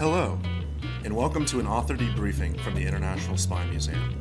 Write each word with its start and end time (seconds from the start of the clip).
Hello, 0.00 0.38
and 1.04 1.14
welcome 1.14 1.44
to 1.44 1.60
an 1.60 1.66
author 1.66 1.94
debriefing 1.94 2.58
from 2.62 2.74
the 2.74 2.80
International 2.80 3.36
Spy 3.36 3.66
Museum. 3.66 4.16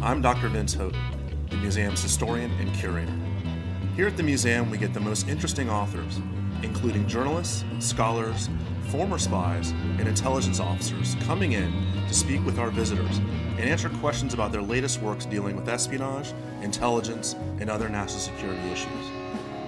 I'm 0.00 0.22
Dr. 0.22 0.48
Vince 0.48 0.72
Houghton, 0.72 1.02
the 1.50 1.56
museum's 1.56 2.00
historian 2.00 2.52
and 2.60 2.72
curator. 2.72 3.12
Here 3.96 4.06
at 4.06 4.16
the 4.16 4.22
museum, 4.22 4.70
we 4.70 4.78
get 4.78 4.94
the 4.94 5.00
most 5.00 5.26
interesting 5.26 5.68
authors, 5.68 6.20
including 6.62 7.08
journalists, 7.08 7.64
scholars, 7.80 8.48
former 8.82 9.18
spies, 9.18 9.72
and 9.98 10.06
intelligence 10.06 10.60
officers, 10.60 11.16
coming 11.24 11.54
in 11.54 11.72
to 12.06 12.14
speak 12.14 12.46
with 12.46 12.60
our 12.60 12.70
visitors 12.70 13.18
and 13.18 13.62
answer 13.62 13.88
questions 13.88 14.32
about 14.32 14.52
their 14.52 14.62
latest 14.62 15.02
works 15.02 15.26
dealing 15.26 15.56
with 15.56 15.68
espionage, 15.68 16.34
intelligence, 16.62 17.34
and 17.58 17.68
other 17.68 17.88
national 17.88 18.20
security 18.20 18.62
issues. 18.70 19.10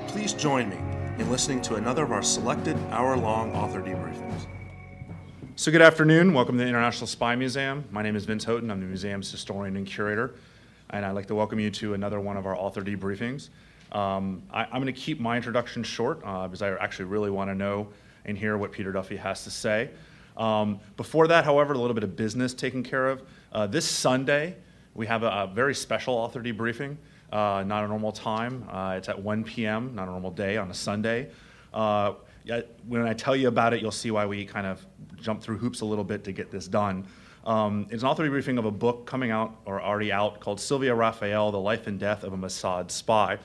Please 0.06 0.34
join 0.34 0.68
me 0.68 0.78
in 1.18 1.28
listening 1.28 1.60
to 1.62 1.74
another 1.74 2.04
of 2.04 2.12
our 2.12 2.22
selected 2.22 2.76
hour 2.92 3.16
long 3.16 3.52
author 3.56 3.80
debriefings. 3.80 4.46
So, 5.58 5.72
good 5.72 5.82
afternoon. 5.82 6.34
Welcome 6.34 6.56
to 6.56 6.62
the 6.62 6.68
International 6.68 7.08
Spy 7.08 7.34
Museum. 7.34 7.84
My 7.90 8.00
name 8.00 8.14
is 8.14 8.24
Vince 8.24 8.44
Houghton. 8.44 8.70
I'm 8.70 8.78
the 8.78 8.86
museum's 8.86 9.28
historian 9.28 9.76
and 9.76 9.84
curator, 9.84 10.36
and 10.90 11.04
I'd 11.04 11.16
like 11.16 11.26
to 11.26 11.34
welcome 11.34 11.58
you 11.58 11.68
to 11.68 11.94
another 11.94 12.20
one 12.20 12.36
of 12.36 12.46
our 12.46 12.56
author 12.56 12.80
debriefings. 12.80 13.48
Um, 13.90 14.44
I, 14.52 14.66
am 14.66 14.80
going 14.80 14.86
to 14.86 14.92
keep 14.92 15.18
my 15.18 15.34
introduction 15.34 15.82
short 15.82 16.20
uh, 16.24 16.46
because 16.46 16.62
I 16.62 16.76
actually 16.76 17.06
really 17.06 17.32
want 17.32 17.50
to 17.50 17.56
know 17.56 17.88
and 18.24 18.38
hear 18.38 18.56
what 18.56 18.70
Peter 18.70 18.92
Duffy 18.92 19.16
has 19.16 19.42
to 19.42 19.50
say. 19.50 19.90
Um, 20.36 20.78
before 20.96 21.26
that, 21.26 21.44
however, 21.44 21.72
a 21.72 21.78
little 21.78 21.92
bit 21.92 22.04
of 22.04 22.14
business 22.14 22.54
taken 22.54 22.84
care 22.84 23.08
of. 23.08 23.24
Uh, 23.50 23.66
this 23.66 23.84
Sunday, 23.84 24.54
we 24.94 25.08
have 25.08 25.24
a, 25.24 25.28
a, 25.28 25.50
very 25.52 25.74
special 25.74 26.14
author 26.14 26.40
debriefing, 26.40 26.96
uh, 27.32 27.64
not 27.66 27.82
a 27.82 27.88
normal 27.88 28.12
time. 28.12 28.64
Uh, 28.70 28.94
it's 28.96 29.08
at 29.08 29.20
1 29.20 29.42
p.m., 29.42 29.92
not 29.96 30.06
a 30.06 30.12
normal 30.12 30.30
day 30.30 30.56
on 30.56 30.70
a 30.70 30.74
Sunday. 30.74 31.30
Uh, 31.74 32.12
when 32.86 33.02
I 33.02 33.12
tell 33.12 33.34
you 33.34 33.48
about 33.48 33.74
it, 33.74 33.82
you'll 33.82 33.90
see 33.90 34.12
why 34.12 34.24
we 34.24 34.44
kind 34.44 34.68
of 34.68 34.86
jump 35.20 35.42
through 35.42 35.58
hoops 35.58 35.80
a 35.80 35.84
little 35.84 36.04
bit 36.04 36.24
to 36.24 36.32
get 36.32 36.50
this 36.50 36.66
done. 36.66 37.06
Um, 37.44 37.86
it's 37.90 38.02
an 38.02 38.08
author 38.08 38.28
debriefing 38.28 38.58
of 38.58 38.64
a 38.64 38.70
book 38.70 39.06
coming 39.06 39.30
out 39.30 39.56
or 39.64 39.80
already 39.80 40.12
out 40.12 40.40
called 40.40 40.60
Sylvia 40.60 40.94
Raphael: 40.94 41.50
The 41.50 41.60
Life 41.60 41.86
and 41.86 41.98
Death 41.98 42.24
of 42.24 42.32
a 42.32 42.36
Mossad 42.36 42.90
Spy, 42.90 43.38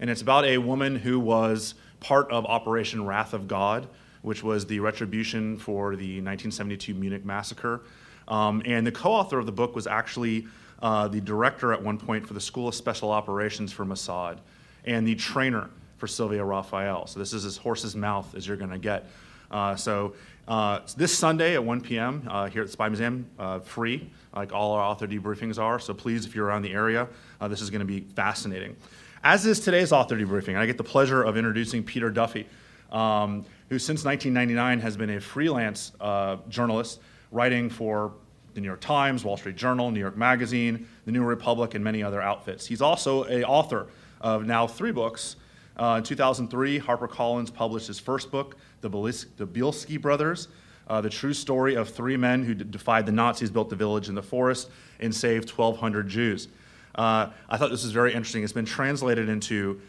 and 0.00 0.10
it's 0.10 0.22
about 0.22 0.44
a 0.44 0.58
woman 0.58 0.96
who 0.96 1.18
was 1.18 1.74
part 2.00 2.30
of 2.30 2.44
Operation 2.46 3.06
Wrath 3.06 3.32
of 3.32 3.48
God, 3.48 3.88
which 4.22 4.42
was 4.42 4.66
the 4.66 4.80
retribution 4.80 5.56
for 5.56 5.96
the 5.96 6.20
1972 6.20 6.94
Munich 6.94 7.24
massacre. 7.24 7.82
Um, 8.26 8.62
and 8.66 8.86
the 8.86 8.92
co-author 8.92 9.38
of 9.38 9.46
the 9.46 9.52
book 9.52 9.74
was 9.74 9.86
actually 9.86 10.46
uh, 10.82 11.08
the 11.08 11.20
director 11.20 11.72
at 11.72 11.82
one 11.82 11.98
point 11.98 12.26
for 12.26 12.34
the 12.34 12.40
School 12.40 12.68
of 12.68 12.74
Special 12.74 13.10
Operations 13.10 13.72
for 13.72 13.84
Mossad, 13.84 14.38
and 14.84 15.06
the 15.06 15.14
trainer 15.14 15.70
for 15.96 16.06
Sylvia 16.06 16.44
Raphael. 16.44 17.06
So 17.06 17.18
this 17.18 17.32
is 17.32 17.44
as 17.44 17.56
horse's 17.56 17.96
mouth 17.96 18.34
as 18.34 18.46
you're 18.46 18.56
going 18.56 18.70
to 18.70 18.78
get. 18.78 19.10
Uh, 19.50 19.74
so 19.74 20.14
uh, 20.48 20.80
this 20.96 21.16
Sunday 21.16 21.54
at 21.54 21.62
1 21.62 21.82
p.m. 21.82 22.26
Uh, 22.26 22.48
here 22.48 22.62
at 22.62 22.68
the 22.68 22.72
Spy 22.72 22.88
Museum, 22.88 23.26
uh, 23.38 23.58
free, 23.60 24.10
like 24.34 24.52
all 24.52 24.72
our 24.72 24.82
author 24.82 25.06
debriefings 25.06 25.58
are. 25.58 25.78
So 25.78 25.92
please, 25.92 26.24
if 26.24 26.34
you're 26.34 26.46
around 26.46 26.62
the 26.62 26.72
area, 26.72 27.06
uh, 27.40 27.48
this 27.48 27.60
is 27.60 27.68
going 27.68 27.80
to 27.80 27.86
be 27.86 28.00
fascinating. 28.00 28.74
As 29.22 29.44
is 29.44 29.60
today's 29.60 29.92
author 29.92 30.16
debriefing, 30.16 30.56
I 30.56 30.64
get 30.64 30.78
the 30.78 30.84
pleasure 30.84 31.22
of 31.22 31.36
introducing 31.36 31.84
Peter 31.84 32.08
Duffy, 32.08 32.46
um, 32.90 33.44
who 33.68 33.78
since 33.78 34.04
1999 34.04 34.80
has 34.80 34.96
been 34.96 35.10
a 35.10 35.20
freelance 35.20 35.92
uh, 36.00 36.38
journalist 36.48 37.00
writing 37.30 37.68
for 37.68 38.14
the 38.54 38.62
New 38.62 38.68
York 38.68 38.80
Times, 38.80 39.24
Wall 39.24 39.36
Street 39.36 39.56
Journal, 39.56 39.90
New 39.90 40.00
York 40.00 40.16
Magazine, 40.16 40.88
the 41.04 41.12
New 41.12 41.24
Republic, 41.24 41.74
and 41.74 41.84
many 41.84 42.02
other 42.02 42.22
outfits. 42.22 42.64
He's 42.66 42.80
also 42.80 43.24
a 43.26 43.44
author 43.44 43.88
of 44.22 44.46
now 44.46 44.66
three 44.66 44.92
books 44.92 45.36
uh, 45.78 45.96
in 45.98 46.02
2003, 46.02 46.80
HarperCollins 46.80 47.52
published 47.52 47.86
his 47.86 47.98
first 47.98 48.30
book, 48.30 48.56
The, 48.80 48.88
the 49.36 49.46
Bielski 49.46 50.00
Brothers, 50.00 50.48
uh, 50.88 51.00
the 51.00 51.10
true 51.10 51.34
story 51.34 51.74
of 51.74 51.88
three 51.88 52.16
men 52.16 52.42
who 52.42 52.54
defied 52.54 53.06
the 53.06 53.12
Nazis, 53.12 53.50
built 53.50 53.72
a 53.72 53.76
village 53.76 54.08
in 54.08 54.14
the 54.14 54.22
forest, 54.22 54.70
and 55.00 55.14
saved 55.14 55.50
1,200 55.50 56.08
Jews. 56.08 56.48
Uh, 56.94 57.30
I 57.48 57.56
thought 57.56 57.70
this 57.70 57.84
was 57.84 57.92
very 57.92 58.12
interesting. 58.12 58.42
It's 58.42 58.52
been 58.52 58.64
translated 58.64 59.28
into 59.28 59.80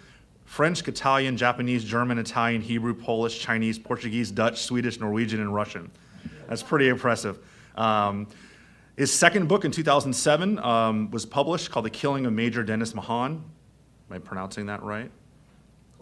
French, 0.45 0.87
Italian, 0.87 1.37
Japanese, 1.37 1.83
German, 1.83 2.17
Italian, 2.19 2.61
Hebrew, 2.61 2.93
Polish, 2.93 3.39
Chinese, 3.39 3.79
Portuguese, 3.79 4.29
Dutch, 4.29 4.63
Swedish, 4.63 4.99
Norwegian, 4.99 5.39
and 5.39 5.53
Russian. 5.53 5.89
That's 6.47 6.63
pretty 6.63 6.89
impressive. 6.89 7.39
Um, 7.75 8.27
his 8.97 9.13
second 9.13 9.47
book 9.47 9.63
in 9.63 9.71
2007 9.71 10.59
um, 10.59 11.09
was 11.11 11.25
published 11.25 11.71
called 11.71 11.85
The 11.85 11.89
Killing 11.89 12.25
of 12.25 12.33
Major 12.33 12.63
Dennis 12.63 12.93
Mahon. 12.93 13.43
Am 14.09 14.15
I 14.15 14.19
pronouncing 14.19 14.65
that 14.65 14.83
right? 14.83 15.09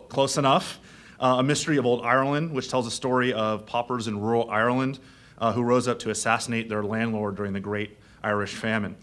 Close 0.10 0.38
enough. 0.38 0.80
Uh, 1.20 1.38
a 1.40 1.44
Mystery 1.44 1.78
of 1.78 1.86
Old 1.86 2.06
Ireland, 2.06 2.52
which 2.52 2.70
tells 2.70 2.88
a 2.88 2.92
story 2.92 3.34
of 3.34 3.66
paupers 3.66 4.08
in 4.08 4.20
rural 4.20 4.50
Ireland 4.50 5.00
uh, 5.40 5.52
who 5.52 5.64
rose 5.64 5.88
up 5.88 6.00
to 6.00 6.12
assassinate 6.12 6.70
their 6.70 6.84
landlord 6.84 7.36
during 7.36 7.54
the 7.54 7.60
Great 7.60 7.98
Irish 8.24 8.54
Famine 8.54 8.96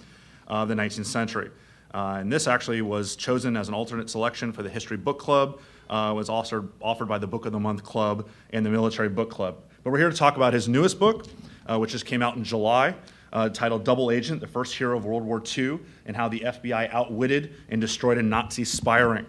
of 0.46 0.68
the 0.68 0.74
19th 0.74 1.06
century. 1.06 1.50
Uh, 1.92 2.18
and 2.20 2.32
this 2.32 2.46
actually 2.46 2.82
was 2.82 3.16
chosen 3.16 3.56
as 3.56 3.68
an 3.68 3.74
alternate 3.74 4.08
selection 4.10 4.52
for 4.52 4.62
the 4.62 4.68
History 4.68 4.96
Book 4.96 5.18
Club, 5.18 5.60
uh, 5.90 6.12
was 6.16 6.28
also 6.28 6.68
offered 6.80 7.06
by 7.06 7.18
the 7.18 7.26
Book 7.26 7.46
of 7.46 7.52
the 7.52 7.60
Month 7.60 7.84
Club 7.84 8.28
and 8.50 8.64
the 8.64 8.70
Military 8.70 9.08
Book 9.08 9.30
Club. 9.30 9.56
But 9.82 9.90
we're 9.90 9.98
here 9.98 10.10
to 10.10 10.16
talk 10.16 10.36
about 10.36 10.52
his 10.52 10.68
newest 10.68 10.98
book, 10.98 11.26
uh, 11.66 11.78
which 11.78 11.92
just 11.92 12.06
came 12.06 12.22
out 12.22 12.36
in 12.36 12.44
July, 12.44 12.94
uh, 13.32 13.48
titled 13.50 13.84
Double 13.84 14.10
Agent, 14.10 14.40
the 14.40 14.46
First 14.46 14.74
Hero 14.74 14.96
of 14.96 15.04
World 15.04 15.24
War 15.24 15.42
II, 15.56 15.78
and 16.06 16.16
how 16.16 16.28
the 16.28 16.40
FBI 16.40 16.92
outwitted 16.92 17.54
and 17.68 17.80
destroyed 17.80 18.18
a 18.18 18.22
Nazi 18.22 18.64
spy 18.64 18.98
ring. 19.00 19.26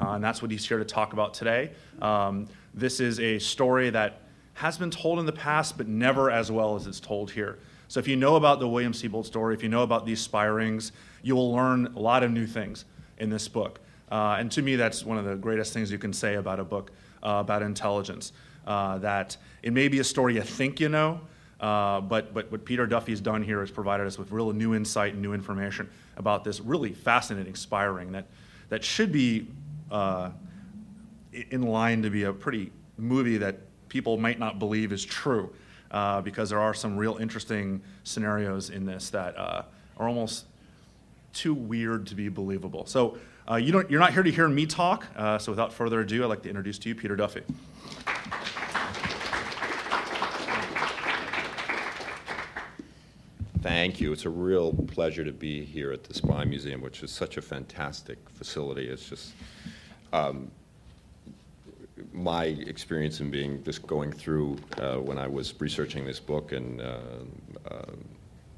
Uh, 0.00 0.10
and 0.10 0.24
that's 0.24 0.42
what 0.42 0.50
he's 0.50 0.66
here 0.66 0.78
to 0.78 0.84
talk 0.84 1.12
about 1.12 1.34
today. 1.34 1.70
Um, 2.02 2.46
this 2.74 3.00
is 3.00 3.20
a 3.20 3.38
story 3.38 3.90
that 3.90 4.20
has 4.54 4.76
been 4.76 4.90
told 4.90 5.18
in 5.18 5.26
the 5.26 5.32
past, 5.32 5.78
but 5.78 5.86
never 5.86 6.30
as 6.30 6.50
well 6.50 6.76
as 6.76 6.86
it's 6.86 7.00
told 7.00 7.30
here. 7.30 7.58
So 7.88 8.00
if 8.00 8.08
you 8.08 8.16
know 8.16 8.36
about 8.36 8.60
the 8.60 8.68
William 8.68 8.92
Sebold 8.92 9.24
story, 9.24 9.54
if 9.54 9.62
you 9.62 9.68
know 9.68 9.82
about 9.82 10.04
these 10.04 10.20
spy 10.20 10.44
rings, 10.44 10.92
you 11.22 11.34
will 11.34 11.52
learn 11.52 11.86
a 11.96 11.98
lot 11.98 12.22
of 12.22 12.30
new 12.30 12.46
things 12.46 12.84
in 13.18 13.30
this 13.30 13.48
book. 13.48 13.80
Uh, 14.10 14.36
and 14.38 14.50
to 14.52 14.62
me, 14.62 14.76
that's 14.76 15.04
one 15.04 15.18
of 15.18 15.24
the 15.24 15.36
greatest 15.36 15.72
things 15.72 15.90
you 15.90 15.98
can 15.98 16.12
say 16.12 16.34
about 16.34 16.60
a 16.60 16.64
book 16.64 16.90
uh, 17.22 17.36
about 17.40 17.62
intelligence. 17.62 18.32
Uh, 18.66 18.98
that 18.98 19.36
it 19.62 19.72
may 19.72 19.88
be 19.88 19.98
a 20.00 20.04
story 20.04 20.34
you 20.34 20.42
think 20.42 20.78
you 20.80 20.88
know, 20.88 21.20
uh, 21.60 22.00
but, 22.00 22.34
but 22.34 22.50
what 22.52 22.64
Peter 22.64 22.86
Duffy's 22.86 23.20
done 23.20 23.42
here 23.42 23.62
is 23.62 23.70
provided 23.70 24.06
us 24.06 24.18
with 24.18 24.30
real 24.30 24.52
new 24.52 24.74
insight 24.74 25.14
and 25.14 25.22
new 25.22 25.32
information 25.32 25.88
about 26.16 26.44
this 26.44 26.60
really 26.60 26.92
fascinating 26.92 27.54
spy 27.54 27.84
ring 27.84 28.12
that, 28.12 28.26
that 28.68 28.84
should 28.84 29.10
be 29.10 29.46
uh, 29.90 30.30
in 31.32 31.62
line 31.62 32.02
to 32.02 32.10
be 32.10 32.24
a 32.24 32.32
pretty 32.32 32.72
movie 32.96 33.38
that 33.38 33.60
people 33.88 34.16
might 34.16 34.38
not 34.38 34.58
believe 34.58 34.92
is 34.92 35.04
true 35.04 35.52
uh, 35.90 36.20
because 36.20 36.50
there 36.50 36.60
are 36.60 36.74
some 36.74 36.96
real 36.96 37.16
interesting 37.16 37.80
scenarios 38.04 38.70
in 38.70 38.84
this 38.84 39.10
that 39.10 39.36
uh, 39.36 39.62
are 39.96 40.08
almost 40.08 40.46
too 41.32 41.54
weird 41.54 42.06
to 42.06 42.14
be 42.14 42.28
believable. 42.28 42.86
So 42.86 43.18
uh, 43.50 43.56
you 43.56 43.72
don't, 43.72 43.90
you're 43.90 44.00
not 44.00 44.12
here 44.12 44.22
to 44.22 44.30
hear 44.30 44.48
me 44.48 44.66
talk. 44.66 45.06
Uh, 45.16 45.38
so 45.38 45.52
without 45.52 45.72
further 45.72 46.00
ado, 46.00 46.22
I'd 46.22 46.26
like 46.26 46.42
to 46.42 46.48
introduce 46.48 46.78
to 46.80 46.88
you 46.88 46.94
Peter 46.94 47.16
Duffy. 47.16 47.42
Thank 53.60 54.00
you. 54.00 54.12
It's 54.12 54.24
a 54.24 54.30
real 54.30 54.72
pleasure 54.72 55.24
to 55.24 55.32
be 55.32 55.64
here 55.64 55.92
at 55.92 56.04
the 56.04 56.14
Spy 56.14 56.44
Museum, 56.44 56.80
which 56.80 57.02
is 57.02 57.10
such 57.10 57.36
a 57.36 57.42
fantastic 57.42 58.18
facility. 58.30 58.88
It's 58.88 59.08
just 59.08 59.32
um, 60.12 60.50
my 62.12 62.44
experience 62.44 63.20
in 63.20 63.30
being 63.30 63.62
just 63.64 63.86
going 63.86 64.12
through 64.12 64.56
uh, 64.78 64.96
when 64.96 65.18
I 65.18 65.26
was 65.26 65.54
researching 65.60 66.04
this 66.04 66.20
book 66.20 66.52
and 66.52 66.80
uh, 66.80 66.98
uh, 67.70 67.92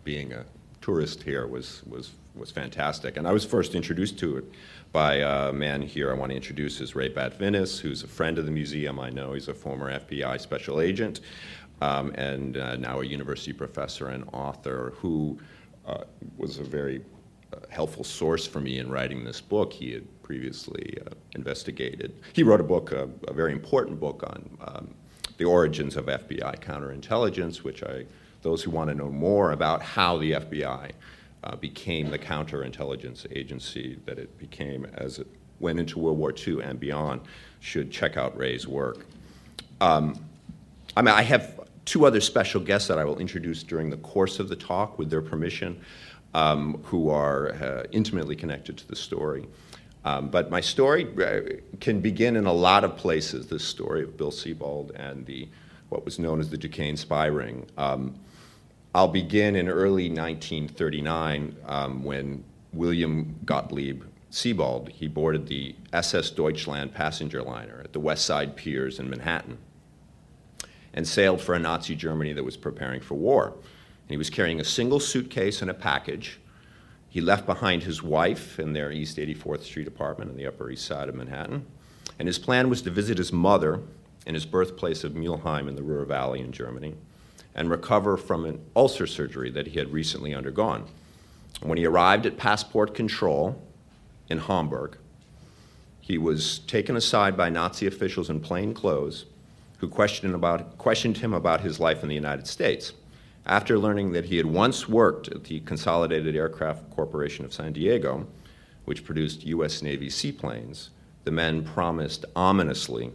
being 0.05 0.33
a 0.33 0.45
tourist 0.81 1.23
here 1.23 1.47
was 1.47 1.83
was 1.87 2.13
was 2.35 2.51
fantastic. 2.51 3.17
And 3.17 3.27
I 3.27 3.33
was 3.33 3.45
first 3.45 3.75
introduced 3.75 4.19
to 4.21 4.37
it 4.37 4.45
by 4.93 5.17
a 5.17 5.53
man 5.53 5.83
here 5.83 6.11
I 6.11 6.15
want 6.15 6.31
to 6.31 6.37
introduce 6.37 6.81
is 6.81 6.95
Ray 6.95 7.11
Batvinis, 7.11 7.81
who's 7.81 8.03
a 8.03 8.09
friend 8.09 8.39
of 8.39 8.45
the 8.45 8.51
museum. 8.51 8.99
I 9.01 9.11
know 9.11 9.33
he's 9.33 9.49
a 9.49 9.55
former 9.55 9.93
FBI 10.01 10.41
special 10.41 10.81
agent 10.81 11.21
um, 11.81 12.13
and 12.15 12.57
uh, 12.57 12.77
now 12.77 13.01
a 13.01 13.05
university 13.05 13.53
professor 13.53 14.09
and 14.09 14.25
author 14.33 14.93
who 14.97 15.39
uh, 15.87 16.05
was 16.37 16.59
a 16.59 16.65
very 16.65 17.03
uh, 17.53 17.57
helpful 17.69 18.05
source 18.05 18.47
for 18.47 18.61
me 18.61 18.79
in 18.79 18.91
writing 18.91 19.25
this 19.25 19.41
book. 19.41 19.73
He 19.73 19.93
had 19.93 20.07
previously 20.31 20.97
uh, 21.05 21.11
investigated. 21.35 22.15
He 22.35 22.45
wrote 22.45 22.61
a 22.61 22.69
book, 22.75 22.93
a 22.93 23.09
very 23.33 23.51
important 23.51 23.99
book 23.99 24.23
on 24.25 24.59
um, 24.61 24.95
the 25.39 25.45
origins 25.45 25.97
of 25.97 26.07
FBI 26.07 26.61
counterintelligence, 26.61 27.65
which 27.65 27.83
I, 27.83 28.05
those 28.43 28.63
who 28.63 28.71
want 28.71 28.91
to 28.91 28.95
know 28.95 29.11
more 29.11 29.51
about 29.51 29.83
how 29.83 30.19
the 30.19 30.31
FBI 30.31 30.93
uh, 31.43 31.57
became 31.57 32.13
the 32.13 32.19
counterintelligence 32.19 33.27
agency 33.37 33.99
that 34.07 34.21
it 34.21 34.39
became 34.39 34.85
as 34.95 35.19
it 35.19 35.27
went 35.59 35.81
into 35.81 35.99
World 35.99 36.19
War 36.19 36.33
II 36.33 36.63
and 36.63 36.79
beyond, 36.79 37.23
should 37.59 37.91
check 37.91 38.17
out 38.17 38.39
Ray's 38.39 38.69
work. 38.69 39.07
Um, 39.81 40.17
I 40.97 41.03
mean, 41.03 41.13
I 41.13 41.23
have 41.23 41.59
two 41.87 42.07
other 42.07 42.21
special 42.21 42.61
guests 42.61 42.87
that 42.87 42.99
I 42.99 43.05
will 43.05 43.19
introduce 43.19 43.65
during 43.65 43.91
the 43.91 43.97
course 43.97 44.39
of 44.39 44.49
the 44.49 44.55
talk, 44.55 44.97
with 44.97 45.11
their 45.11 45.23
permission, 45.23 45.81
um, 46.35 46.81
who 46.85 47.11
are 47.11 47.53
uh, 47.55 47.83
intimately 47.91 48.37
connected 48.37 48.77
to 48.77 48.87
the 48.87 48.95
story. 48.95 49.49
Um, 50.05 50.29
but 50.29 50.51
my 50.51 50.61
story 50.61 51.07
uh, 51.23 51.77
can 51.81 52.01
begin 52.01 52.37
in 52.37 52.47
a 52.47 52.53
lot 52.53 52.85
of 52.85 52.97
places. 52.97 53.49
This 53.49 53.65
story 53.65 54.03
of 54.03 54.17
Bill 54.17 54.31
Sebold 54.31 54.93
and 54.95 55.27
the 55.27 55.49
what 55.91 56.05
was 56.05 56.19
known 56.19 56.41
as 56.41 56.51
the 56.51 56.57
Duquesne 56.57 56.97
spy 56.97 57.27
ring. 57.27 57.67
Um, 57.77 58.15
I'll 58.95 59.09
begin 59.09 59.57
in 59.57 59.69
early 59.69 60.09
1939 60.09 61.57
um, 61.67 62.05
when 62.05 62.45
William 62.73 63.37
Gottlieb 63.45 64.05
Sebold 64.31 64.91
he 64.91 65.09
boarded 65.09 65.49
the 65.49 65.75
SS 65.93 66.31
Deutschland 66.31 66.95
passenger 66.95 67.43
liner 67.43 67.81
at 67.85 67.93
the 67.93 68.01
West 68.01 68.25
Side 68.25 68.57
Piers 68.57 68.99
in 68.99 69.11
Manhattan 69.11 69.59
and 70.93 71.07
sailed 71.07 71.41
for 71.41 71.55
a 71.55 71.59
Nazi 71.59 71.95
Germany 71.95 72.33
that 72.33 72.45
was 72.45 72.57
preparing 72.57 73.01
for 73.01 73.15
war. 73.15 73.49
And 73.49 74.11
he 74.11 74.17
was 74.17 74.31
carrying 74.31 74.61
a 74.61 74.65
single 74.65 75.01
suitcase 75.01 75.63
and 75.63 75.71
a 75.71 75.75
package. 75.75 76.41
He 77.11 77.21
left 77.21 77.45
behind 77.45 77.83
his 77.83 78.05
wife 78.05 78.61
in 78.61 78.73
their 78.73 78.93
East 78.93 79.17
84th 79.17 79.65
Street 79.65 79.89
apartment 79.89 80.31
in 80.31 80.37
the 80.37 80.47
Upper 80.47 80.71
East 80.71 80.87
Side 80.87 81.09
of 81.09 81.17
Manhattan. 81.17 81.67
And 82.21 82.29
his 82.29 82.39
plan 82.39 82.71
was 82.71 82.83
to 82.83 82.91
visit 82.91 83.19
his 83.19 83.33
mother 83.33 83.81
in 84.27 84.35
his 84.35 84.47
birthplace 84.47 85.03
of 85.03 85.13
Mulheim 85.13 85.69
in 85.69 85.75
the 85.75 85.83
Ruhr 85.83 86.05
Valley 86.05 86.41
in 86.41 86.53
Germany 86.53 86.95
and 87.53 87.69
recover 87.69 88.17
from 88.17 88.45
an 88.45 88.61
ulcer 88.77 89.09
surgery 89.09 89.51
that 89.51 89.67
he 89.67 89.79
had 89.81 89.93
recently 89.93 90.33
undergone. 90.33 90.87
When 91.63 91.79
he 91.79 91.85
arrived 91.85 92.27
at 92.27 92.37
passport 92.37 92.95
control 92.95 93.61
in 94.29 94.39
Hamburg, 94.39 94.97
he 96.01 96.17
was 96.17 96.61
taken 96.61 96.97
aside 96.97 97.37
by 97.37 97.51
Nazi 97.51 97.89
officials 97.89 98.31
in 98.31 98.39
plain 98.39 98.73
clothes 98.73 99.27
who 99.79 99.89
questioned, 99.89 100.35
about, 100.35 100.79
questioned 100.79 101.19
him 101.19 101.35
about 101.35 101.63
his 101.63 101.81
life 101.81 102.03
in 102.05 102.09
the 102.09 102.15
United 102.15 102.47
States. 102.47 102.93
After 103.47 103.79
learning 103.79 104.13
that 104.13 104.27
he 104.27 104.37
had 104.37 104.47
once 104.47 104.89
worked 104.89 105.29
at 105.29 105.45
the 105.45 105.61
Consolidated 105.61 106.37
Aircraft 106.37 106.91
Corporation 106.91 107.45
of 107.45 107.53
San 107.53 107.73
Diego, 107.73 108.27
which 108.85 109.05
produced 109.05 109.45
U.S. 109.47 109.83
Navy 109.83 110.11
seaplanes, 110.11 110.91
the 111.25 111.31
men 111.31 111.65
promised 111.65 112.25
ominously 112.37 113.13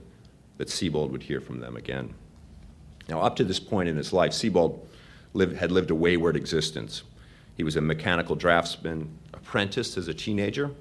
that 0.57 0.69
Sebold 0.69 1.12
would 1.12 1.24
hear 1.24 1.42
from 1.42 1.60
them 1.60 1.75
again. 1.75 2.13
Now, 3.07 3.22
up 3.22 3.36
to 3.36 3.44
this 3.44 3.60
point 3.60 3.89
in 3.89 3.98
his 3.98 4.13
life, 4.13 4.31
Sebold 4.31 4.86
lived, 5.33 5.56
had 5.56 5.72
lived 5.72 5.92
a 5.92 5.95
wayward 5.95 6.36
existence. 6.36 7.04
He 7.56 7.63
was 7.63 7.75
a 7.75 7.81
mechanical 7.81 8.36
draftsman, 8.36 9.18
apprenticed 9.33 9.98
as 9.98 10.07
a 10.07 10.13
teenager, 10.13 10.71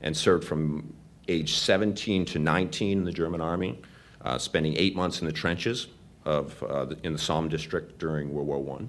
and 0.00 0.16
served 0.16 0.44
from 0.44 0.92
age 1.28 1.54
17 1.54 2.24
to 2.26 2.38
19 2.38 2.98
in 2.98 3.04
the 3.04 3.12
German 3.12 3.40
army 3.40 3.80
uh, 4.22 4.38
spending 4.38 4.76
eight 4.76 4.94
months 4.94 5.20
in 5.20 5.26
the 5.26 5.32
trenches 5.32 5.88
of, 6.24 6.62
uh, 6.62 6.86
in 7.02 7.12
the 7.12 7.18
Somme 7.18 7.48
district 7.48 7.98
during 7.98 8.32
World 8.32 8.46
War 8.46 8.78
I. 8.80 8.84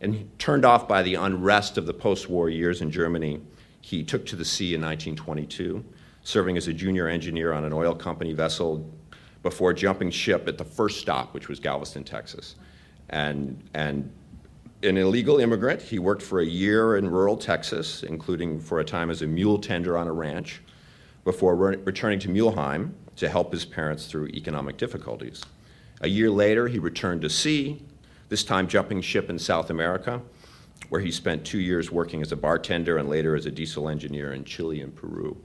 And 0.00 0.30
turned 0.38 0.64
off 0.64 0.88
by 0.88 1.02
the 1.02 1.14
unrest 1.14 1.78
of 1.78 1.86
the 1.86 1.94
post 1.94 2.28
war 2.28 2.50
years 2.50 2.82
in 2.82 2.90
Germany, 2.90 3.40
he 3.80 4.02
took 4.02 4.26
to 4.26 4.36
the 4.36 4.44
sea 4.44 4.74
in 4.74 4.80
1922, 4.80 5.84
serving 6.24 6.56
as 6.56 6.68
a 6.68 6.72
junior 6.72 7.08
engineer 7.08 7.52
on 7.52 7.64
an 7.64 7.72
oil 7.72 7.94
company 7.94 8.32
vessel 8.32 8.88
before 9.42 9.72
jumping 9.72 10.10
ship 10.10 10.48
at 10.48 10.58
the 10.58 10.64
first 10.64 11.00
stop, 11.00 11.34
which 11.34 11.48
was 11.48 11.60
Galveston, 11.60 12.04
Texas. 12.04 12.56
And, 13.10 13.62
and 13.74 14.10
an 14.82 14.96
illegal 14.96 15.38
immigrant, 15.38 15.82
he 15.82 15.98
worked 15.98 16.22
for 16.22 16.40
a 16.40 16.46
year 16.46 16.96
in 16.96 17.08
rural 17.08 17.36
Texas, 17.36 18.02
including 18.02 18.60
for 18.60 18.80
a 18.80 18.84
time 18.84 19.10
as 19.10 19.22
a 19.22 19.26
mule 19.26 19.58
tender 19.58 19.96
on 19.96 20.08
a 20.08 20.12
ranch, 20.12 20.62
before 21.24 21.54
re- 21.54 21.76
returning 21.76 22.18
to 22.20 22.28
Mulheim 22.28 22.92
to 23.16 23.28
help 23.28 23.52
his 23.52 23.64
parents 23.64 24.06
through 24.06 24.26
economic 24.28 24.76
difficulties. 24.76 25.42
A 26.02 26.08
year 26.08 26.30
later, 26.30 26.66
he 26.66 26.78
returned 26.78 27.22
to 27.22 27.30
sea, 27.30 27.80
this 28.28 28.44
time 28.44 28.66
jumping 28.66 29.00
ship 29.00 29.30
in 29.30 29.38
South 29.38 29.70
America, 29.70 30.20
where 30.88 31.00
he 31.00 31.12
spent 31.12 31.44
two 31.44 31.60
years 31.60 31.92
working 31.92 32.22
as 32.22 32.32
a 32.32 32.36
bartender 32.36 32.98
and 32.98 33.08
later 33.08 33.36
as 33.36 33.46
a 33.46 33.50
diesel 33.50 33.88
engineer 33.88 34.32
in 34.32 34.44
Chile 34.44 34.80
and 34.80 34.94
Peru. 34.94 35.36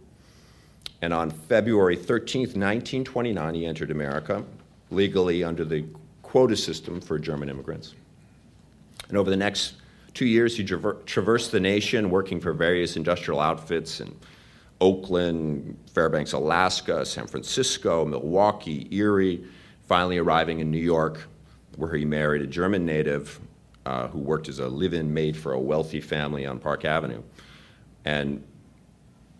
And 1.01 1.13
on 1.13 1.29
February 1.29 1.95
13, 1.95 2.41
1929, 2.41 3.53
he 3.53 3.65
entered 3.65 3.91
America 3.91 4.43
legally 4.89 5.43
under 5.43 5.63
the 5.63 5.85
quota 6.23 6.55
system 6.55 6.99
for 6.99 7.19
German 7.19 7.49
immigrants. 7.49 7.93
And 9.09 9.17
over 9.17 9.29
the 9.29 9.37
next 9.37 9.75
two 10.13 10.25
years, 10.25 10.57
he 10.57 10.63
traver- 10.63 11.05
traversed 11.05 11.51
the 11.51 11.59
nation 11.59 12.09
working 12.09 12.39
for 12.39 12.51
various 12.51 12.95
industrial 12.95 13.39
outfits 13.39 14.01
in 14.01 14.15
Oakland, 14.81 15.77
Fairbanks, 15.93 16.33
Alaska, 16.33 17.05
San 17.05 17.27
Francisco, 17.27 18.05
Milwaukee, 18.05 18.87
Erie, 18.91 19.45
finally 19.87 20.17
arriving 20.17 20.59
in 20.59 20.69
New 20.69 20.77
York, 20.77 21.27
where 21.77 21.95
he 21.95 22.05
married 22.05 22.41
a 22.41 22.47
German 22.47 22.85
native 22.85 23.39
uh, 23.85 24.07
who 24.09 24.19
worked 24.19 24.49
as 24.49 24.59
a 24.59 24.67
live 24.67 24.93
in 24.93 25.13
maid 25.13 25.35
for 25.35 25.53
a 25.53 25.59
wealthy 25.59 26.01
family 26.01 26.45
on 26.45 26.59
Park 26.59 26.83
Avenue. 26.83 27.23
And 28.03 28.43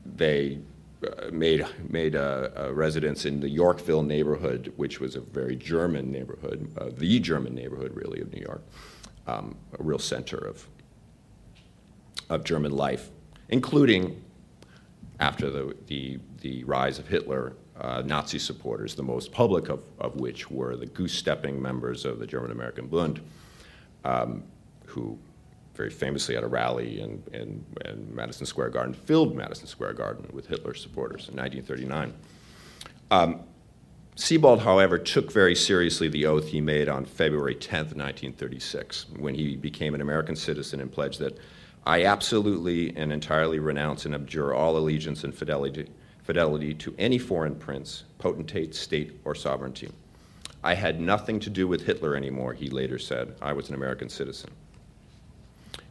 they 0.06 0.60
uh, 1.06 1.30
made, 1.32 1.66
made 1.90 2.16
a, 2.16 2.52
a, 2.56 2.74
residence 2.74 3.26
in 3.26 3.42
the 3.42 3.50
Yorkville 3.50 4.04
neighborhood, 4.04 4.74
which 4.78 5.00
was 5.02 5.16
a 5.16 5.20
very 5.20 5.56
German 5.56 6.12
neighborhood, 6.12 6.72
uh, 6.78 6.90
the 6.96 7.20
German 7.20 7.54
neighborhood, 7.54 7.94
really, 7.94 8.22
of 8.22 8.34
New 8.34 8.42
York, 8.42 8.64
um, 9.28 9.56
a 9.78 9.84
real 9.84 10.00
center 10.00 10.38
of, 10.38 10.66
of 12.30 12.44
German 12.46 12.72
life, 12.72 13.12
including 13.50 14.24
after 15.20 15.50
the, 15.50 15.76
the, 15.88 16.20
the 16.42 16.64
rise 16.64 17.00
of 17.00 17.08
Hitler, 17.08 17.54
uh, 17.80 18.02
Nazi 18.06 18.40
supporters, 18.40 18.96
the 18.96 19.04
most 19.04 19.32
public 19.32 19.70
of, 19.70 19.84
of 20.00 20.16
which 20.16 20.50
were 20.50 20.76
the 20.76 20.86
goose 20.86 21.14
stepping 21.14 21.62
members 21.62 22.06
of 22.06 22.20
the 22.20 22.28
German 22.28 22.52
American 22.52 22.88
Bund, 22.88 23.22
um, 24.04 24.44
who 24.86 25.18
very 25.76 25.90
famously 25.92 26.36
at 26.36 26.44
a 26.44 26.48
rally 26.48 27.02
in, 27.02 27.24
in, 27.34 27.64
in, 27.86 28.16
Madison 28.16 28.48
Square 28.48 28.72
Garden 28.72 28.94
filled 28.94 29.36
Madison 29.36 29.68
Square 29.68 29.94
Garden 29.94 30.28
with 30.34 30.48
Hitler 30.48 30.74
supporters 30.74 31.30
in 31.30 31.36
1939. 31.36 32.14
Um, 33.12 33.42
Sebold, 34.16 34.62
however, 34.62 34.98
took 34.98 35.32
very 35.32 35.54
seriously 35.54 36.08
the 36.08 36.26
oath 36.26 36.48
he 36.48 36.60
made 36.60 36.90
on 36.90 37.06
February 37.06 37.54
10, 37.54 37.80
1936, 37.80 39.06
when 39.20 39.36
he 39.36 39.56
became 39.56 39.94
an 39.94 40.02
American 40.02 40.36
citizen 40.36 40.82
and 40.82 40.92
pledged 40.92 41.20
that 41.20 41.38
I 41.86 42.06
absolutely 42.06 42.98
and 42.98 43.14
entirely 43.14 43.60
renounce 43.60 44.06
and 44.06 44.16
abjure 44.16 44.56
all 44.56 44.76
allegiance 44.76 45.24
and 45.24 45.34
fidelity, 45.34 45.88
fidelity 46.28 46.74
to 46.74 46.94
any 47.00 47.18
foreign 47.18 47.56
prince, 47.56 48.04
potentate, 48.20 48.76
state, 48.76 49.18
or 49.24 49.34
sovereignty. 49.34 49.90
I 50.62 50.74
had 50.74 51.00
nothing 51.00 51.40
to 51.40 51.50
do 51.50 51.70
with 51.70 51.86
Hitler 51.86 52.18
anymore, 52.18 52.54
he 52.54 52.70
later 52.70 53.00
said. 53.00 53.34
I 53.42 53.54
was 53.54 53.70
an 53.70 53.76
American 53.76 54.10
citizen. 54.10 54.52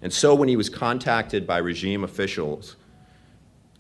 And 0.02 0.12
so, 0.12 0.34
when 0.34 0.50
he 0.50 0.56
was 0.56 0.68
contacted 0.68 1.46
by 1.46 1.56
regime 1.56 2.04
officials, 2.04 2.76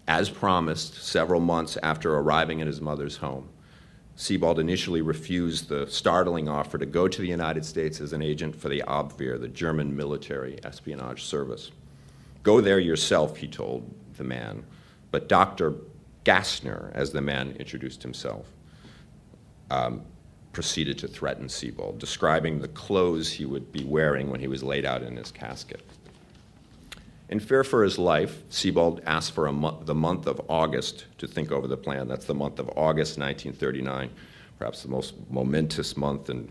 as 0.08 0.30
promised, 0.30 0.94
several 1.04 1.42
months 1.42 1.76
after 1.82 2.14
arriving 2.14 2.62
at 2.62 2.66
his 2.66 2.80
mother's 2.80 3.18
home, 3.18 3.50
Sebold 4.16 4.58
initially 4.58 5.02
refused 5.02 5.68
the 5.68 5.86
startling 5.88 6.48
offer 6.48 6.78
to 6.78 6.86
go 6.86 7.06
to 7.06 7.20
the 7.20 7.28
United 7.28 7.66
States 7.66 8.00
as 8.00 8.14
an 8.14 8.22
agent 8.22 8.56
for 8.56 8.70
the 8.70 8.82
Abwehr, 8.88 9.38
the 9.38 9.48
German 9.48 9.94
military 9.94 10.58
espionage 10.64 11.24
service. 11.24 11.70
Go 12.42 12.62
there 12.62 12.78
yourself, 12.78 13.36
he 13.36 13.46
told 13.46 13.94
the 14.16 14.24
man. 14.24 14.64
But 15.10 15.28
Dr. 15.28 15.74
Gassner, 16.26 16.90
as 16.92 17.12
the 17.12 17.20
man 17.20 17.54
introduced 17.60 18.02
himself, 18.02 18.46
um, 19.70 20.02
proceeded 20.52 20.98
to 20.98 21.06
threaten 21.06 21.46
Sebold, 21.46 21.98
describing 21.98 22.58
the 22.58 22.68
clothes 22.68 23.30
he 23.30 23.44
would 23.44 23.70
be 23.70 23.84
wearing 23.84 24.28
when 24.28 24.40
he 24.40 24.48
was 24.48 24.64
laid 24.64 24.84
out 24.84 25.02
in 25.02 25.16
his 25.16 25.30
casket. 25.30 25.82
In 27.28 27.38
fear 27.38 27.62
for 27.62 27.84
his 27.84 27.96
life, 27.96 28.42
Sebold 28.50 29.02
asked 29.06 29.32
for 29.32 29.50
mo- 29.52 29.80
the 29.84 29.94
month 29.94 30.26
of 30.26 30.40
August 30.48 31.04
to 31.18 31.28
think 31.28 31.52
over 31.52 31.68
the 31.68 31.76
plan. 31.76 32.08
That's 32.08 32.26
the 32.26 32.34
month 32.34 32.58
of 32.58 32.70
August 32.70 33.18
1939, 33.18 34.10
perhaps 34.58 34.82
the 34.82 34.88
most 34.88 35.14
momentous 35.30 35.96
month 35.96 36.28
in 36.28 36.48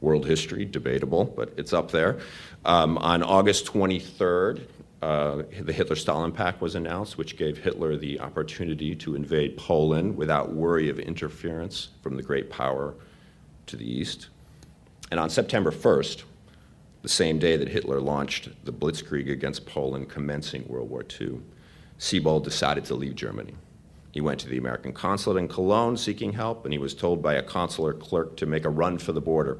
world 0.00 0.26
history, 0.26 0.64
debatable, 0.64 1.24
but 1.24 1.52
it's 1.56 1.72
up 1.72 1.92
there. 1.92 2.18
Um, 2.64 2.98
on 2.98 3.22
August 3.22 3.66
23rd, 3.66 4.66
uh, 5.02 5.42
the 5.60 5.72
Hitler 5.72 5.96
Stalin 5.96 6.30
Pact 6.30 6.60
was 6.60 6.76
announced, 6.76 7.18
which 7.18 7.36
gave 7.36 7.58
Hitler 7.58 7.96
the 7.96 8.20
opportunity 8.20 8.94
to 8.94 9.16
invade 9.16 9.56
Poland 9.56 10.16
without 10.16 10.52
worry 10.52 10.88
of 10.88 11.00
interference 11.00 11.88
from 12.02 12.16
the 12.16 12.22
great 12.22 12.48
power 12.50 12.94
to 13.66 13.76
the 13.76 13.84
east. 13.84 14.28
And 15.10 15.18
on 15.18 15.28
September 15.28 15.72
1st, 15.72 16.22
the 17.02 17.08
same 17.08 17.40
day 17.40 17.56
that 17.56 17.68
Hitler 17.68 18.00
launched 18.00 18.50
the 18.64 18.72
Blitzkrieg 18.72 19.28
against 19.28 19.66
Poland, 19.66 20.08
commencing 20.08 20.68
World 20.68 20.88
War 20.88 21.04
II, 21.20 21.40
Sebold 21.98 22.44
decided 22.44 22.84
to 22.84 22.94
leave 22.94 23.16
Germany. 23.16 23.54
He 24.12 24.20
went 24.20 24.38
to 24.40 24.48
the 24.48 24.58
American 24.58 24.92
consulate 24.92 25.42
in 25.42 25.48
Cologne 25.48 25.96
seeking 25.96 26.32
help, 26.32 26.64
and 26.64 26.72
he 26.72 26.78
was 26.78 26.94
told 26.94 27.20
by 27.20 27.34
a 27.34 27.42
consular 27.42 27.92
clerk 27.92 28.36
to 28.36 28.46
make 28.46 28.64
a 28.64 28.70
run 28.70 28.98
for 28.98 29.10
the 29.10 29.20
border. 29.20 29.58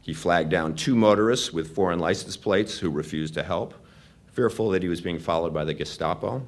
He 0.00 0.14
flagged 0.14 0.50
down 0.50 0.74
two 0.74 0.94
motorists 0.94 1.52
with 1.52 1.74
foreign 1.74 1.98
license 1.98 2.36
plates 2.36 2.78
who 2.78 2.88
refused 2.88 3.34
to 3.34 3.42
help, 3.42 3.74
fearful 4.34 4.70
that 4.70 4.82
he 4.82 4.88
was 4.88 5.00
being 5.00 5.18
followed 5.18 5.54
by 5.54 5.64
the 5.64 5.74
Gestapo, 5.74 6.46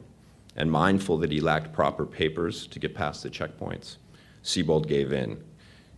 and 0.56 0.70
mindful 0.70 1.18
that 1.18 1.30
he 1.30 1.40
lacked 1.40 1.72
proper 1.72 2.04
papers 2.04 2.66
to 2.66 2.78
get 2.78 2.94
past 2.94 3.22
the 3.22 3.30
checkpoints. 3.30 3.96
Sebold 4.42 4.88
gave 4.88 5.12
in. 5.12 5.42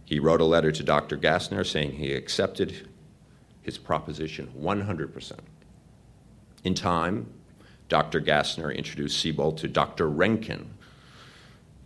He 0.04 0.18
wrote 0.18 0.40
a 0.40 0.44
letter 0.44 0.72
to 0.72 0.82
Dr. 0.82 1.16
Gassner 1.16 1.64
saying 1.64 1.92
he 1.92 2.12
accepted 2.12 2.88
his 3.62 3.78
proposition 3.78 4.52
100%. 4.58 5.32
In 6.64 6.74
time, 6.74 7.32
Dr. 7.88 8.20
Gassner 8.20 8.74
introduced 8.74 9.24
Sebold 9.24 9.56
to 9.58 9.68
Dr. 9.68 10.08
Renken, 10.08 10.66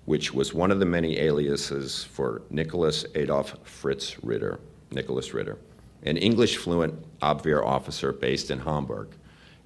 which 0.05 0.33
was 0.33 0.55
one 0.55 0.71
of 0.71 0.81
the 0.81 0.87
many 0.87 1.19
aliases 1.19 2.05
for 2.05 2.43
Nicholas 2.51 3.05
Adolf 3.15 3.57
Fritz 3.63 4.23
Ritter, 4.25 4.59
Nicholas 4.91 5.33
Ritter, 5.35 5.59
an 6.03 6.17
English 6.17 6.57
fluent 6.57 6.95
Abwehr 7.21 7.65
officer 7.65 8.13
based 8.13 8.51
in 8.51 8.61
Hamburg. 8.61 9.15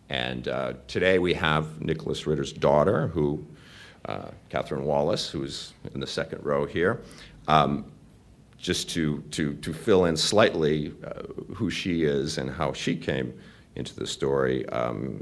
And 0.09 0.49
uh, 0.49 0.75
today 0.87 1.19
we 1.19 1.35
have 1.35 1.81
Nicholas 1.81 2.27
Ritter's 2.27 2.53
daughter, 2.53 3.09
who, 3.09 3.45
uh, 4.05 4.29
Catherine 4.49 4.85
Wallace, 4.85 5.29
who's 5.29 5.73
in 5.95 6.01
the 6.01 6.07
second 6.07 6.45
row 6.45 6.67
here. 6.67 7.03
Um, 7.49 7.87
just 8.59 8.89
to, 8.91 9.21
to, 9.33 9.55
to 9.55 9.73
fill 9.73 10.07
in 10.07 10.17
slightly 10.17 10.93
uh, 11.05 11.23
who 11.55 11.71
she 11.71 12.05
is 12.05 12.39
and 12.39 12.51
how 12.51 12.73
she 12.73 12.97
came 12.97 13.35
into 13.75 13.95
the 13.95 14.07
story, 14.07 14.67
um, 14.71 15.21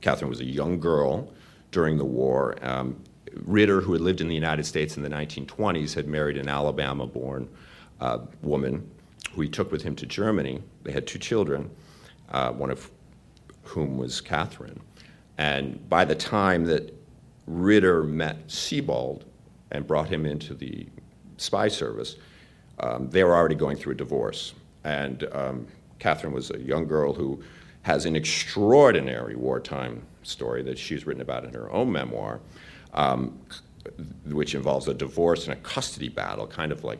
Catherine 0.00 0.30
was 0.30 0.40
a 0.40 0.44
young 0.44 0.78
girl 0.78 1.32
during 1.72 1.98
the 1.98 2.04
war. 2.04 2.56
Um, 2.62 3.02
Ritter, 3.44 3.80
who 3.80 3.92
had 3.92 4.00
lived 4.00 4.20
in 4.20 4.28
the 4.28 4.34
United 4.34 4.64
States 4.64 4.96
in 4.96 5.02
the 5.02 5.10
1920s, 5.10 5.94
had 5.94 6.06
married 6.06 6.36
an 6.36 6.48
Alabama 6.48 7.06
born 7.06 7.48
uh, 8.00 8.18
woman 8.42 8.88
who 9.32 9.42
he 9.42 9.48
took 9.48 9.70
with 9.72 9.82
him 9.82 9.94
to 9.96 10.06
Germany. 10.06 10.62
They 10.82 10.92
had 10.92 11.06
two 11.06 11.18
children, 11.18 11.70
uh, 12.30 12.52
one 12.52 12.70
of 12.70 12.90
whom 13.68 13.96
was 13.96 14.20
Catherine. 14.20 14.80
And 15.38 15.88
by 15.88 16.04
the 16.04 16.14
time 16.14 16.64
that 16.64 16.92
Ritter 17.46 18.02
met 18.02 18.48
Sebold 18.48 19.22
and 19.70 19.86
brought 19.86 20.08
him 20.08 20.26
into 20.26 20.54
the 20.54 20.86
spy 21.36 21.68
service, 21.68 22.16
um, 22.80 23.08
they 23.10 23.24
were 23.24 23.34
already 23.34 23.54
going 23.54 23.76
through 23.76 23.92
a 23.92 23.96
divorce. 23.96 24.54
And 24.84 25.26
um, 25.32 25.66
Catherine 25.98 26.32
was 26.32 26.50
a 26.50 26.58
young 26.58 26.86
girl 26.86 27.12
who 27.12 27.42
has 27.82 28.04
an 28.04 28.16
extraordinary 28.16 29.36
wartime 29.36 30.02
story 30.22 30.62
that 30.62 30.78
she's 30.78 31.06
written 31.06 31.22
about 31.22 31.44
in 31.44 31.52
her 31.54 31.70
own 31.72 31.90
memoir, 31.90 32.40
um, 32.94 33.38
which 34.26 34.54
involves 34.54 34.88
a 34.88 34.94
divorce 34.94 35.44
and 35.44 35.52
a 35.52 35.60
custody 35.60 36.08
battle, 36.08 36.46
kind 36.46 36.72
of 36.72 36.82
like 36.82 36.98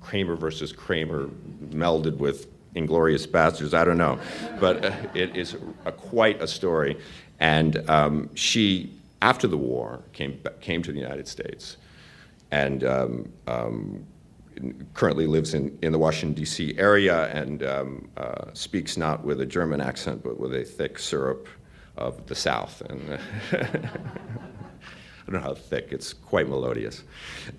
Kramer 0.00 0.36
versus 0.36 0.72
Kramer 0.72 1.28
melded 1.70 2.16
with 2.18 2.46
Inglourious 2.74 3.26
Basterds, 3.26 3.74
I 3.74 3.84
don't 3.84 3.98
know, 3.98 4.18
but 4.60 4.84
uh, 4.84 4.92
it 5.14 5.36
is 5.36 5.56
a, 5.84 5.92
quite 5.92 6.40
a 6.42 6.46
story. 6.46 6.98
And 7.40 7.88
um, 7.88 8.30
she, 8.34 8.94
after 9.22 9.46
the 9.46 9.56
war, 9.56 10.02
came 10.12 10.40
came 10.60 10.82
to 10.82 10.92
the 10.92 10.98
United 10.98 11.28
States, 11.28 11.76
and 12.50 12.84
um, 12.84 13.32
um, 13.46 14.06
currently 14.94 15.26
lives 15.26 15.54
in, 15.54 15.76
in 15.82 15.92
the 15.92 15.98
Washington, 15.98 16.34
D.C. 16.34 16.76
area 16.78 17.26
and 17.28 17.62
um, 17.62 18.08
uh, 18.16 18.46
speaks 18.52 18.96
not 18.96 19.24
with 19.24 19.40
a 19.40 19.46
German 19.46 19.80
accent, 19.80 20.22
but 20.22 20.38
with 20.38 20.54
a 20.54 20.64
thick 20.64 20.98
syrup 20.98 21.48
of 21.96 22.26
the 22.26 22.34
South. 22.34 22.82
And 22.88 23.18
I 25.28 25.30
don't 25.30 25.42
know 25.42 25.48
how 25.48 25.54
thick, 25.54 25.88
it's 25.90 26.14
quite 26.14 26.48
melodious. 26.48 27.02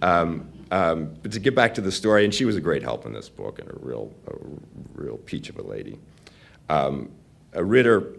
Um, 0.02 0.50
um, 0.72 1.14
but 1.22 1.32
to 1.34 1.40
get 1.40 1.54
back 1.54 1.76
to 1.76 1.82
the 1.82 1.92
story, 1.92 2.26
and 2.26 2.34
she 2.34 2.46
was 2.46 2.56
a 2.56 2.62
great 2.62 2.82
help 2.82 3.06
in 3.06 3.14
this 3.14 3.30
book 3.30 3.60
and 3.60 3.70
a 3.70 3.76
real, 3.80 4.12
a 4.26 4.34
real 5.00 5.18
peach 5.18 5.50
of 5.50 5.60
a 5.60 5.62
lady. 5.62 6.00
Um, 6.70 7.12
a 7.54 7.64
Ritter 7.64 8.16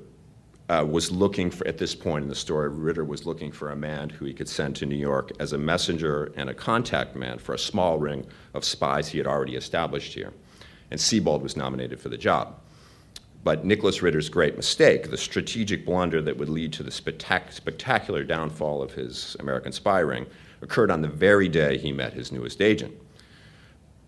uh, 0.68 0.86
was 0.88 1.10
looking 1.10 1.50
for, 1.50 1.66
at 1.66 1.78
this 1.78 1.96
point 1.96 2.22
in 2.22 2.28
the 2.28 2.34
story, 2.34 2.68
Ritter 2.68 3.04
was 3.04 3.26
looking 3.26 3.50
for 3.50 3.70
a 3.70 3.76
man 3.76 4.08
who 4.08 4.24
he 4.24 4.32
could 4.32 4.48
send 4.48 4.76
to 4.76 4.86
New 4.86 4.94
York 4.94 5.32
as 5.40 5.52
a 5.52 5.58
messenger 5.58 6.32
and 6.36 6.48
a 6.48 6.54
contact 6.54 7.16
man 7.16 7.38
for 7.38 7.52
a 7.52 7.58
small 7.58 7.98
ring 7.98 8.24
of 8.54 8.64
spies 8.64 9.08
he 9.08 9.18
had 9.18 9.26
already 9.26 9.56
established 9.56 10.14
here. 10.14 10.32
And 10.92 11.00
Sebold 11.00 11.42
was 11.42 11.56
nominated 11.56 12.00
for 12.00 12.08
the 12.08 12.18
job. 12.18 12.60
But 13.42 13.64
Nicholas 13.64 14.02
Ritter's 14.02 14.28
great 14.28 14.56
mistake, 14.56 15.10
the 15.10 15.16
strategic 15.16 15.86
blunder 15.86 16.20
that 16.22 16.36
would 16.36 16.48
lead 16.48 16.72
to 16.74 16.82
the 16.82 16.90
spectac- 16.90 17.52
spectacular 17.52 18.22
downfall 18.22 18.82
of 18.82 18.92
his 18.92 19.36
American 19.40 19.72
spy 19.72 20.00
ring, 20.00 20.26
occurred 20.62 20.90
on 20.90 21.00
the 21.00 21.08
very 21.08 21.48
day 21.48 21.78
he 21.78 21.92
met 21.92 22.12
his 22.12 22.30
newest 22.30 22.60
agent. 22.60 22.94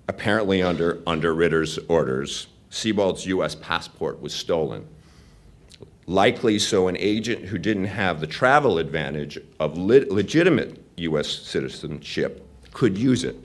Apparently, 0.09 0.63
under, 0.63 1.01
under 1.07 1.35
Ritter's 1.35 1.79
orders, 1.89 2.49
Sebold's 2.69 3.27
U.S. 3.27 3.55
passport 3.55 4.21
was 4.21 4.35
stolen 4.35 4.87
likely 6.07 6.59
so 6.59 6.89
an 6.89 6.97
agent 6.99 7.45
who 7.45 7.59
didn't 7.59 7.85
have 7.85 8.21
the 8.21 8.27
travel 8.27 8.79
advantage 8.79 9.39
of 9.61 9.79
le- 9.79 10.07
legitimate 10.11 10.83
U.S. 10.97 11.29
citizenship 11.29 12.47
could 12.73 12.99
use 12.99 13.25
it. 13.25 13.37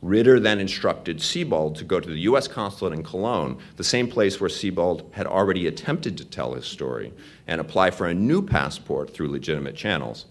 Ritter 0.00 0.38
then 0.38 0.60
instructed 0.60 1.18
Sebold 1.18 1.76
to 1.76 1.84
go 1.84 1.98
to 1.98 2.08
the 2.08 2.20
U.S. 2.20 2.46
consulate 2.46 2.92
in 2.92 3.02
Cologne, 3.02 3.58
the 3.76 3.84
same 3.84 4.08
place 4.08 4.40
where 4.40 4.50
Sebold 4.50 5.12
had 5.12 5.26
already 5.26 5.66
attempted 5.66 6.16
to 6.18 6.24
tell 6.24 6.54
his 6.54 6.66
story, 6.66 7.12
and 7.48 7.60
apply 7.60 7.90
for 7.90 8.06
a 8.06 8.14
new 8.14 8.40
passport 8.40 9.12
through 9.12 9.28
legitimate 9.28 9.74
channels. 9.74 10.26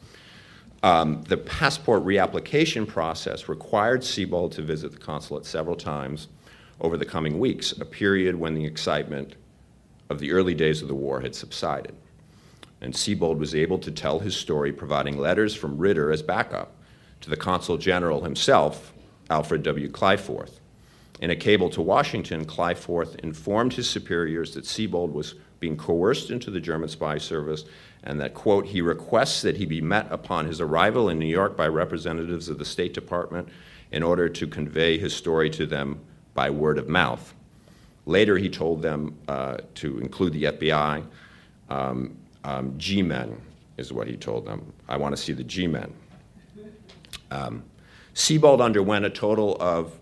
Um, 0.83 1.23
the 1.23 1.37
passport 1.37 2.05
reapplication 2.05 2.87
process 2.87 3.49
required 3.49 4.01
Sebold 4.01 4.51
to 4.51 4.61
visit 4.61 4.91
the 4.93 4.97
consulate 4.97 5.45
several 5.45 5.75
times 5.75 6.29
over 6.79 6.95
the 6.95 7.05
coming 7.05 7.39
weeks, 7.39 7.73
a 7.73 7.85
period 7.85 8.35
when 8.35 8.53
the 8.53 8.65
excitement 8.65 9.35
of 10.09 10.19
the 10.19 10.31
early 10.31 10.53
days 10.53 10.81
of 10.81 10.87
the 10.87 10.95
war 10.95 11.19
had 11.19 11.35
subsided. 11.35 11.95
And 12.79 12.93
Sebold 12.93 13.39
was 13.39 13.55
able 13.55 13.79
to 13.79 13.91
tell 13.91 14.19
his 14.19 14.35
story, 14.35 14.71
providing 14.71 15.17
letters 15.17 15.55
from 15.55 15.77
Ritter 15.77 16.11
as 16.11 16.21
backup 16.21 16.75
to 17.21 17.29
the 17.29 17.35
consul 17.35 17.77
general 17.77 18.21
himself, 18.21 18.93
Alfred 19.29 19.63
W. 19.63 19.89
Kliefoth. 19.89 20.59
In 21.19 21.31
a 21.31 21.35
cable 21.35 21.69
to 21.71 21.81
Washington, 21.81 22.45
Kliefoth 22.45 23.15
informed 23.21 23.73
his 23.73 23.89
superiors 23.89 24.53
that 24.53 24.65
Sebold 24.65 25.11
was 25.11 25.35
being 25.59 25.75
coerced 25.75 26.29
into 26.29 26.51
the 26.51 26.59
German 26.59 26.89
spy 26.89 27.17
service 27.17 27.65
and 28.03 28.21
that, 28.21 28.33
quote, 28.33 28.67
he 28.67 28.81
requests 28.81 29.41
that 29.41 29.57
he 29.57 29.65
be 29.65 29.81
met 29.81 30.07
upon 30.11 30.45
his 30.45 30.61
arrival 30.61 31.09
in 31.09 31.19
New 31.19 31.25
York 31.25 31.57
by 31.57 31.67
representatives 31.67 32.47
of 32.47 32.57
the 32.57 32.65
State 32.65 32.93
Department 32.93 33.49
in 33.91 34.03
order 34.03 34.29
to 34.29 34.47
convey 34.47 34.97
his 34.97 35.13
story 35.13 35.49
to 35.49 35.65
them 35.65 35.99
by 36.33 36.49
word 36.49 36.77
of 36.77 36.87
mouth. 36.87 37.33
Later, 38.05 38.37
he 38.37 38.49
told 38.49 38.81
them 38.81 39.17
uh, 39.27 39.57
to 39.75 39.99
include 39.99 40.33
the 40.33 40.43
FBI. 40.45 41.03
Um, 41.69 42.17
um, 42.43 42.73
G 42.77 43.01
men 43.01 43.41
is 43.75 43.91
what 43.91 44.07
he 44.07 44.15
told 44.15 44.45
them. 44.45 44.71
I 44.87 44.95
want 44.95 45.15
to 45.15 45.21
see 45.21 45.33
the 45.33 45.43
G 45.43 45.67
men. 45.67 45.93
Um, 47.31 47.63
Sebold 48.17 48.61
underwent 48.61 49.05
a 49.05 49.11
total 49.11 49.55
of 49.59 49.93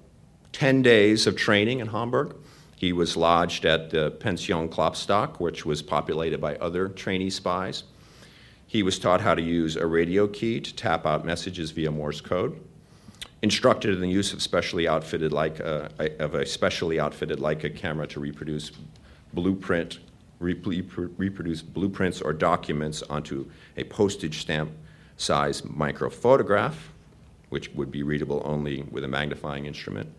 10 0.53 0.81
days 0.81 1.27
of 1.27 1.35
training 1.35 1.81
in 1.81 1.87
Hamburg. 1.87 2.33
He 2.77 2.93
was 2.93 3.17
lodged 3.17 3.65
at 3.65 3.89
the 3.89 4.09
Pension 4.09 4.69
Klopstock, 4.69 5.41
which 5.41 5.65
was 5.65 5.81
populated 5.81 6.39
by 6.39 6.55
other 6.55 6.87
trainee 6.87 7.29
spies. 7.29 7.83
He 8.67 8.83
was 8.83 8.99
taught 8.99 9.19
how 9.19 9.35
to 9.35 9.41
use 9.41 9.75
a 9.75 9.85
radio 9.85 10.29
key 10.29 10.61
to 10.61 10.73
tap 10.73 11.05
out 11.05 11.25
messages 11.25 11.71
via 11.71 11.91
Morse 11.91 12.21
code 12.21 12.57
instructed 13.41 13.93
in 13.93 13.99
the 13.99 14.09
use 14.09 14.31
of 14.31 14.41
specially 14.41 14.87
outfitted 14.87 15.33
like 15.33 15.59
uh, 15.59 15.89
of 16.17 16.35
a 16.35 16.45
specially 16.45 17.01
outfitted 17.01 17.39
Leica 17.39 17.75
camera 17.75 18.07
to 18.07 18.21
reproduce 18.21 18.71
blueprint 19.33 19.99
reproduce 20.39 21.61
blueprints 21.61 22.21
or 22.21 22.31
documents 22.31 23.03
onto 23.03 23.45
a 23.75 23.83
postage 23.83 24.39
stamp 24.39 24.71
size 25.17 25.61
microphotograph, 25.63 26.75
which 27.55 27.69
would 27.69 27.89
be 27.89 28.03
readable 28.03 28.41
only 28.43 28.83
with 28.91 29.05
a 29.05 29.07
magnifying 29.07 29.65
instrument. 29.65 30.11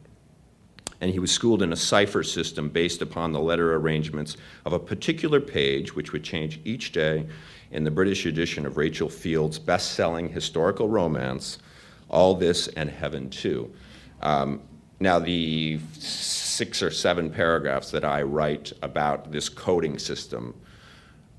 and 1.03 1.11
he 1.11 1.19
was 1.19 1.31
schooled 1.31 1.61
in 1.61 1.71
a 1.71 1.77
cipher 1.77 2.23
system 2.23 2.71
based 2.71 3.03
upon 3.03 3.31
the 3.31 3.39
letter 3.39 3.77
arrangements 3.77 4.39
of 4.65 4.73
a 4.73 4.79
particular 4.79 5.39
page, 5.39 5.95
which 5.95 6.15
would 6.15 6.25
change 6.25 6.59
each 6.65 6.93
day 6.93 7.27
in 7.71 7.85
the 7.85 7.91
British 7.91 8.25
edition 8.25 8.65
of 8.65 8.79
Rachel 8.79 9.11
Field's 9.11 9.59
best 9.59 9.93
selling 9.93 10.31
historical 10.31 10.89
romance, 10.89 11.59
All 12.09 12.35
This 12.35 12.69
and 12.69 12.89
Heaven 12.89 13.29
Too. 13.29 13.71
Um, 14.23 14.63
now, 14.99 15.19
the 15.19 15.79
six 15.93 16.83
or 16.83 16.91
seven 16.91 17.29
paragraphs 17.29 17.91
that 17.91 18.07
I 18.07 18.23
write 18.23 18.73
about 18.81 19.31
this 19.31 19.51
coding 19.51 19.99
system 19.99 20.55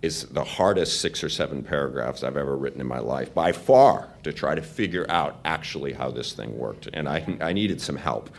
is 0.02 0.26
the 0.26 0.44
hardest 0.44 1.02
six 1.02 1.24
or 1.24 1.30
seven 1.30 1.64
paragraphs 1.64 2.24
I've 2.24 2.38
ever 2.38 2.56
written 2.56 2.80
in 2.82 2.88
my 2.88 3.00
life, 3.00 3.34
by 3.34 3.52
far, 3.52 4.10
to 4.24 4.32
try 4.32 4.54
to 4.54 4.62
figure 4.62 5.06
out 5.10 5.40
actually 5.44 5.94
how 5.94 6.12
this 6.12 6.34
thing 6.34 6.58
worked. 6.58 6.88
And 6.94 7.10
I, 7.10 7.38
I 7.42 7.54
needed 7.54 7.82
some 7.82 7.96
help. 7.96 8.30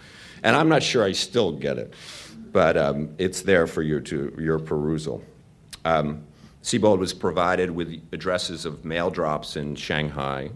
And 0.43 0.55
I'm 0.55 0.69
not 0.69 0.83
sure 0.83 1.03
I 1.03 1.13
still 1.13 1.53
get 1.53 1.79
it, 1.79 1.95
but 2.53 2.77
um, 2.77 3.11
it's 3.19 3.43
there 3.43 3.67
for 3.67 3.83
you 3.83 4.01
to, 4.03 4.35
your 4.39 4.59
perusal. 4.59 5.23
Um, 5.85 6.25
Sebold 6.63 6.99
was 6.99 7.13
provided 7.13 7.71
with 7.71 8.01
addresses 8.13 8.65
of 8.65 8.85
mail 8.85 9.11
drops 9.11 9.57
in 9.57 9.75
Shanghai, 9.75 10.51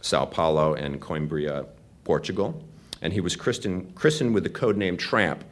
Sao 0.00 0.24
Paulo, 0.24 0.74
and 0.74 1.00
Coimbra, 1.00 1.66
Portugal, 2.04 2.62
and 3.02 3.12
he 3.12 3.20
was 3.20 3.36
christened, 3.36 3.94
christened 3.94 4.34
with 4.34 4.44
the 4.44 4.50
code 4.50 4.76
name 4.76 4.96
Tramp, 4.96 5.44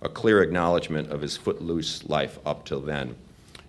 a 0.00 0.08
clear 0.08 0.42
acknowledgement 0.42 1.10
of 1.10 1.20
his 1.20 1.36
footloose 1.36 2.04
life 2.04 2.38
up 2.44 2.64
till 2.64 2.80
then. 2.80 3.16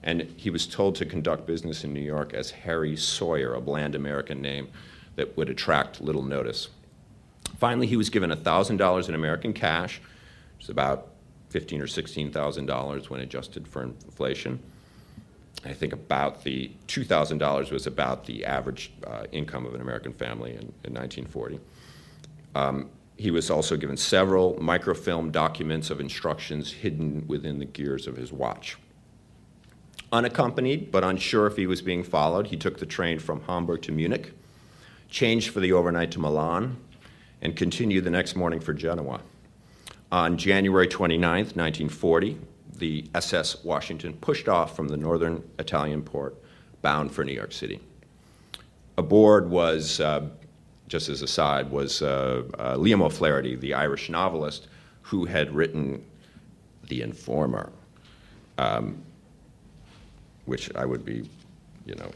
And 0.05 0.21
he 0.37 0.51
was 0.51 0.67
told 0.67 0.95
to 0.95 1.05
conduct 1.05 1.47
business 1.47 1.83
in 1.83 1.91
New 1.91 1.99
York 1.99 2.33
as 2.33 2.51
Harry 2.51 2.95
Sawyer, 2.95 3.55
a 3.55 3.59
bland 3.59 3.95
American 3.95 4.39
name 4.39 4.69
that 5.15 5.35
would 5.35 5.49
attract 5.49 5.99
little 5.99 6.21
notice. 6.21 6.69
Finally, 7.57 7.87
he 7.87 7.97
was 7.97 8.09
given 8.09 8.29
$1,000 8.29 9.09
in 9.09 9.15
American 9.15 9.51
cash, 9.51 9.99
which 10.55 10.65
is 10.65 10.69
about 10.69 11.09
$15,000 11.51 11.81
or 11.81 11.85
$16,000 11.85 13.09
when 13.09 13.21
adjusted 13.21 13.67
for 13.67 13.81
inflation. 13.81 14.59
I 15.63 15.73
think 15.73 15.93
about 15.93 16.43
the 16.43 16.71
$2,000 16.87 17.71
was 17.71 17.87
about 17.87 18.25
the 18.25 18.45
average 18.45 18.91
uh, 19.07 19.23
income 19.31 19.65
of 19.65 19.73
an 19.73 19.81
American 19.81 20.13
family 20.13 20.51
in, 20.51 20.73
in 20.83 20.93
1940. 20.93 21.59
Um, 22.53 22.89
he 23.17 23.31
was 23.31 23.49
also 23.49 23.77
given 23.77 23.97
several 23.97 24.61
microfilm 24.61 25.31
documents 25.31 25.89
of 25.89 25.99
instructions 25.99 26.71
hidden 26.71 27.25
within 27.27 27.59
the 27.59 27.65
gears 27.65 28.05
of 28.05 28.17
his 28.17 28.31
watch. 28.31 28.77
Unaccompanied, 30.15 30.93
but 30.93 31.03
unsure 31.03 31.45
if 31.45 31.57
he 31.57 31.67
was 31.67 31.81
being 31.81 32.01
followed, 32.01 32.47
he 32.47 32.55
took 32.55 32.79
the 32.79 32.85
train 32.85 33.19
from 33.19 33.41
Hamburg 33.41 33.81
to 33.81 33.91
Munich, 33.91 34.31
changed 35.09 35.49
for 35.49 35.59
the 35.59 35.73
overnight 35.73 36.09
to 36.11 36.19
Milan, 36.19 36.77
and 37.41 37.53
continued 37.53 38.05
the 38.05 38.09
next 38.09 38.33
morning 38.33 38.61
for 38.61 38.73
Genoa. 38.73 39.19
On 40.13 40.37
January 40.37 40.87
29, 40.87 41.19
1940, 41.29 42.37
the 42.77 43.09
SS 43.13 43.61
Washington 43.65 44.13
pushed 44.13 44.47
off 44.47 44.73
from 44.73 44.87
the 44.87 44.95
northern 44.95 45.43
Italian 45.59 46.01
port, 46.01 46.41
bound 46.81 47.11
for 47.11 47.25
New 47.25 47.33
York 47.33 47.51
City. 47.51 47.81
Aboard 48.97 49.49
was, 49.49 49.99
uh, 49.99 50.29
just 50.87 51.09
as 51.09 51.23
a 51.23 51.27
side, 51.27 51.69
was 51.69 52.01
uh, 52.01 52.43
uh, 52.57 52.75
Liam 52.77 53.01
O'Flaherty, 53.01 53.57
the 53.57 53.73
Irish 53.73 54.09
novelist 54.09 54.69
who 55.01 55.25
had 55.25 55.53
written 55.53 56.05
The 56.87 57.01
Informer, 57.01 57.73
um, 58.57 59.03
which 60.45 60.73
I 60.75 60.85
would 60.85 61.05
be, 61.05 61.29
you 61.85 61.95
know, 61.95 62.11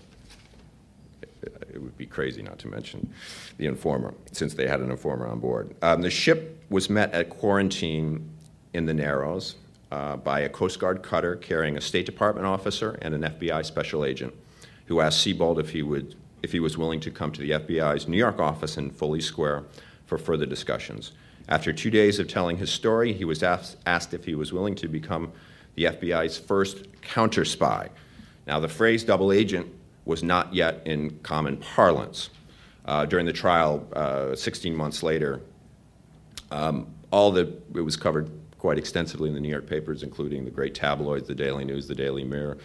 it 1.41 1.81
would 1.81 1.97
be 1.97 2.05
crazy 2.05 2.41
not 2.41 2.59
to 2.59 2.67
mention 2.67 3.13
the 3.57 3.65
informer, 3.65 4.13
since 4.31 4.53
they 4.53 4.67
had 4.67 4.81
an 4.81 4.91
informer 4.91 5.27
on 5.27 5.39
board. 5.39 5.75
Um, 5.81 6.01
the 6.01 6.09
ship 6.09 6.63
was 6.69 6.89
met 6.89 7.13
at 7.13 7.29
quarantine 7.29 8.29
in 8.73 8.85
the 8.85 8.93
Narrows 8.93 9.55
uh, 9.91 10.17
by 10.17 10.41
a 10.41 10.49
Coast 10.49 10.79
Guard 10.79 11.01
cutter 11.01 11.35
carrying 11.35 11.77
a 11.77 11.81
State 11.81 12.05
Department 12.05 12.45
officer 12.45 12.97
and 13.01 13.13
an 13.13 13.21
FBI 13.21 13.65
special 13.65 14.05
agent, 14.05 14.33
who 14.85 14.99
asked 14.99 15.25
Sebold 15.25 15.59
if 15.59 15.69
he 15.71 15.81
would 15.81 16.15
if 16.41 16.53
he 16.53 16.59
was 16.61 16.77
willing 16.77 17.01
to 17.01 17.11
come 17.11 17.33
to 17.33 17.41
the 17.41 17.51
FBI's 17.51 18.07
New 18.07 18.17
York 18.17 18.39
office 18.39 18.77
in 18.77 18.91
Foley 18.91 19.19
Square 19.19 19.65
for 20.05 20.17
further 20.17 20.45
discussions. 20.45 21.11
After 21.49 21.73
two 21.73 21.89
days 21.89 22.17
of 22.17 22.29
telling 22.29 22.57
his 22.57 22.71
story, 22.71 23.11
he 23.11 23.25
was 23.25 23.43
asked, 23.43 23.75
asked 23.85 24.13
if 24.13 24.23
he 24.23 24.35
was 24.35 24.53
willing 24.53 24.75
to 24.75 24.87
become 24.87 25.33
the 25.75 25.85
FBI's 25.85 26.37
first 26.37 27.01
counter 27.01 27.43
spy. 27.43 27.89
Now, 28.49 28.59
the 28.59 28.67
phrase 28.67 29.03
double 29.03 29.31
agent 29.31 29.71
was 30.05 30.23
not 30.23 30.55
yet 30.55 30.81
in 30.85 31.19
common 31.19 31.57
parlance. 31.57 32.31
Uh, 32.83 33.05
during 33.05 33.27
the 33.27 33.31
trial, 33.31 33.87
uh, 33.93 34.35
16 34.35 34.75
months 34.75 35.03
later, 35.03 35.41
um, 36.49 36.87
all 37.11 37.31
that 37.33 37.47
it 37.75 37.81
was 37.81 37.95
covered 37.95 38.31
quite 38.57 38.79
extensively 38.79 39.29
in 39.29 39.35
the 39.35 39.39
New 39.39 39.49
York 39.49 39.67
papers, 39.67 40.01
including 40.01 40.45
the 40.45 40.49
great 40.49 40.73
tabloids, 40.73 41.27
the 41.27 41.35
Daily 41.35 41.63
News, 41.63 41.87
the 41.87 41.93
Daily 41.93 42.23
Mirror. 42.23 42.57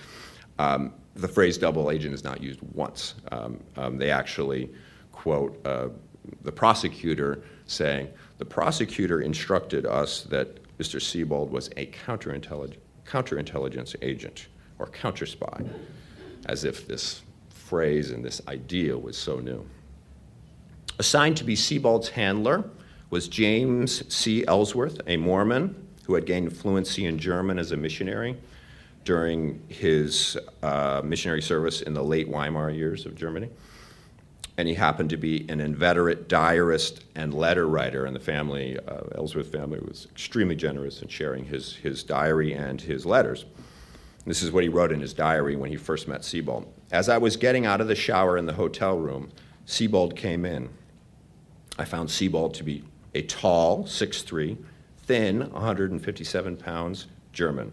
Um, 0.59 0.95
the 1.17 1.29
phrase 1.29 1.59
double 1.59 1.91
agent 1.91 2.15
is 2.15 2.25
not 2.25 2.43
used 2.43 2.61
once. 2.73 3.17
Um, 3.31 3.61
um 3.77 3.99
they 3.99 4.11
actually 4.11 4.71
quote 5.13 5.61
uh, 5.67 5.89
the 6.45 6.53
prosecutor 6.53 7.43
saying, 7.67 8.09
The 8.39 8.47
prosecutor 8.47 9.21
instructed 9.21 9.85
us 9.85 10.23
that 10.23 10.63
Mr. 10.79 10.99
Sebold 10.99 11.51
was 11.51 11.69
a 11.77 11.89
counterintelligence, 11.89 12.79
counterintelligence 13.05 13.97
agent 14.01 14.47
or 14.79 14.87
counter 14.87 15.27
spy, 15.27 15.63
as 16.47 16.65
if 16.65 16.87
this 16.87 17.23
phrase 17.51 18.11
and 18.11 18.25
this 18.25 18.41
idea 18.49 18.97
was 18.97 19.17
so 19.17 19.39
new. 19.39 19.65
Assigned 20.99 21.37
to 21.39 21.45
be 21.45 21.57
Sebold's 21.57 22.11
handler 22.11 22.65
was 23.11 23.29
James 23.29 24.03
C. 24.13 24.45
Ellsworth, 24.47 25.01
a 25.07 25.17
Mormon 25.17 25.75
who 26.07 26.15
had 26.15 26.27
gained 26.27 26.57
fluency 26.57 27.07
in 27.07 27.19
German 27.19 27.59
as 27.59 27.73
a 27.73 27.77
missionary 27.77 28.37
during 29.05 29.63
his 29.69 30.37
uh, 30.63 31.03
missionary 31.05 31.43
service 31.43 31.83
in 31.83 31.95
the 31.95 32.03
late 32.03 32.29
Weimar 32.29 32.71
years 32.71 33.07
of 33.07 33.15
Germany. 33.15 33.51
And 34.57 34.69
he 34.69 34.75
happened 34.75 35.11
to 35.11 35.17
be 35.17 35.47
an 35.49 35.61
inveterate 35.61 36.29
diarist 36.29 37.05
and 37.17 37.35
letter 37.35 37.67
writer, 37.67 38.05
and 38.05 38.15
the 38.15 38.21
family, 38.21 38.79
uh, 38.87 39.01
Ellsworth 39.17 39.51
family, 39.51 39.81
was 39.81 40.07
extremely 40.13 40.55
generous 40.55 41.03
in 41.03 41.09
sharing 41.09 41.45
his, 41.45 41.75
his 41.75 42.05
diary 42.05 42.55
and 42.55 42.81
his 42.81 43.05
letters. 43.05 43.47
This 44.27 44.43
is 44.43 44.51
what 44.51 44.63
he 44.63 44.69
wrote 44.69 44.93
in 44.93 45.01
his 45.01 45.13
diary 45.13 45.55
when 45.55 45.71
he 45.71 45.77
first 45.77 46.09
met 46.09 46.23
Sebold. 46.23 46.67
As 46.91 47.09
I 47.09 47.19
was 47.19 47.37
getting 47.37 47.67
out 47.67 47.81
of 47.81 47.89
the 47.89 47.95
shower 47.95 48.39
in 48.39 48.47
the 48.47 48.55
hotel 48.55 48.97
room, 48.97 49.31
Sebold 49.67 50.17
came 50.17 50.45
in. 50.45 50.71
I 51.79 51.85
found 51.85 52.09
Sebold 52.09 52.55
to 52.55 52.65
be 52.65 52.85
a 53.15 53.23
tall, 53.23 53.85
6'3, 53.85 54.57
thin, 55.03 55.51
157 55.51 56.57
pounds 56.57 57.07
German. 57.33 57.73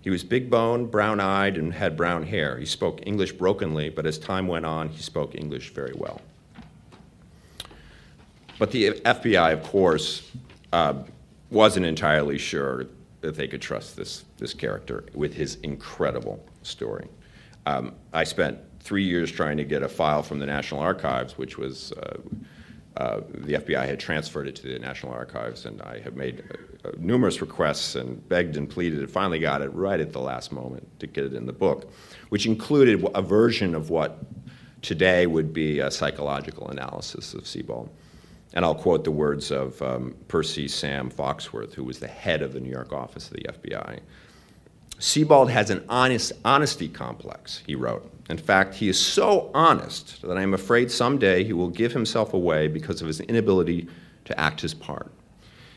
He 0.00 0.10
was 0.10 0.22
big 0.22 0.48
boned, 0.48 0.90
brown 0.90 1.18
eyed, 1.18 1.56
and 1.56 1.74
had 1.74 1.96
brown 1.96 2.22
hair. 2.22 2.56
He 2.58 2.66
spoke 2.66 3.00
English 3.04 3.32
brokenly, 3.32 3.88
but 3.88 4.06
as 4.06 4.18
time 4.18 4.46
went 4.46 4.64
on, 4.64 4.88
he 4.88 5.02
spoke 5.02 5.34
English 5.34 5.74
very 5.74 5.92
well. 5.96 6.20
But 8.58 8.70
the 8.70 8.92
FBI, 8.92 9.52
of 9.52 9.62
course, 9.64 10.30
uh, 10.72 10.94
wasn't 11.50 11.86
entirely 11.86 12.38
sure 12.38 12.86
that 13.20 13.34
they 13.34 13.48
could 13.48 13.62
trust 13.62 13.96
this, 13.96 14.24
this 14.38 14.54
character 14.54 15.04
with 15.14 15.34
his 15.34 15.56
incredible 15.62 16.44
story. 16.62 17.08
Um, 17.66 17.94
I 18.12 18.24
spent 18.24 18.58
three 18.80 19.04
years 19.04 19.30
trying 19.30 19.56
to 19.56 19.64
get 19.64 19.82
a 19.82 19.88
file 19.88 20.22
from 20.22 20.38
the 20.38 20.46
National 20.46 20.80
Archives, 20.80 21.36
which 21.36 21.58
was 21.58 21.92
uh, 21.92 22.18
uh, 22.96 23.20
the 23.32 23.54
FBI 23.54 23.86
had 23.86 24.00
transferred 24.00 24.48
it 24.48 24.56
to 24.56 24.62
the 24.62 24.78
National 24.78 25.12
Archives, 25.12 25.66
and 25.66 25.80
I 25.82 26.00
have 26.00 26.16
made 26.16 26.42
uh, 26.84 26.90
numerous 26.98 27.40
requests 27.40 27.94
and 27.94 28.26
begged 28.28 28.56
and 28.56 28.68
pleaded, 28.68 28.98
and 28.98 29.10
finally 29.10 29.38
got 29.38 29.62
it 29.62 29.72
right 29.72 30.00
at 30.00 30.12
the 30.12 30.20
last 30.20 30.50
moment 30.50 30.88
to 31.00 31.06
get 31.06 31.24
it 31.24 31.34
in 31.34 31.46
the 31.46 31.52
book, 31.52 31.92
which 32.30 32.46
included 32.46 33.08
a 33.14 33.22
version 33.22 33.74
of 33.74 33.90
what 33.90 34.18
today 34.82 35.26
would 35.26 35.52
be 35.52 35.78
a 35.78 35.90
psychological 35.90 36.68
analysis 36.70 37.34
of 37.34 37.42
Sebold. 37.44 37.88
And 38.54 38.64
I'll 38.64 38.74
quote 38.74 39.04
the 39.04 39.10
words 39.10 39.50
of 39.50 39.80
um, 39.82 40.14
Percy 40.28 40.68
Sam 40.68 41.10
Foxworth, 41.10 41.74
who 41.74 41.84
was 41.84 41.98
the 41.98 42.08
head 42.08 42.42
of 42.42 42.52
the 42.52 42.60
New 42.60 42.70
York 42.70 42.92
office 42.92 43.30
of 43.30 43.34
the 43.34 43.42
FBI. 43.42 44.00
Sebold 44.98 45.48
has 45.50 45.70
an 45.70 45.84
honest, 45.88 46.32
honesty 46.44 46.88
complex, 46.88 47.62
he 47.66 47.76
wrote. 47.76 48.10
In 48.28 48.36
fact, 48.36 48.74
he 48.74 48.88
is 48.88 48.98
so 48.98 49.50
honest 49.54 50.22
that 50.22 50.36
I 50.36 50.42
am 50.42 50.54
afraid 50.54 50.90
someday 50.90 51.44
he 51.44 51.52
will 51.52 51.68
give 51.68 51.92
himself 51.92 52.34
away 52.34 52.66
because 52.66 53.00
of 53.00 53.06
his 53.06 53.20
inability 53.20 53.86
to 54.24 54.38
act 54.38 54.60
his 54.60 54.74
part. 54.74 55.12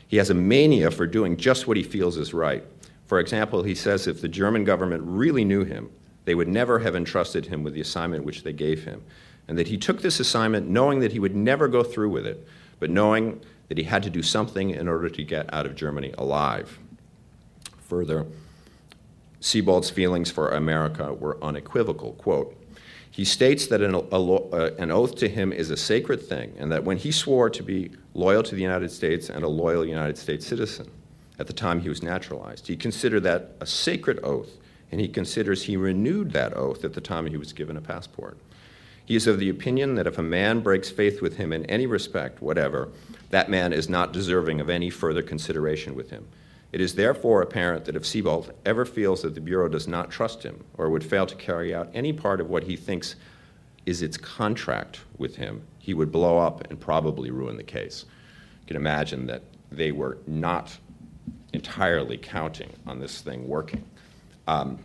He 0.08 0.16
has 0.16 0.30
a 0.30 0.34
mania 0.34 0.90
for 0.90 1.06
doing 1.06 1.36
just 1.36 1.68
what 1.68 1.76
he 1.76 1.82
feels 1.82 2.16
is 2.16 2.34
right. 2.34 2.64
For 3.06 3.20
example, 3.20 3.62
he 3.62 3.74
says 3.74 4.06
if 4.06 4.20
the 4.20 4.28
German 4.28 4.64
government 4.64 5.02
really 5.06 5.44
knew 5.44 5.64
him, 5.64 5.90
they 6.24 6.34
would 6.34 6.48
never 6.48 6.80
have 6.80 6.96
entrusted 6.96 7.46
him 7.46 7.62
with 7.62 7.74
the 7.74 7.80
assignment 7.80 8.24
which 8.24 8.42
they 8.42 8.52
gave 8.52 8.84
him, 8.84 9.02
and 9.48 9.56
that 9.56 9.68
he 9.68 9.78
took 9.78 10.02
this 10.02 10.20
assignment 10.20 10.68
knowing 10.68 11.00
that 11.00 11.12
he 11.12 11.18
would 11.18 11.34
never 11.34 11.68
go 11.68 11.82
through 11.82 12.10
with 12.10 12.26
it, 12.26 12.46
but 12.82 12.90
knowing 12.90 13.40
that 13.68 13.78
he 13.78 13.84
had 13.84 14.02
to 14.02 14.10
do 14.10 14.24
something 14.24 14.70
in 14.70 14.88
order 14.88 15.08
to 15.08 15.22
get 15.22 15.54
out 15.54 15.66
of 15.66 15.76
Germany 15.76 16.12
alive. 16.18 16.80
Further, 17.82 18.26
Sebold's 19.38 19.88
feelings 19.88 20.32
for 20.32 20.48
America 20.48 21.14
were 21.14 21.38
unequivocal. 21.44 22.14
Quote, 22.14 22.60
he 23.08 23.24
states 23.24 23.68
that 23.68 23.80
an, 23.80 23.94
a, 23.94 23.98
uh, 23.98 24.70
an, 24.80 24.90
oath 24.90 25.14
to 25.14 25.28
him 25.28 25.52
is 25.52 25.70
a 25.70 25.76
sacred 25.76 26.20
thing, 26.20 26.56
and 26.58 26.72
that 26.72 26.82
when 26.82 26.96
he 26.96 27.12
swore 27.12 27.48
to 27.50 27.62
be 27.62 27.92
loyal 28.14 28.42
to 28.42 28.56
the 28.56 28.62
United 28.62 28.90
States 28.90 29.30
and 29.30 29.44
a 29.44 29.48
loyal 29.48 29.86
United 29.86 30.18
States 30.18 30.44
citizen, 30.44 30.90
at 31.38 31.46
the 31.46 31.52
time 31.52 31.78
he 31.82 31.88
was 31.88 32.02
naturalized. 32.02 32.66
He 32.66 32.74
considered 32.74 33.22
that 33.22 33.52
a 33.60 33.66
sacred 33.66 34.18
oath, 34.24 34.58
and 34.90 35.00
he 35.00 35.06
considers 35.06 35.62
he 35.62 35.76
renewed 35.76 36.32
that 36.32 36.56
oath 36.56 36.84
at 36.84 36.94
the 36.94 37.00
time 37.00 37.28
he 37.28 37.36
was 37.36 37.52
given 37.52 37.76
a 37.76 37.80
passport. 37.80 38.38
He 39.12 39.16
is 39.16 39.26
of 39.26 39.38
the 39.38 39.50
opinion 39.50 39.96
that 39.96 40.06
if 40.06 40.16
a 40.16 40.22
man 40.22 40.60
breaks 40.60 40.88
faith 40.88 41.20
with 41.20 41.36
him 41.36 41.52
in 41.52 41.66
any 41.66 41.84
respect, 41.84 42.40
whatever, 42.40 42.88
that 43.28 43.50
man 43.50 43.74
is 43.74 43.86
not 43.86 44.14
deserving 44.14 44.58
of 44.58 44.70
any 44.70 44.88
further 44.88 45.20
consideration 45.20 45.94
with 45.94 46.08
him. 46.08 46.26
It 46.72 46.80
is 46.80 46.94
therefore 46.94 47.42
apparent 47.42 47.84
that 47.84 47.94
if 47.94 48.04
Sebold 48.04 48.54
ever 48.64 48.86
feels 48.86 49.20
that 49.20 49.34
the 49.34 49.40
Bureau 49.42 49.68
does 49.68 49.86
not 49.86 50.10
trust 50.10 50.42
him 50.42 50.64
or 50.78 50.88
would 50.88 51.04
fail 51.04 51.26
to 51.26 51.34
carry 51.34 51.74
out 51.74 51.90
any 51.92 52.14
part 52.14 52.40
of 52.40 52.48
what 52.48 52.62
he 52.62 52.74
thinks 52.74 53.16
is 53.84 54.00
its 54.00 54.16
contract 54.16 55.00
with 55.18 55.36
him, 55.36 55.60
he 55.78 55.92
would 55.92 56.10
blow 56.10 56.38
up 56.38 56.66
and 56.70 56.80
probably 56.80 57.30
ruin 57.30 57.58
the 57.58 57.62
case. 57.62 58.06
You 58.62 58.66
can 58.66 58.76
imagine 58.76 59.26
that 59.26 59.42
they 59.70 59.92
were 59.92 60.16
not 60.26 60.74
entirely 61.52 62.16
counting 62.16 62.70
on 62.86 62.98
this 62.98 63.20
thing 63.20 63.46
working. 63.46 63.84
Um, 64.48 64.78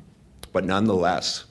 but 0.51 0.65
nonetheless, 0.65 1.45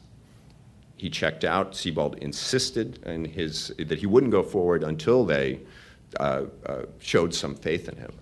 he 0.96 1.10
checked 1.10 1.44
out. 1.44 1.72
Sebold 1.72 2.18
insisted 2.18 3.02
in 3.04 3.24
his, 3.24 3.72
that 3.78 3.98
he 3.98 4.06
wouldn't 4.06 4.32
go 4.32 4.42
forward 4.42 4.82
until 4.82 5.24
they 5.24 5.60
uh, 6.18 6.44
uh, 6.64 6.82
showed 6.98 7.34
some 7.34 7.54
faith 7.54 7.88
in 7.88 7.96
him, 7.96 8.12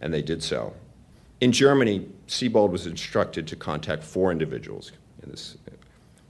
and 0.00 0.14
they 0.14 0.22
did 0.22 0.42
so. 0.42 0.74
In 1.40 1.52
Germany, 1.52 2.06
Sebold 2.28 2.70
was 2.70 2.86
instructed 2.86 3.46
to 3.48 3.56
contact 3.56 4.04
four 4.04 4.30
individuals. 4.30 4.92
In 5.22 5.30
this, 5.30 5.56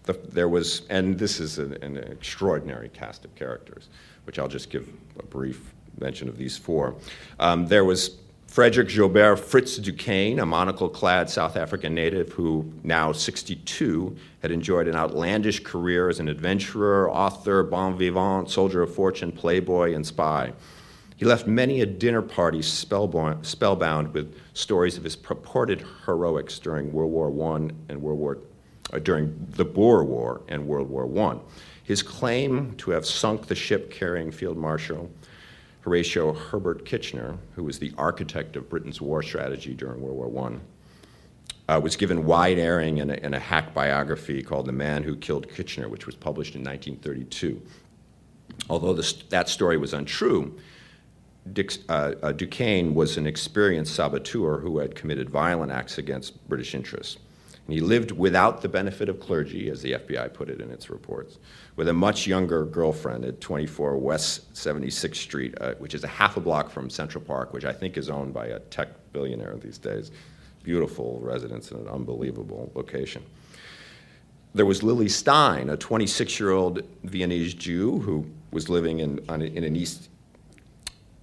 the, 0.05 0.15
there 0.33 0.49
was, 0.49 0.83
and 0.89 1.19
this 1.19 1.41
is 1.41 1.59
an, 1.59 1.75
an 1.83 1.97
extraordinary 1.97 2.89
cast 2.89 3.25
of 3.25 3.35
characters, 3.35 3.89
which 4.25 4.39
I'll 4.39 4.49
just 4.49 4.71
give 4.71 4.89
a 5.19 5.23
brief 5.25 5.75
mention 5.99 6.29
of 6.29 6.39
these 6.39 6.57
four. 6.57 6.95
Um, 7.39 7.67
there 7.67 7.85
was 7.85 8.17
Frederick 8.51 8.89
Joubert 8.89 9.39
Fritz 9.39 9.77
Duquesne, 9.77 10.41
a 10.41 10.45
monocle 10.45 10.89
clad 10.89 11.31
South 11.31 11.57
African 11.57 11.95
native 11.95 12.33
who, 12.33 12.69
now 12.83 13.13
62, 13.13 14.17
had 14.43 14.51
enjoyed 14.51 14.89
an 14.89 14.97
outlandish 14.97 15.63
career 15.63 16.09
as 16.09 16.19
an 16.19 16.27
adventurer, 16.27 17.09
author, 17.09 17.63
bon 17.63 17.97
vivant, 17.97 18.51
soldier 18.51 18.83
of 18.83 18.93
fortune, 18.93 19.31
playboy, 19.31 19.95
and 19.95 20.05
spy. 20.05 20.53
He 21.17 21.25
left 21.25 21.47
many 21.47 21.81
a 21.83 21.87
dinner 21.87 22.23
party 22.23 22.61
spellbound, 22.61 23.47
spellbound 23.47 24.13
with 24.13 24.35
stories 24.55 24.97
of 24.97 25.05
his 25.05 25.15
purported 25.15 25.85
heroics 26.05 26.59
during 26.59 26.93
World 26.93 27.13
War 27.13 27.55
I 27.55 27.71
and 27.89 28.03
World 28.03 28.19
War 28.19 28.39
uh, 28.93 28.99
during 28.99 29.47
the 29.51 29.65
Boer 29.65 30.03
War 30.03 30.41
and 30.49 30.67
World 30.67 30.91
War 30.91 31.09
I. 31.31 31.39
His 31.85 32.03
claim 32.03 32.75
to 32.79 32.91
have 32.91 33.07
sunk 33.07 33.47
the 33.47 33.55
ship 33.55 33.93
carrying 33.93 34.33
Field 34.33 34.57
Marshal 34.57 35.09
Horatio 35.81 36.33
Herbert 36.33 36.85
Kitchener, 36.85 37.39
who 37.55 37.65
was 37.65 37.79
the 37.79 37.93
architect 37.97 38.57
of 38.57 38.69
Britain's 38.69 39.01
war 39.01 39.23
strategy 39.23 39.75
during 39.75 40.01
World 40.01 40.33
War 40.33 40.53
I, 41.69 41.77
uh, 41.77 41.81
was 41.81 41.97
given 41.97 42.27
wide 42.27 42.59
airing 42.59 42.99
in 42.99 43.11
a, 43.11 43.15
in 43.15 43.33
a 43.33 43.39
hack 43.39 43.73
biography 43.73 44.43
called 44.43 44.67
The 44.67 44.73
Man 44.73 45.03
Who 45.03 45.17
Killed 45.17 45.49
Kitchener, 45.49 45.89
which 45.89 46.07
was 46.07 46.17
published 46.17 46.55
in 46.55 46.63
1932. 46.63 47.63
Although 48.69 48.93
this, 48.93 49.13
that 49.31 49.49
story 49.49 49.77
was 49.79 49.95
untrue, 49.95 50.59
uh, 51.89 51.93
uh, 51.93 52.33
Duquesne 52.33 52.95
was 52.95 53.17
an 53.17 53.27
experienced 53.27 53.95
saboteur 53.95 54.59
who 54.59 54.79
had 54.79 54.95
committed 54.95 55.31
violent 55.31 55.73
acts 55.73 55.97
against 55.97 56.47
British 56.49 56.75
interests. 56.75 57.19
And 57.67 57.75
he 57.75 57.81
lived 57.81 58.11
without 58.11 58.63
the 58.63 58.69
benefit 58.69 59.09
of 59.09 59.21
clergy, 59.21 59.71
as 59.71 59.81
the 59.81 59.93
FBI 59.93 60.35
put 60.35 60.51
it 60.51 60.61
in 60.61 60.71
its 60.71 60.91
reports, 60.91 61.39
with 61.81 61.89
a 61.89 61.95
much 61.95 62.27
younger 62.27 62.67
girlfriend 62.67 63.25
at 63.25 63.41
24 63.41 63.97
West 63.97 64.53
76th 64.53 65.17
Street, 65.17 65.55
uh, 65.63 65.73
which 65.79 65.95
is 65.95 66.05
a 66.05 66.09
half 66.09 66.37
a 66.37 66.41
block 66.41 66.69
from 66.69 66.91
Central 66.91 67.25
Park, 67.25 67.55
which 67.55 67.65
I 67.65 67.73
think 67.73 67.97
is 67.97 68.11
owned 68.11 68.35
by 68.35 68.49
a 68.49 68.59
tech 68.59 68.89
billionaire 69.15 69.57
these 69.57 69.79
days. 69.79 70.11
Beautiful 70.63 71.19
residence 71.23 71.71
in 71.71 71.79
an 71.79 71.89
unbelievable 71.89 72.71
location. 72.75 73.23
There 74.53 74.67
was 74.67 74.83
Lily 74.83 75.09
Stein, 75.09 75.71
a 75.71 75.77
26 75.79 76.39
year 76.39 76.51
old 76.51 76.83
Viennese 77.05 77.55
Jew 77.55 77.99
who 78.01 78.27
was 78.51 78.69
living 78.69 78.99
in, 78.99 79.19
on, 79.31 79.41
in 79.41 79.65
an 79.65 79.75
East 79.75 80.11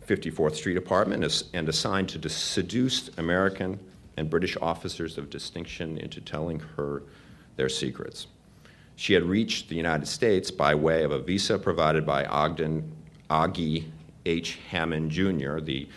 54th 0.08 0.56
Street 0.56 0.78
apartment 0.78 1.46
and 1.54 1.70
assigned 1.70 2.10
to 2.10 2.30
seduce 2.30 3.10
American 3.20 3.80
and 4.18 4.28
British 4.28 4.58
officers 4.60 5.20
of 5.20 5.30
distinction 5.30 6.00
into 6.00 6.20
telling 6.20 6.60
her 6.78 7.04
their 7.58 7.70
secrets. 7.70 8.26
She 8.98 9.14
had 9.14 9.24
reached 9.24 9.70
the 9.70 9.76
United 9.76 10.08
States 10.08 10.50
by 10.50 10.74
way 10.74 11.04
of 11.04 11.12
a 11.12 11.20
visa 11.20 11.60
provided 11.60 12.04
by 12.04 12.26
Ogden, 12.26 12.92
Augie 13.30 13.92
H. 14.26 14.58
Hammond 14.72 15.12
Jr., 15.12 15.60
the 15.60 15.88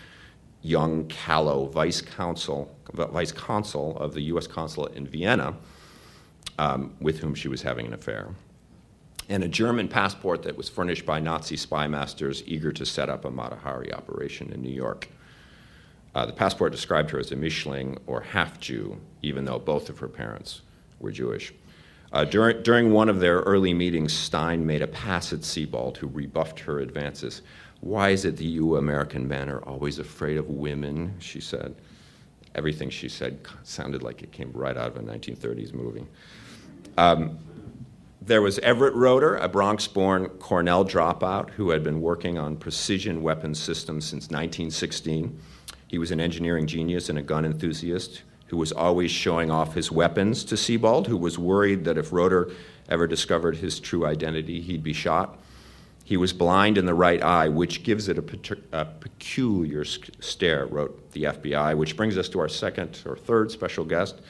young, 0.61 1.07
callow 1.07 1.65
vice 1.65 2.03
consul, 2.03 2.77
vice 2.93 3.33
consul 3.33 3.97
of 3.97 4.13
the 4.13 4.21
U.S. 4.25 4.47
consulate 4.47 4.95
in 4.95 5.07
Vienna, 5.07 5.57
um, 6.59 6.95
with 7.01 7.21
whom 7.21 7.35
she 7.35 7.49
was 7.49 7.63
having 7.63 7.87
an 7.87 7.95
affair, 7.95 8.29
and 9.31 9.43
a 9.43 9.49
German 9.49 9.89
passport 9.89 10.43
that 10.43 10.59
was 10.59 10.69
furnished 10.69 11.07
by 11.07 11.19
Nazi 11.19 11.57
spy 11.57 11.87
masters 11.87 12.43
eager 12.47 12.71
to 12.71 12.85
set 12.85 13.09
up 13.09 13.25
a 13.25 13.31
Mata 13.31 13.57
Hari 13.57 13.95
operation 13.95 14.53
in 14.53 14.61
New 14.61 14.69
York. 14.69 15.09
Uh, 16.15 16.27
the 16.27 16.35
passport 16.35 16.71
described 16.71 17.11
her 17.13 17.19
as 17.19 17.33
a 17.33 17.37
Mischling 17.37 17.97
or 18.07 18.21
half 18.21 18.61
Jew, 18.61 19.01
even 19.23 19.47
though 19.47 19.59
both 19.59 19.89
of 19.89 20.01
her 20.01 20.09
parents 20.09 20.61
were 20.99 21.11
Jewish. 21.11 21.55
Uh, 22.13 22.25
during, 22.25 22.63
during 22.63 22.93
one 22.93 23.09
of 23.09 23.21
their 23.21 23.39
early 23.41 23.73
meetings, 23.73 24.13
Stein 24.13 24.67
made 24.67 24.83
a 24.83 24.87
pass 24.87 25.33
at 25.33 25.41
Sebold, 25.41 25.97
who 25.97 26.09
rebuffed 26.09 26.59
her 26.61 26.81
advances. 26.81 27.43
Why 27.81 28.11
is 28.11 28.25
it 28.25 28.37
that 28.37 28.45
you 28.45 28.77
American 28.77 29.29
men 29.29 29.49
are 29.49 29.63
always 29.63 29.99
afraid 29.99 30.37
of 30.37 30.49
women? 30.49 31.15
She 31.21 31.41
said. 31.41 31.75
Everything 32.55 32.91
she 32.91 33.09
said 33.09 33.39
sounded 33.63 34.03
like 34.03 34.23
it 34.23 34.33
came 34.33 34.51
right 34.53 34.77
out 34.77 34.89
of 34.89 34.97
a 34.97 35.01
1930s 35.01 35.73
movie. 35.73 36.05
Um, 36.99 37.39
there 38.21 38.43
was 38.43 38.59
Everett 38.59 38.95
Roeder, 38.95 39.37
a 39.37 39.49
Bronx 39.49 39.87
born 39.87 40.29
Cornell 40.41 40.85
dropout 40.85 41.51
who 41.51 41.71
had 41.71 41.85
been 41.85 42.01
working 42.01 42.39
on 42.39 42.57
precision 42.57 43.23
weapons 43.23 43.59
systems 43.59 44.05
since 44.05 44.25
1916. 44.25 45.41
He 45.87 45.99
was 45.99 46.11
an 46.11 46.21
engineering 46.21 46.67
genius 46.67 47.09
and 47.09 47.19
a 47.19 47.23
gun 47.23 47.45
enthusiast 47.45 48.23
who 48.51 48.57
was 48.57 48.73
always 48.73 49.13
showing 49.13 49.49
off 49.49 49.75
his 49.75 49.93
weapons 49.93 50.43
to 50.43 50.57
Sebold, 50.57 51.07
who 51.07 51.17
was 51.17 51.39
worried 51.39 51.85
that 51.85 51.97
if 51.97 52.13
Roeder 52.13 52.51
ever 52.89 53.07
discovered 53.07 53.57
his 53.59 53.79
true 53.79 54.05
identity, 54.05 54.61
he'd 54.61 54.83
be 54.83 54.93
shot. 54.93 55.39
He 56.05 56.17
was 56.17 56.33
blind 56.33 56.77
in 56.77 56.85
the 56.85 56.95
right 56.95 57.23
eye, 57.23 57.47
which 57.47 57.85
gives 57.85 58.09
it 58.09 58.19
a, 58.19 58.57
a 58.73 58.85
peculiar 58.87 59.85
stare, 59.85 60.67
wrote 60.67 61.13
the 61.13 61.25
FBI, 61.25 61.77
which 61.77 61.97
brings 61.97 62.19
us 62.19 62.29
to 62.31 62.41
our 62.41 62.49
second 62.49 63.01
or 63.07 63.17
third 63.17 63.53
special 63.53 63.85
guest, 63.85 64.21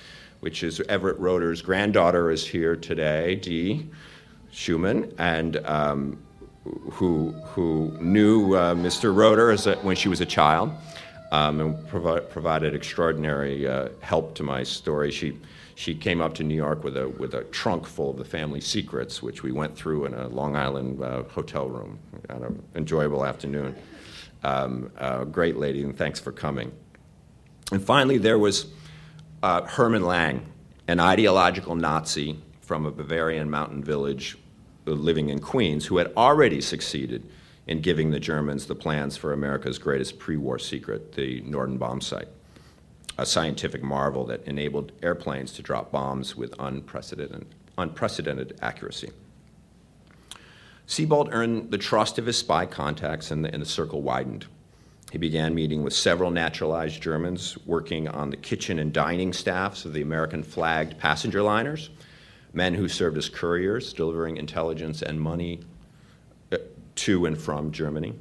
which 0.40 0.62
is 0.62 0.83
Everett 0.83 1.18
Roeder's 1.18 1.62
granddaughter 1.62 2.30
is 2.30 2.46
here 2.46 2.76
today, 2.76 3.37
Dee 3.37 3.88
Schumann, 4.52 5.14
and 5.16 5.56
um, 5.66 6.22
who, 6.90 7.30
who 7.54 7.96
knew 7.98 8.54
uh, 8.54 8.74
Mr. 8.74 9.16
Roeder 9.16 9.52
a, 9.52 9.76
when 9.78 9.96
she 9.96 10.11
was 10.11 10.20
a 10.20 10.26
child 10.26 10.72
um, 11.31 11.61
and 11.61 11.88
provi- 11.88 12.27
provided 12.29 12.75
extraordinary 12.75 13.66
uh, 13.66 13.88
help 14.01 14.35
to 14.35 14.43
my 14.43 14.62
story. 14.62 15.11
She, 15.11 15.38
she 15.75 15.95
came 15.95 16.21
up 16.21 16.35
to 16.35 16.45
New 16.45 16.55
York 16.55 16.83
with 16.85 16.97
a, 16.97 17.09
with 17.09 17.35
a 17.35 17.45
trunk 17.45 17.87
full 17.87 18.11
of 18.11 18.16
the 18.16 18.25
family 18.25 18.61
secrets, 18.61 19.23
which 19.23 19.43
we 19.43 19.53
went 19.53 19.77
through 19.77 20.07
in 20.07 20.14
a 20.14 20.29
Long 20.29 20.57
Island 20.57 21.03
uh, 21.03 21.23
hotel 21.25 21.69
room. 21.69 21.99
An 22.29 22.62
enjoyable 22.75 23.25
afternoon. 23.25 23.75
Um, 24.43 24.90
uh, 24.99 25.25
great 25.25 25.57
lady, 25.57 25.83
and 25.83 25.97
thanks 25.97 26.19
for 26.19 26.33
coming. 26.33 26.73
And 27.73 27.83
finally, 27.83 28.19
there 28.19 28.38
was 28.38 28.66
uh, 29.43 29.62
Hermann 29.62 30.05
Lang, 30.05 30.47
an 30.88 30.99
ideological 30.99 31.75
Nazi 31.77 32.38
from 32.61 32.87
a 32.87 32.90
Bavarian 32.90 33.51
mountain 33.51 33.85
village 33.85 34.37
uh, 34.87 34.93
living 34.93 35.29
in 35.29 35.38
Queens, 35.38 35.87
who 35.87 35.99
had 35.99 36.12
already 36.16 36.61
succeeded 36.61 37.31
in 37.70 37.80
giving 37.80 38.11
the 38.11 38.18
Germans 38.18 38.66
the 38.66 38.74
plans 38.74 39.16
for 39.16 39.33
America's 39.33 39.78
greatest 39.78 40.18
pre 40.18 40.37
war 40.37 40.59
secret, 40.59 41.12
the 41.12 41.40
Norden 41.42 41.78
bombsight, 41.78 42.26
a 43.16 43.24
scientific 43.24 43.80
marvel 43.80 44.26
that 44.26 44.44
enabled 44.44 44.90
airplanes 45.04 45.52
to 45.52 45.62
drop 45.62 45.92
bombs 45.92 46.37
with 46.37 46.52
unprecedented, 46.59 47.46
unprecedented 47.78 48.59
accuracy. 48.61 49.11
Sebold 50.88 51.28
earned 51.30 51.70
the 51.70 51.78
trust 51.78 52.18
of 52.18 52.26
his 52.26 52.37
spy 52.37 52.66
contacts, 52.66 53.30
and 53.30 53.44
the, 53.44 53.52
and 53.52 53.62
the 53.62 53.66
circle 53.66 54.02
widened. 54.02 54.46
He 55.12 55.18
began 55.18 55.54
meeting 55.54 55.85
with 55.85 55.92
several 55.92 56.33
naturalized 56.33 57.00
Germans 57.00 57.56
working 57.66 58.09
on 58.09 58.30
the 58.30 58.37
kitchen 58.37 58.80
and 58.80 58.92
dining 58.92 59.33
staffs 59.33 59.85
of 59.85 59.92
the 59.92 60.02
American 60.02 60.42
flagged 60.42 60.98
passenger 60.98 61.40
liners, 61.40 61.90
men 62.52 62.74
who 62.74 62.88
served 62.88 63.16
as 63.16 63.28
couriers, 63.28 63.92
delivering 63.92 64.38
intelligence 64.38 65.02
and 65.02 65.20
money 65.20 65.61
to 66.96 67.26
and 67.26 67.37
from 67.37 67.72
Germany. 67.72 68.14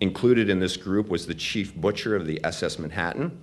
Included 0.00 0.48
in 0.48 0.60
this 0.60 0.76
group 0.76 1.08
was 1.08 1.26
the 1.26 1.34
chief 1.34 1.74
butcher 1.74 2.14
of 2.14 2.26
the 2.26 2.40
SS 2.44 2.78
Manhattan, 2.78 3.36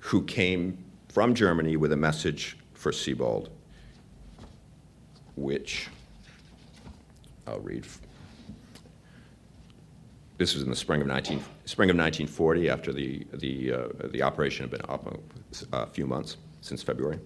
who 0.00 0.22
came 0.22 0.84
from 1.08 1.34
Germany 1.34 1.76
with 1.76 1.92
a 1.92 1.96
message 1.96 2.58
for 2.74 2.92
Sebold, 2.92 3.48
which 5.34 5.88
I'll 7.46 7.60
read. 7.60 7.86
this 10.38 10.54
was 10.54 10.62
in 10.62 10.68
the 10.68 10.76
spring 10.76 11.00
of 11.00 11.06
19, 11.06 11.42
spring 11.64 11.88
of 11.88 11.96
1940 11.96 12.68
after 12.68 12.92
the, 12.92 13.26
the, 13.32 13.72
uh, 13.72 13.88
the 14.10 14.22
operation 14.22 14.64
had 14.64 14.70
been 14.70 14.90
up 14.90 15.18
a 15.72 15.86
few 15.86 16.06
months 16.06 16.36
since 16.60 16.82
February. 16.82 17.18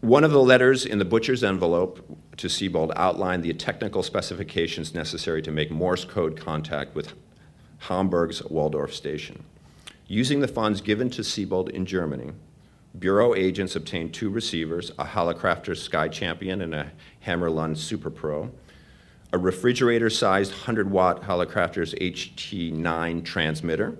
One 0.00 0.24
of 0.24 0.30
the 0.30 0.40
letters 0.40 0.86
in 0.86 0.98
the 0.98 1.04
butcher's 1.04 1.44
envelope 1.44 2.18
to 2.38 2.46
Sebold 2.48 2.92
outlined 2.96 3.42
the 3.42 3.52
technical 3.52 4.02
specifications 4.02 4.94
necessary 4.94 5.42
to 5.42 5.50
make 5.50 5.70
Morse 5.70 6.04
code 6.04 6.36
contact 6.36 6.94
with 6.94 7.14
Hamburg's 7.78 8.42
Wohldorf 8.42 8.92
station. 8.92 9.44
Using 10.06 10.40
the 10.40 10.48
funds 10.48 10.80
given 10.80 11.10
to 11.10 11.22
Sebold 11.22 11.68
in 11.70 11.84
Germany, 11.84 12.32
Bureau 12.98 13.34
agents 13.34 13.76
obtained 13.76 14.14
two 14.14 14.30
receivers, 14.30 14.90
a 14.98 15.04
Hallicrafter 15.04 15.76
Sky 15.76 16.08
Champion 16.08 16.62
and 16.62 16.74
a 16.74 16.90
Hammarlund 17.26 17.76
Super 17.76 18.10
Pro, 18.10 18.50
a 19.32 19.38
refrigerator 19.38 20.08
sized 20.08 20.52
100 20.52 20.90
watt 20.90 21.22
Hallicrafter's 21.22 21.94
HT9 21.94 23.24
transmitter, 23.24 23.98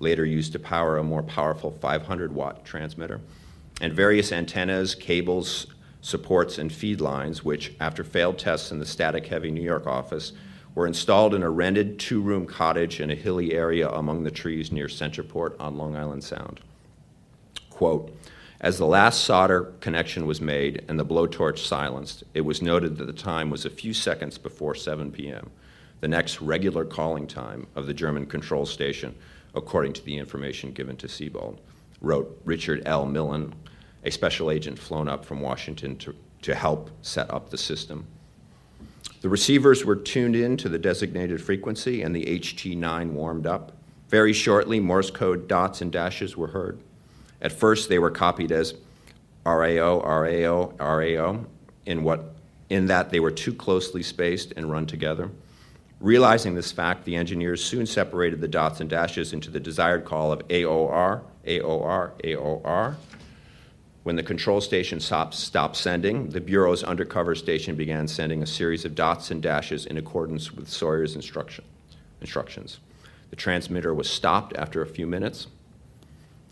later 0.00 0.24
used 0.24 0.52
to 0.52 0.58
power 0.58 0.98
a 0.98 1.02
more 1.02 1.22
powerful 1.22 1.70
500 1.70 2.32
watt 2.34 2.64
transmitter, 2.64 3.20
and 3.80 3.92
various 3.92 4.32
antennas, 4.32 4.94
cables, 4.94 5.66
supports, 6.06 6.56
and 6.56 6.72
feed 6.72 7.00
lines, 7.00 7.44
which, 7.44 7.72
after 7.80 8.04
failed 8.04 8.38
tests 8.38 8.70
in 8.70 8.78
the 8.78 8.86
static 8.86 9.26
heavy 9.26 9.50
New 9.50 9.60
York 9.60 9.88
office, 9.88 10.32
were 10.72 10.86
installed 10.86 11.34
in 11.34 11.42
a 11.42 11.50
rented 11.50 11.98
two 11.98 12.20
room 12.20 12.46
cottage 12.46 13.00
in 13.00 13.10
a 13.10 13.14
hilly 13.16 13.52
area 13.52 13.88
among 13.88 14.22
the 14.22 14.30
trees 14.30 14.70
near 14.70 14.86
Centerport 14.86 15.56
on 15.58 15.76
Long 15.76 15.96
Island 15.96 16.22
Sound. 16.22 16.60
Quote, 17.70 18.16
as 18.60 18.78
the 18.78 18.86
last 18.86 19.24
solder 19.24 19.72
connection 19.80 20.26
was 20.26 20.40
made 20.40 20.84
and 20.86 20.96
the 20.96 21.04
blowtorch 21.04 21.58
silenced, 21.58 22.22
it 22.34 22.42
was 22.42 22.62
noted 22.62 22.98
that 22.98 23.06
the 23.06 23.12
time 23.12 23.50
was 23.50 23.64
a 23.64 23.70
few 23.70 23.92
seconds 23.92 24.38
before 24.38 24.76
7 24.76 25.10
p.m., 25.10 25.50
the 26.00 26.08
next 26.08 26.40
regular 26.40 26.84
calling 26.84 27.26
time 27.26 27.66
of 27.74 27.86
the 27.86 27.94
German 27.94 28.26
control 28.26 28.64
station, 28.64 29.12
according 29.56 29.92
to 29.94 30.04
the 30.04 30.18
information 30.18 30.70
given 30.70 30.96
to 30.98 31.08
Sebold, 31.08 31.58
wrote 32.00 32.40
Richard 32.44 32.82
L. 32.86 33.06
Millen, 33.06 33.52
a 34.06 34.10
special 34.10 34.52
agent 34.52 34.78
flown 34.78 35.08
up 35.08 35.24
from 35.24 35.40
Washington 35.40 35.96
to, 35.98 36.14
to 36.42 36.54
help 36.54 36.90
set 37.02 37.28
up 37.28 37.50
the 37.50 37.58
system. 37.58 38.06
The 39.20 39.28
receivers 39.28 39.84
were 39.84 39.96
tuned 39.96 40.36
in 40.36 40.56
to 40.58 40.68
the 40.68 40.78
designated 40.78 41.42
frequency 41.42 42.02
and 42.02 42.14
the 42.14 42.24
HT9 42.24 43.10
warmed 43.10 43.48
up. 43.48 43.72
Very 44.08 44.32
shortly, 44.32 44.78
Morse 44.78 45.10
code 45.10 45.48
dots 45.48 45.80
and 45.80 45.90
dashes 45.90 46.36
were 46.36 46.46
heard. 46.46 46.78
At 47.42 47.50
first, 47.50 47.88
they 47.88 47.98
were 47.98 48.12
copied 48.12 48.52
as 48.52 48.74
RAO, 49.44 50.00
RAO, 50.00 50.72
RAO, 50.78 51.44
in, 51.84 52.04
what, 52.04 52.36
in 52.70 52.86
that 52.86 53.10
they 53.10 53.18
were 53.18 53.32
too 53.32 53.52
closely 53.52 54.04
spaced 54.04 54.52
and 54.56 54.70
run 54.70 54.86
together. 54.86 55.30
Realizing 56.00 56.54
this 56.54 56.70
fact, 56.70 57.04
the 57.04 57.16
engineers 57.16 57.64
soon 57.64 57.86
separated 57.86 58.40
the 58.40 58.48
dots 58.48 58.80
and 58.80 58.88
dashes 58.88 59.32
into 59.32 59.50
the 59.50 59.58
desired 59.58 60.04
call 60.04 60.30
of 60.30 60.46
AOR, 60.46 61.22
AOR, 61.44 62.12
AOR. 62.22 62.94
When 64.06 64.14
the 64.14 64.22
control 64.22 64.60
station 64.60 65.00
stopped, 65.00 65.76
sending, 65.76 66.28
the 66.28 66.40
Bureau's 66.40 66.84
undercover 66.84 67.34
station 67.34 67.74
began 67.74 68.06
sending 68.06 68.40
a 68.40 68.46
series 68.46 68.84
of 68.84 68.94
dots 68.94 69.32
and 69.32 69.42
dashes 69.42 69.84
in 69.84 69.96
accordance 69.96 70.52
with 70.52 70.68
Sawyer's 70.68 71.16
instruction, 71.16 71.64
instructions. 72.20 72.78
The 73.30 73.34
transmitter 73.34 73.92
was 73.92 74.08
stopped 74.08 74.56
after 74.56 74.80
a 74.80 74.86
few 74.86 75.08
minutes 75.08 75.48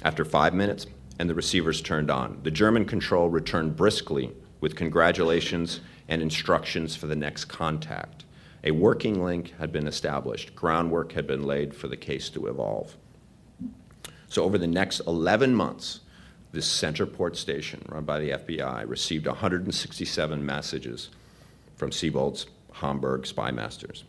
after 0.03 0.25
five 0.25 0.53
minutes, 0.53 0.89
and 1.21 1.31
the 1.31 1.35
receivers 1.37 1.81
turned 1.81 2.11
on. 2.11 2.41
The 2.43 2.51
German 2.51 2.87
control 2.87 3.29
returned 3.29 3.77
briskly 3.77 4.33
with 4.61 4.75
congratulations 4.75 5.79
and 6.09 6.21
instructions 6.21 6.97
for 6.97 7.07
the 7.07 7.15
next 7.15 7.45
contact. 7.45 8.25
A 8.65 8.73
working 8.73 9.23
link 9.23 9.55
had 9.61 9.71
been 9.71 9.87
established, 9.87 10.57
groundwork 10.57 11.13
had 11.13 11.29
been 11.29 11.45
laid 11.45 11.73
for 11.73 11.87
the 11.87 11.97
case 11.97 12.31
to 12.31 12.49
evolve. 12.49 12.97
So, 14.27 14.43
over 14.43 14.59
the 14.59 14.67
next 14.67 15.03
11 15.07 15.55
months, 15.55 16.01
this 16.55 16.69
Centerport 16.69 17.37
station, 17.37 17.83
run 17.89 18.05
by 18.05 18.21
the 18.21 18.31
FBI, 18.31 18.89
received 18.89 19.27
167 19.27 20.45
messages 20.45 21.11
from 21.77 21.91
Sebold's 21.91 22.47
Hamburg 22.73 23.27
spy 23.27 23.51
masters 23.51 24.05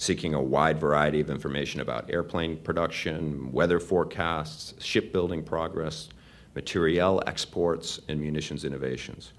seeking 0.00 0.32
a 0.32 0.42
wide 0.42 0.80
variety 0.80 1.20
of 1.20 1.28
information 1.28 1.82
about 1.82 2.10
airplane 2.10 2.56
production, 2.56 3.52
weather 3.52 3.78
forecasts, 3.78 4.72
shipbuilding 4.82 5.42
progress, 5.42 6.08
materiel 6.54 7.22
exports, 7.26 8.00
and 8.08 8.18
munitions 8.18 8.64
innovations. 8.64 9.34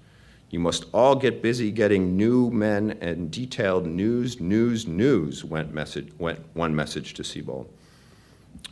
You 0.50 0.60
must 0.60 0.84
all 0.94 1.16
get 1.16 1.42
busy 1.42 1.72
getting 1.72 2.16
new 2.16 2.48
men 2.50 2.96
and 3.00 3.28
detailed 3.28 3.86
news, 3.86 4.40
news, 4.40 4.86
news, 4.86 5.44
went, 5.44 5.74
message, 5.74 6.12
went 6.20 6.38
one 6.54 6.76
message 6.76 7.14
to 7.14 7.24
Sebold. 7.24 7.66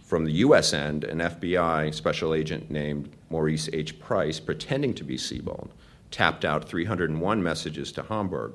From 0.02 0.24
the 0.24 0.32
U.S. 0.32 0.72
end, 0.72 1.04
an 1.04 1.18
FBI 1.18 1.94
special 1.94 2.34
agent 2.34 2.70
named 2.70 3.12
Maurice 3.30 3.68
H. 3.72 3.98
Price, 4.00 4.40
pretending 4.40 4.94
to 4.94 5.04
be 5.04 5.16
Sebold, 5.16 5.70
tapped 6.10 6.44
out 6.44 6.68
301 6.68 7.42
messages 7.42 7.92
to 7.92 8.02
Hamburg 8.02 8.54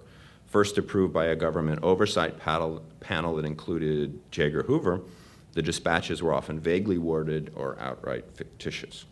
first 0.55 0.77
approved 0.77 1.13
by 1.13 1.25
a 1.25 1.35
government 1.35 1.83
oversight 1.83 2.39
panel, 2.39 2.81
panel 3.01 3.35
that 3.35 3.43
included 3.43 4.17
J. 4.31 4.45
Edgar 4.45 4.63
Hoover, 4.63 5.01
the 5.51 5.61
dispatches 5.61 6.23
were 6.23 6.33
often 6.33 6.61
vaguely 6.61 6.97
worded 6.97 7.51
or 7.55 7.77
outright 7.79 8.23
fictitious. 8.35 9.03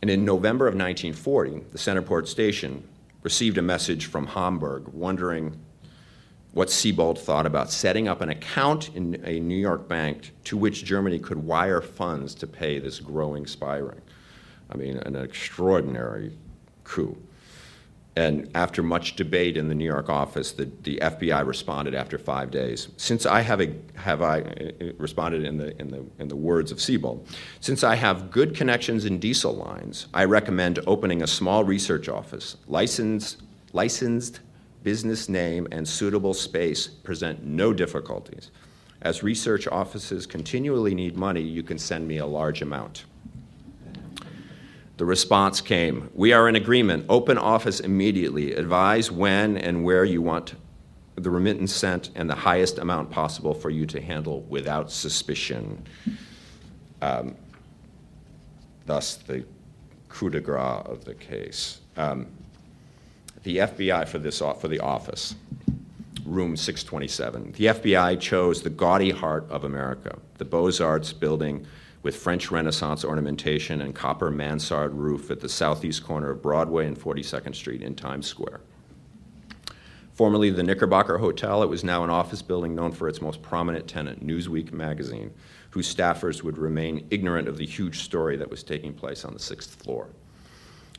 And 0.00 0.10
in 0.10 0.24
November 0.24 0.66
of 0.66 0.74
1940, 0.74 1.64
the 1.72 1.78
Centerport 1.78 2.26
station 2.26 2.86
received 3.22 3.58
a 3.58 3.62
message 3.62 4.06
from 4.06 4.28
Hamburg 4.28 4.88
wondering 4.88 5.58
what 6.54 6.68
Sebold 6.68 7.18
thought 7.18 7.46
about 7.46 7.70
setting 7.70 8.06
up 8.06 8.20
an 8.20 8.28
account 8.28 8.94
in 8.94 9.20
a 9.24 9.40
New 9.40 9.56
York 9.56 9.88
bank 9.88 10.32
to 10.44 10.56
which 10.56 10.84
Germany 10.84 11.18
could 11.18 11.38
wire 11.38 11.80
funds 11.80 12.32
to 12.36 12.46
pay 12.46 12.78
this 12.78 13.00
growing 13.00 13.44
spy 13.46 13.76
ring. 13.76 14.00
I 14.70 14.76
mean, 14.76 14.98
an 14.98 15.16
extraordinary 15.16 16.32
coup. 16.84 17.20
And 18.16 18.48
after 18.54 18.84
much 18.84 19.16
debate 19.16 19.56
in 19.56 19.66
the 19.66 19.74
New 19.74 19.84
York 19.84 20.08
office, 20.08 20.52
the, 20.52 20.70
the 20.84 20.98
FBI 20.98 21.44
responded 21.44 21.96
after 21.96 22.16
five 22.16 22.52
days. 22.52 22.86
Since 22.96 23.26
I 23.26 23.40
have, 23.40 23.60
a, 23.60 23.74
have 23.96 24.22
I 24.22 24.42
uh, 24.42 24.92
responded 24.98 25.42
in 25.44 25.58
the, 25.58 25.76
in, 25.80 25.88
the, 25.88 26.06
in 26.20 26.28
the 26.28 26.36
words 26.36 26.70
of 26.70 26.78
Sebold, 26.78 27.26
since 27.58 27.82
I 27.82 27.96
have 27.96 28.30
good 28.30 28.54
connections 28.54 29.04
in 29.04 29.18
diesel 29.18 29.54
lines, 29.56 30.06
I 30.14 30.26
recommend 30.26 30.78
opening 30.86 31.22
a 31.22 31.26
small 31.26 31.64
research 31.64 32.08
office. 32.08 32.56
Licensed, 32.68 33.42
licensed 33.72 34.38
business 34.84 35.28
name 35.28 35.66
and 35.72 35.88
suitable 35.88 36.34
space 36.34 36.86
present 36.86 37.42
no 37.42 37.72
difficulties. 37.72 38.50
As 39.02 39.22
research 39.22 39.66
offices 39.66 40.26
continually 40.26 40.94
need 40.94 41.16
money, 41.16 41.42
you 41.42 41.62
can 41.62 41.78
send 41.78 42.06
me 42.06 42.18
a 42.18 42.26
large 42.26 42.62
amount. 42.62 43.04
The 44.96 45.04
response 45.04 45.60
came 45.60 46.10
We 46.14 46.32
are 46.32 46.48
in 46.48 46.54
agreement. 46.54 47.06
Open 47.08 47.36
office 47.36 47.80
immediately. 47.80 48.54
Advise 48.54 49.10
when 49.10 49.56
and 49.56 49.82
where 49.82 50.04
you 50.04 50.22
want 50.22 50.54
the 51.16 51.30
remittance 51.30 51.72
sent 51.72 52.10
and 52.14 52.28
the 52.28 52.34
highest 52.34 52.78
amount 52.78 53.10
possible 53.10 53.54
for 53.54 53.70
you 53.70 53.86
to 53.86 54.00
handle 54.00 54.42
without 54.42 54.90
suspicion. 54.90 55.84
Um, 57.00 57.36
thus, 58.86 59.16
the 59.16 59.44
coup 60.08 60.30
de 60.30 60.40
grace 60.40 60.82
of 60.86 61.04
the 61.04 61.14
case. 61.14 61.80
Um, 61.96 62.26
the 63.44 63.58
FBI 63.58 64.08
for, 64.08 64.18
this, 64.18 64.38
for 64.38 64.68
the 64.68 64.80
office, 64.80 65.36
room 66.24 66.56
627. 66.56 67.52
The 67.52 67.66
FBI 67.66 68.18
chose 68.18 68.62
the 68.62 68.70
gaudy 68.70 69.10
heart 69.10 69.46
of 69.50 69.64
America, 69.64 70.18
the 70.38 70.44
Beaux 70.44 70.72
Arts 70.80 71.12
building 71.12 71.66
with 72.02 72.16
French 72.16 72.50
Renaissance 72.50 73.04
ornamentation 73.04 73.80
and 73.80 73.94
copper 73.94 74.30
mansard 74.30 74.94
roof 74.94 75.30
at 75.30 75.40
the 75.40 75.48
southeast 75.48 76.04
corner 76.04 76.30
of 76.30 76.42
Broadway 76.42 76.86
and 76.86 76.98
42nd 76.98 77.54
Street 77.54 77.82
in 77.82 77.94
Times 77.94 78.26
Square. 78.26 78.60
Formerly 80.14 80.50
the 80.50 80.62
Knickerbocker 80.62 81.18
Hotel, 81.18 81.62
it 81.62 81.68
was 81.68 81.82
now 81.82 82.04
an 82.04 82.10
office 82.10 82.40
building 82.40 82.74
known 82.74 82.92
for 82.92 83.08
its 83.08 83.20
most 83.20 83.42
prominent 83.42 83.88
tenant, 83.88 84.24
Newsweek 84.24 84.72
magazine, 84.72 85.32
whose 85.70 85.92
staffers 85.92 86.42
would 86.42 86.56
remain 86.56 87.06
ignorant 87.10 87.48
of 87.48 87.58
the 87.58 87.66
huge 87.66 88.00
story 88.00 88.36
that 88.36 88.50
was 88.50 88.62
taking 88.62 88.94
place 88.94 89.24
on 89.24 89.34
the 89.34 89.40
sixth 89.40 89.74
floor. 89.82 90.08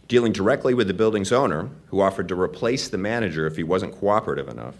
Dealing 0.07 0.33
directly 0.33 0.75
with 0.75 0.87
the 0.87 0.93
building's 0.93 1.31
owner, 1.31 1.69
who 1.87 1.99
offered 1.99 2.27
to 2.27 2.39
replace 2.39 2.87
the 2.87 2.97
manager 2.97 3.47
if 3.47 3.55
he 3.55 3.63
wasn't 3.63 3.97
cooperative 3.97 4.47
enough, 4.47 4.75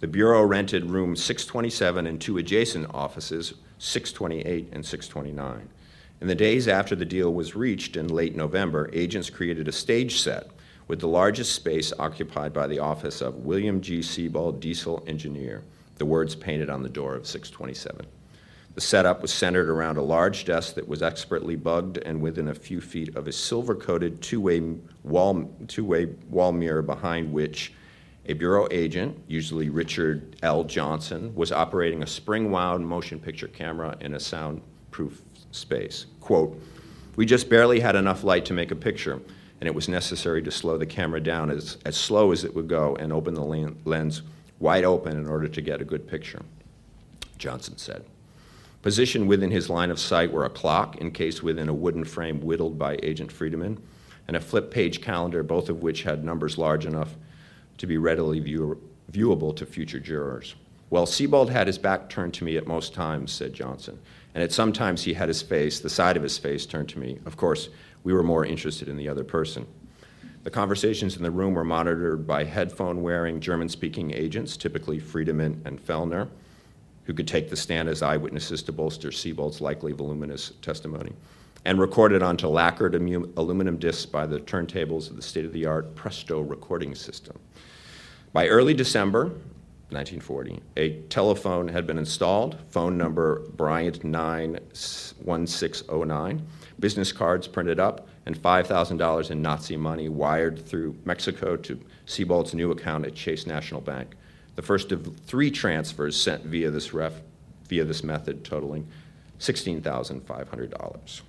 the 0.00 0.08
Bureau 0.08 0.42
rented 0.42 0.90
room 0.90 1.14
627 1.14 2.06
and 2.06 2.20
two 2.20 2.38
adjacent 2.38 2.92
offices 2.92 3.54
628 3.78 4.68
and 4.72 4.84
629. 4.84 5.68
In 6.20 6.26
the 6.26 6.34
days 6.34 6.66
after 6.66 6.96
the 6.96 7.04
deal 7.04 7.32
was 7.32 7.54
reached 7.54 7.96
in 7.96 8.08
late 8.08 8.34
November, 8.34 8.90
agents 8.92 9.30
created 9.30 9.68
a 9.68 9.72
stage 9.72 10.20
set 10.20 10.48
with 10.88 10.98
the 10.98 11.08
largest 11.08 11.54
space 11.54 11.92
occupied 11.98 12.52
by 12.52 12.66
the 12.66 12.80
office 12.80 13.20
of 13.20 13.44
William 13.44 13.80
G. 13.80 14.00
Sebold, 14.00 14.58
diesel 14.58 15.04
engineer, 15.06 15.62
the 15.96 16.04
words 16.04 16.34
painted 16.34 16.68
on 16.68 16.82
the 16.82 16.88
door 16.88 17.14
of 17.14 17.26
627. 17.26 18.06
The 18.74 18.80
setup 18.80 19.22
was 19.22 19.32
centered 19.32 19.68
around 19.68 19.98
a 19.98 20.02
large 20.02 20.44
desk 20.44 20.74
that 20.74 20.88
was 20.88 21.00
expertly 21.00 21.54
bugged 21.54 21.98
and 21.98 22.20
within 22.20 22.48
a 22.48 22.54
few 22.54 22.80
feet 22.80 23.14
of 23.14 23.28
a 23.28 23.32
silver 23.32 23.74
coated 23.76 24.20
two 24.20 24.40
way 24.40 24.60
wall, 25.04 25.48
two-way 25.68 26.06
wall 26.28 26.50
mirror 26.50 26.82
behind 26.82 27.32
which 27.32 27.72
A 28.26 28.32
bureau 28.32 28.66
agent, 28.72 29.22
usually 29.28 29.68
Richard 29.68 30.36
L. 30.42 30.64
Johnson, 30.64 31.32
was 31.36 31.52
operating 31.52 32.02
a 32.02 32.06
spring 32.06 32.50
wound 32.50 32.84
motion 32.84 33.20
picture 33.20 33.46
camera 33.46 33.96
in 34.00 34.14
a 34.14 34.20
soundproof 34.20 35.22
space. 35.52 36.06
Quote, 36.20 36.60
We 37.14 37.26
just 37.26 37.48
barely 37.48 37.78
had 37.78 37.94
enough 37.94 38.24
light 38.24 38.44
to 38.46 38.54
make 38.54 38.72
a 38.72 38.76
picture, 38.76 39.20
and 39.60 39.68
it 39.68 39.74
was 39.74 39.88
necessary 39.88 40.42
to 40.42 40.50
slow 40.50 40.78
the 40.78 40.86
camera 40.86 41.20
down 41.20 41.48
as, 41.48 41.78
as 41.84 41.96
slow 41.96 42.32
as 42.32 42.42
it 42.42 42.54
would 42.54 42.66
go 42.66 42.96
and 42.96 43.12
open 43.12 43.34
the 43.34 43.74
lens 43.84 44.22
wide 44.58 44.84
open 44.84 45.16
in 45.16 45.28
order 45.28 45.46
to 45.46 45.60
get 45.60 45.80
a 45.80 45.84
good 45.84 46.08
picture, 46.08 46.42
Johnson 47.38 47.78
said. 47.78 48.04
Positioned 48.84 49.30
within 49.30 49.50
his 49.50 49.70
line 49.70 49.90
of 49.90 49.98
sight 49.98 50.30
were 50.30 50.44
a 50.44 50.50
clock 50.50 51.00
encased 51.00 51.42
within 51.42 51.70
a 51.70 51.72
wooden 51.72 52.04
frame 52.04 52.42
whittled 52.42 52.78
by 52.78 52.98
Agent 53.02 53.32
Friedemann 53.32 53.78
and 54.28 54.36
a 54.36 54.40
flip 54.42 54.70
page 54.70 55.00
calendar, 55.00 55.42
both 55.42 55.70
of 55.70 55.82
which 55.82 56.02
had 56.02 56.22
numbers 56.22 56.58
large 56.58 56.84
enough 56.84 57.16
to 57.78 57.86
be 57.86 57.96
readily 57.96 58.40
view- 58.40 58.78
viewable 59.10 59.56
to 59.56 59.64
future 59.64 59.98
jurors. 59.98 60.54
Well, 60.90 61.06
Sebold 61.06 61.48
had 61.48 61.66
his 61.66 61.78
back 61.78 62.10
turned 62.10 62.34
to 62.34 62.44
me 62.44 62.58
at 62.58 62.66
most 62.66 62.92
times, 62.92 63.32
said 63.32 63.54
Johnson, 63.54 63.98
and 64.34 64.44
at 64.44 64.52
some 64.52 64.70
times 64.70 65.04
he 65.04 65.14
had 65.14 65.28
his 65.28 65.40
face, 65.40 65.80
the 65.80 65.88
side 65.88 66.18
of 66.18 66.22
his 66.22 66.36
face, 66.36 66.66
turned 66.66 66.90
to 66.90 66.98
me. 66.98 67.20
Of 67.24 67.38
course, 67.38 67.70
we 68.02 68.12
were 68.12 68.22
more 68.22 68.44
interested 68.44 68.86
in 68.86 68.98
the 68.98 69.08
other 69.08 69.24
person. 69.24 69.66
The 70.42 70.50
conversations 70.50 71.16
in 71.16 71.22
the 71.22 71.30
room 71.30 71.54
were 71.54 71.64
monitored 71.64 72.26
by 72.26 72.44
headphone 72.44 73.00
wearing 73.00 73.40
German 73.40 73.70
speaking 73.70 74.12
agents, 74.12 74.58
typically 74.58 75.00
Friedemann 75.00 75.62
and 75.64 75.80
Fellner, 75.80 76.28
who 77.04 77.14
could 77.14 77.28
take 77.28 77.50
the 77.50 77.56
stand 77.56 77.88
as 77.88 78.02
eyewitnesses 78.02 78.62
to 78.62 78.72
bolster 78.72 79.10
Sebold's 79.10 79.60
likely 79.60 79.92
voluminous 79.92 80.52
testimony, 80.62 81.12
and 81.64 81.78
recorded 81.78 82.22
onto 82.22 82.48
lacquered 82.48 82.94
aluminum 82.94 83.76
discs 83.78 84.06
by 84.06 84.26
the 84.26 84.40
turntables 84.40 85.10
of 85.10 85.16
the 85.16 85.22
state 85.22 85.44
of 85.44 85.52
the 85.52 85.66
art 85.66 85.94
Presto 85.94 86.40
recording 86.40 86.94
system. 86.94 87.38
By 88.32 88.48
early 88.48 88.72
December 88.74 89.24
1940, 89.90 90.60
a 90.76 90.98
telephone 91.08 91.68
had 91.68 91.86
been 91.86 91.98
installed, 91.98 92.56
phone 92.68 92.98
number 92.98 93.40
Bryant 93.56 94.02
91609, 94.02 96.46
business 96.80 97.12
cards 97.12 97.46
printed 97.46 97.78
up, 97.78 98.08
and 98.26 98.36
$5,000 98.36 99.30
in 99.30 99.42
Nazi 99.42 99.76
money 99.76 100.08
wired 100.08 100.66
through 100.66 100.96
Mexico 101.04 101.56
to 101.56 101.78
Sebold's 102.06 102.54
new 102.54 102.70
account 102.70 103.04
at 103.06 103.14
Chase 103.14 103.46
National 103.46 103.80
Bank. 103.80 104.16
The 104.56 104.62
first 104.62 104.92
of 104.92 105.16
three 105.26 105.50
transfers 105.50 106.20
sent 106.20 106.44
via 106.44 106.70
this, 106.70 106.94
ref, 106.94 107.20
via 107.68 107.84
this 107.84 108.04
method, 108.04 108.44
totaling 108.44 108.86
$16,500. 109.40 111.20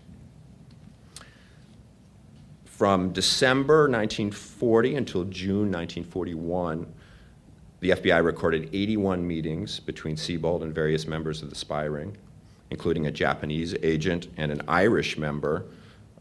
From 2.65 3.13
December 3.13 3.89
1940 3.89 4.95
until 4.95 5.23
June 5.25 5.71
1941, 5.71 6.85
the 7.79 7.91
FBI 7.91 8.23
recorded 8.23 8.69
81 8.73 9.25
meetings 9.25 9.79
between 9.79 10.15
Sebold 10.15 10.61
and 10.61 10.73
various 10.73 11.07
members 11.07 11.41
of 11.41 11.49
the 11.49 11.55
spy 11.55 11.85
ring, 11.85 12.17
including 12.69 13.07
a 13.07 13.11
Japanese 13.11 13.75
agent 13.81 14.27
and 14.37 14.51
an 14.51 14.61
Irish 14.67 15.17
member 15.17 15.65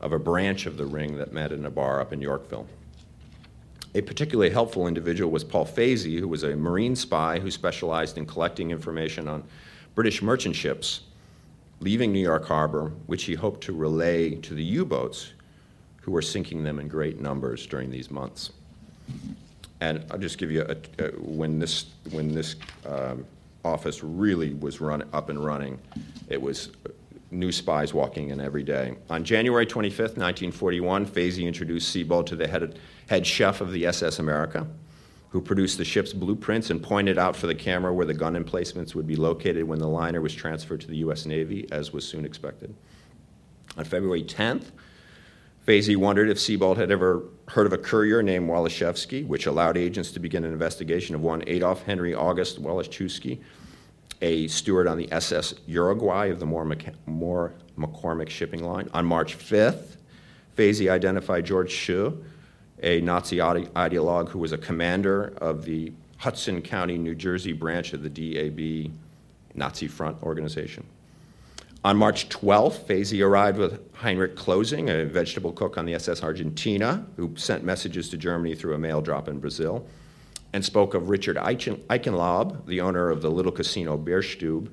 of 0.01 0.13
a 0.13 0.19
branch 0.19 0.67
of 0.67 0.77
the 0.77 0.87
ring 0.87 1.17
that 1.17 1.33
met 1.33 1.53
in 1.53 1.65
a 1.67 1.71
bar 1.71 2.01
up 2.01 2.13
in 2.13 2.21
Yorkville. 2.21 2.67
A 3.95 4.03
particularly 4.03 4.51
helpful 4.51 4.89
individual 4.89 5.31
was 5.31 5.45
Paul 5.45 5.67
Fasey, 5.67 6.19
who 6.19 6.27
was 6.27 6.43
a 6.43 6.57
Marine 6.57 6.97
spy 6.97 7.39
who 7.39 7.51
specialized 7.51 8.19
in 8.19 8.27
collecting 8.27 8.71
information 8.71 9.29
on 9.29 9.45
British 9.95 10.21
merchant 10.21 10.57
ships 10.57 11.03
leaving 11.81 12.13
New 12.13 12.21
York 12.21 12.47
Harbor, 12.47 12.93
which 13.07 13.25
he 13.25 13.35
hoped 13.35 13.63
to 13.63 13.73
relay 13.73 14.35
to 14.37 14.55
the 14.55 14.65
U 14.65 14.85
boats 14.85 15.33
who 16.01 16.11
were 16.11 16.23
sinking 16.23 16.65
them 16.65 16.79
in 16.79 16.89
great 16.89 17.21
numbers 17.21 17.67
during 17.67 17.91
these 17.91 18.11
months. 18.11 18.53
And 19.81 20.05
I'll 20.11 20.19
just 20.19 20.39
give 20.39 20.51
you 20.51 20.63
a, 20.63 21.05
a 21.05 21.09
when 21.19 21.59
this 21.59 21.87
when 22.11 22.33
this 22.33 22.57
um, 22.87 23.27
office 23.65 24.03
really 24.03 24.55
was 24.55 24.81
run 24.81 25.05
up 25.13 25.29
and 25.29 25.43
running, 25.43 25.79
it 26.29 26.41
was 26.41 26.71
new 27.31 27.53
spies 27.53 27.93
walking 27.93 28.31
in 28.31 28.41
every 28.41 28.63
day. 28.63 28.97
On 29.11 29.25
January 29.25 29.67
25th, 29.67 30.17
1941, 30.17 31.07
Fasey 31.07 31.47
introduced 31.47 31.95
Sebold 31.95 32.27
to 32.27 32.37
the 32.37 32.47
head, 32.47 32.79
head 33.09 33.27
chef 33.27 33.61
of 33.61 33.73
the 33.73 33.87
SS 33.87 34.19
America, 34.19 34.67
who 35.31 35.41
produced 35.41 35.79
the 35.79 35.85
ship's 35.85 36.13
blueprints 36.13 36.71
and 36.71 36.83
pointed 36.83 37.19
out 37.19 37.35
for 37.35 37.47
the 37.47 37.55
camera 37.55 37.93
where 37.93 38.07
the 38.07 38.15
gun 38.15 38.37
emplacements 38.37 38.95
would 38.95 39.07
be 39.07 39.17
located 39.17 39.65
when 39.65 39.79
the 39.79 39.89
liner 39.89 40.21
was 40.21 40.35
transferred 40.35 40.81
to 40.81 40.87
the 40.87 40.99
U.S. 40.99 41.27
Navy, 41.27 41.67
as 41.73 41.93
was 41.93 42.07
soon 42.07 42.25
expected. 42.25 42.75
On 43.77 43.85
February 43.85 44.23
10th, 44.23 44.71
Fasey 45.67 45.97
wondered 45.97 46.29
if 46.29 46.39
Sebold 46.39 46.77
had 46.77 46.91
ever 46.91 47.25
heard 47.49 47.67
of 47.67 47.73
a 47.73 47.79
courier 47.79 48.23
named 48.23 48.49
Waliszewski, 48.49 49.27
which 49.27 49.47
allowed 49.47 49.77
agents 49.77 50.13
to 50.13 50.21
begin 50.21 50.45
an 50.45 50.53
investigation 50.53 51.15
of 51.15 51.23
one 51.23 51.43
Adolf 51.47 51.83
Henry 51.83 52.15
August 52.15 52.63
Waliszewski, 52.63 53.41
a 54.23 54.47
steward 54.49 54.87
on 54.87 54.99
the 54.99 55.11
SS 55.11 55.55
Uruguay 55.67 56.29
of 56.29 56.39
the 56.39 56.47
Moore, 56.47 57.55
McCormack 57.77 58.29
shipping 58.29 58.63
line. 58.63 58.89
On 58.95 59.05
March 59.05 59.37
5th, 59.37 59.97
Fasey 60.57 60.91
identified 60.91 61.45
George 61.45 61.73
Schuh, 61.73 62.23
a 62.85 63.01
Nazi 63.01 63.39
ideologue 63.39 64.29
who 64.29 64.39
was 64.39 64.53
a 64.53 64.59
commander 64.59 65.33
of 65.39 65.65
the 65.65 65.93
Hudson 66.19 66.61
County, 66.63 66.99
New 66.99 67.15
Jersey 67.15 67.53
branch 67.53 67.95
of 67.95 68.03
the 68.03 68.11
DAB 68.11 68.93
Nazi 69.55 69.89
Front 69.89 70.23
organization. 70.23 70.85
On 71.83 71.97
March 71.97 72.29
12th, 72.29 72.85
Fasey 72.85 73.25
arrived 73.25 73.59
with 73.59 73.81
Heinrich 73.95 74.37
Clausing, 74.37 74.91
a 74.91 75.05
vegetable 75.05 75.53
cook 75.53 75.77
on 75.77 75.87
the 75.87 75.95
SS 75.95 76.23
Argentina, 76.23 77.07
who 77.17 77.35
sent 77.37 77.65
messages 77.65 78.09
to 78.11 78.17
Germany 78.17 78.55
through 78.55 78.75
a 78.75 78.79
mail 78.79 79.01
drop 79.01 79.29
in 79.29 79.39
Brazil, 79.39 79.87
and 80.53 80.65
spoke 80.65 80.95
of 80.95 81.09
Richard 81.09 81.37
Eichenlaub, 81.37 82.67
the 82.67 82.81
owner 82.81 83.11
of 83.11 83.23
the 83.23 83.31
little 83.31 83.53
casino 83.53 83.99
Bierstube 83.99 84.69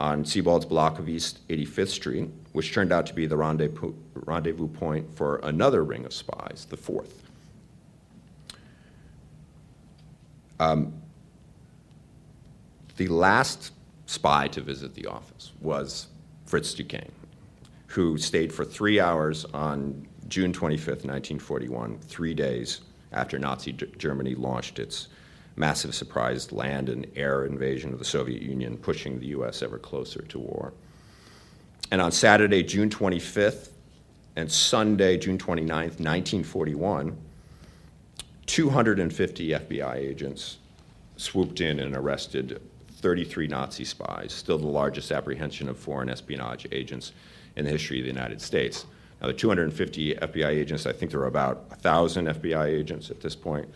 on 0.00 0.24
Sebold's 0.24 0.66
block 0.66 0.98
of 0.98 1.08
East 1.08 1.46
85th 1.48 1.88
Street, 1.88 2.30
which 2.52 2.72
turned 2.72 2.92
out 2.92 3.06
to 3.06 3.14
be 3.14 3.26
the 3.26 3.36
rendezvous 3.36 4.68
point 4.68 5.14
for 5.14 5.36
another 5.42 5.84
ring 5.84 6.04
of 6.04 6.12
spies, 6.12 6.66
the 6.68 6.76
fourth. 6.76 7.30
Um, 10.62 10.94
the 12.96 13.08
last 13.08 13.72
spy 14.06 14.46
to 14.48 14.60
visit 14.60 14.94
the 14.94 15.06
office 15.06 15.50
was 15.60 16.06
Fritz 16.46 16.72
Duquesne, 16.72 17.10
who 17.88 18.16
stayed 18.16 18.52
for 18.52 18.64
three 18.64 19.00
hours 19.00 19.44
on 19.46 20.06
June 20.28 20.52
25th, 20.52 21.04
1941, 21.04 21.98
three 21.98 22.32
days 22.32 22.82
after 23.10 23.40
Nazi 23.40 23.72
G- 23.72 23.86
Germany 23.98 24.36
launched 24.36 24.78
its 24.78 25.08
massive 25.56 25.96
surprise 25.96 26.52
land 26.52 26.88
and 26.88 27.06
air 27.16 27.44
invasion 27.44 27.92
of 27.92 27.98
the 27.98 28.04
Soviet 28.04 28.40
Union, 28.40 28.76
pushing 28.76 29.18
the 29.18 29.26
U.S. 29.26 29.62
ever 29.62 29.78
closer 29.78 30.22
to 30.22 30.38
war. 30.38 30.72
And 31.90 32.00
on 32.00 32.12
Saturday, 32.12 32.62
June 32.62 32.88
25th, 32.88 33.70
and 34.36 34.50
Sunday, 34.50 35.18
June 35.18 35.38
29th, 35.38 35.98
1941, 35.98 37.18
250 38.52 39.48
FBI 39.48 39.96
agents 39.96 40.58
swooped 41.16 41.62
in 41.62 41.80
and 41.80 41.96
arrested 41.96 42.60
33 42.90 43.46
Nazi 43.46 43.82
spies, 43.82 44.30
still 44.30 44.58
the 44.58 44.66
largest 44.66 45.10
apprehension 45.10 45.70
of 45.70 45.78
foreign 45.78 46.10
espionage 46.10 46.66
agents 46.70 47.12
in 47.56 47.64
the 47.64 47.70
history 47.70 48.00
of 48.00 48.04
the 48.04 48.10
United 48.10 48.42
States. 48.42 48.84
Now, 49.22 49.28
the 49.28 49.32
250 49.32 50.16
FBI 50.16 50.48
agents, 50.48 50.84
I 50.84 50.92
think 50.92 51.12
there 51.12 51.20
are 51.20 51.28
about 51.28 51.70
1,000 51.70 52.26
FBI 52.26 52.66
agents 52.66 53.10
at 53.10 53.22
this 53.22 53.34
point 53.34 53.70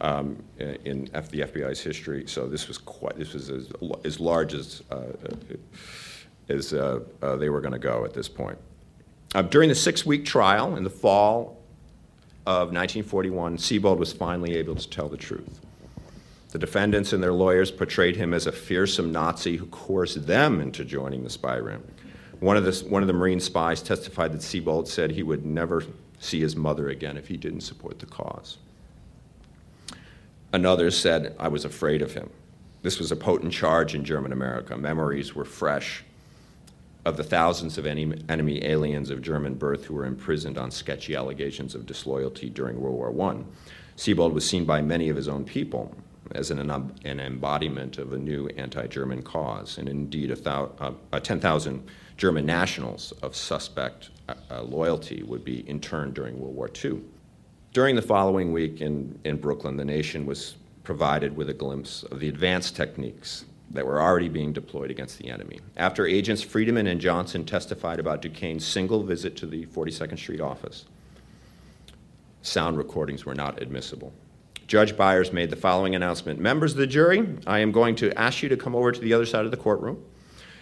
um, 0.00 0.40
in 0.60 1.06
the 1.06 1.40
FBI's 1.40 1.80
history. 1.80 2.22
So 2.28 2.46
this 2.46 2.68
was 2.68 2.78
quite, 2.78 3.16
this 3.16 3.34
was 3.34 3.50
as, 3.50 3.72
as 4.04 4.20
large 4.20 4.54
as, 4.54 4.84
uh, 4.92 5.06
as 6.48 6.72
uh, 6.72 7.00
uh, 7.20 7.34
they 7.34 7.48
were 7.48 7.60
going 7.60 7.72
to 7.72 7.80
go 7.80 8.04
at 8.04 8.14
this 8.14 8.28
point. 8.28 8.58
Uh, 9.34 9.42
during 9.42 9.68
the 9.68 9.74
six-week 9.74 10.24
trial 10.24 10.76
in 10.76 10.84
the 10.84 10.90
fall 10.90 11.61
of 12.46 12.72
1941, 12.72 13.56
Sebold 13.56 13.98
was 13.98 14.12
finally 14.12 14.56
able 14.56 14.74
to 14.74 14.88
tell 14.88 15.08
the 15.08 15.16
truth. 15.16 15.60
The 16.50 16.58
defendants 16.58 17.12
and 17.12 17.22
their 17.22 17.32
lawyers 17.32 17.70
portrayed 17.70 18.16
him 18.16 18.34
as 18.34 18.46
a 18.46 18.52
fearsome 18.52 19.10
Nazi 19.10 19.56
who 19.56 19.66
coerced 19.66 20.26
them 20.26 20.60
into 20.60 20.84
joining 20.84 21.24
the 21.24 21.30
spy 21.30 21.56
ring. 21.56 21.82
One 22.40 22.56
of, 22.56 22.64
the, 22.64 22.72
one 22.88 23.02
of 23.02 23.06
the 23.06 23.14
Marine 23.14 23.40
spies 23.40 23.80
testified 23.80 24.32
that 24.32 24.42
Sebold 24.42 24.88
said 24.88 25.12
he 25.12 25.22
would 25.22 25.46
never 25.46 25.84
see 26.18 26.40
his 26.40 26.56
mother 26.56 26.88
again 26.88 27.16
if 27.16 27.28
he 27.28 27.36
didn't 27.36 27.62
support 27.62 28.00
the 28.00 28.06
cause. 28.06 28.58
Another 30.52 30.90
said, 30.90 31.34
I 31.38 31.48
was 31.48 31.64
afraid 31.64 32.02
of 32.02 32.12
him. 32.12 32.28
This 32.82 32.98
was 32.98 33.12
a 33.12 33.16
potent 33.16 33.52
charge 33.52 33.94
in 33.94 34.04
German 34.04 34.32
America. 34.32 34.76
Memories 34.76 35.34
were 35.34 35.44
fresh 35.44 36.04
of 37.04 37.16
the 37.16 37.24
thousands 37.24 37.78
of 37.78 37.86
enemy 37.86 38.64
aliens 38.64 39.10
of 39.10 39.22
German 39.22 39.54
birth 39.54 39.84
who 39.84 39.94
were 39.94 40.06
imprisoned 40.06 40.56
on 40.56 40.70
sketchy 40.70 41.16
allegations 41.16 41.74
of 41.74 41.86
disloyalty 41.86 42.48
during 42.48 42.80
World 42.80 42.96
War 42.96 43.30
I. 43.30 43.42
Sebold 43.96 44.32
was 44.32 44.48
seen 44.48 44.64
by 44.64 44.80
many 44.80 45.08
of 45.08 45.16
his 45.16 45.28
own 45.28 45.44
people 45.44 45.94
as 46.34 46.50
an, 46.50 46.70
an 46.70 47.20
embodiment 47.20 47.98
of 47.98 48.12
a 48.12 48.18
new 48.18 48.46
anti 48.56 48.86
German 48.86 49.22
cause, 49.22 49.78
and 49.78 49.88
indeed, 49.88 50.30
a 50.30 50.36
thou, 50.36 50.70
uh, 50.78 50.92
uh, 51.12 51.20
10,000 51.20 51.86
German 52.16 52.46
nationals 52.46 53.12
of 53.22 53.34
suspect 53.34 54.10
uh, 54.28 54.34
uh, 54.50 54.62
loyalty 54.62 55.22
would 55.24 55.44
be 55.44 55.60
interned 55.60 56.14
during 56.14 56.40
World 56.40 56.54
War 56.54 56.70
II. 56.82 57.00
During 57.72 57.96
the 57.96 58.02
following 58.02 58.52
week 58.52 58.80
in, 58.80 59.18
in 59.24 59.36
Brooklyn, 59.36 59.76
the 59.76 59.84
nation 59.84 60.24
was 60.24 60.56
provided 60.84 61.36
with 61.36 61.48
a 61.48 61.54
glimpse 61.54 62.02
of 62.04 62.20
the 62.20 62.28
advanced 62.28 62.76
techniques 62.76 63.44
that 63.72 63.86
were 63.86 64.00
already 64.00 64.28
being 64.28 64.52
deployed 64.52 64.90
against 64.90 65.18
the 65.18 65.30
enemy. 65.30 65.60
After 65.76 66.06
agents 66.06 66.44
Friedemann 66.44 66.86
and 66.86 67.00
Johnson 67.00 67.44
testified 67.44 67.98
about 67.98 68.22
Duquesne's 68.22 68.66
single 68.66 69.02
visit 69.02 69.36
to 69.38 69.46
the 69.46 69.66
42nd 69.66 70.18
Street 70.18 70.40
office, 70.40 70.84
sound 72.42 72.76
recordings 72.76 73.24
were 73.24 73.34
not 73.34 73.62
admissible. 73.62 74.12
Judge 74.66 74.96
Byers 74.96 75.32
made 75.32 75.50
the 75.50 75.56
following 75.56 75.94
announcement 75.94 76.38
Members 76.38 76.72
of 76.72 76.78
the 76.78 76.86
jury, 76.86 77.36
I 77.46 77.60
am 77.60 77.72
going 77.72 77.94
to 77.96 78.18
ask 78.18 78.42
you 78.42 78.48
to 78.50 78.56
come 78.56 78.74
over 78.74 78.92
to 78.92 79.00
the 79.00 79.14
other 79.14 79.26
side 79.26 79.44
of 79.44 79.50
the 79.50 79.56
courtroom. 79.56 80.04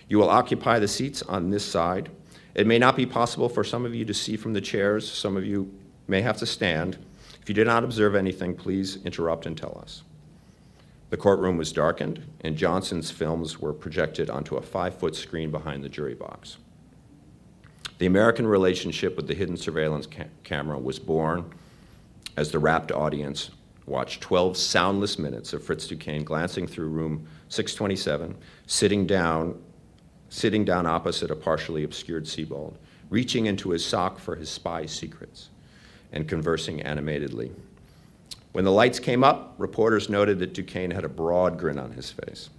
You 0.08 0.18
will 0.18 0.30
occupy 0.30 0.78
the 0.78 0.88
seats 0.88 1.22
on 1.22 1.50
this 1.50 1.64
side. 1.64 2.10
It 2.54 2.66
may 2.66 2.78
not 2.78 2.96
be 2.96 3.06
possible 3.06 3.48
for 3.48 3.62
some 3.62 3.84
of 3.84 3.94
you 3.94 4.04
to 4.04 4.14
see 4.14 4.36
from 4.36 4.52
the 4.52 4.60
chairs, 4.60 5.10
some 5.10 5.36
of 5.36 5.44
you 5.44 5.72
may 6.08 6.20
have 6.22 6.36
to 6.38 6.46
stand. 6.46 6.98
If 7.40 7.48
you 7.48 7.54
did 7.54 7.66
not 7.66 7.84
observe 7.84 8.14
anything, 8.14 8.54
please 8.54 8.98
interrupt 9.04 9.46
and 9.46 9.56
tell 9.56 9.78
us. 9.80 10.02
The 11.10 11.16
courtroom 11.16 11.56
was 11.56 11.72
darkened, 11.72 12.24
and 12.40 12.56
Johnson's 12.56 13.10
films 13.10 13.58
were 13.60 13.72
projected 13.72 14.30
onto 14.30 14.56
a 14.56 14.62
five 14.62 14.94
foot 14.94 15.16
screen 15.16 15.50
behind 15.50 15.82
the 15.82 15.88
jury 15.88 16.14
box. 16.14 16.56
The 17.98 18.06
American 18.06 18.46
relationship 18.46 19.16
with 19.16 19.26
the 19.26 19.34
hidden 19.34 19.56
surveillance 19.56 20.06
ca- 20.06 20.24
camera 20.44 20.78
was 20.78 20.98
born 20.98 21.52
as 22.36 22.50
the 22.50 22.58
rapt 22.58 22.92
audience 22.92 23.50
watched 23.86 24.20
12 24.22 24.56
soundless 24.56 25.18
minutes 25.18 25.52
of 25.52 25.64
Fritz 25.64 25.86
Duquesne 25.88 26.22
glancing 26.22 26.66
through 26.66 26.88
room 26.88 27.26
627, 27.48 28.36
sitting 28.66 29.04
down, 29.04 29.60
sitting 30.28 30.64
down 30.64 30.86
opposite 30.86 31.30
a 31.30 31.36
partially 31.36 31.82
obscured 31.82 32.24
Sebold, 32.24 32.76
reaching 33.10 33.46
into 33.46 33.70
his 33.70 33.84
sock 33.84 34.20
for 34.20 34.36
his 34.36 34.48
spy 34.48 34.86
secrets, 34.86 35.50
and 36.12 36.28
conversing 36.28 36.80
animatedly. 36.80 37.50
When 38.52 38.64
the 38.64 38.72
lights 38.72 38.98
came 38.98 39.22
up, 39.22 39.54
reporters 39.58 40.08
noted 40.08 40.38
that 40.40 40.54
Duquesne 40.54 40.90
had 40.90 41.04
a 41.04 41.08
broad 41.08 41.58
grin 41.58 41.78
on 41.78 41.92
his 41.92 42.10
face. 42.10 42.50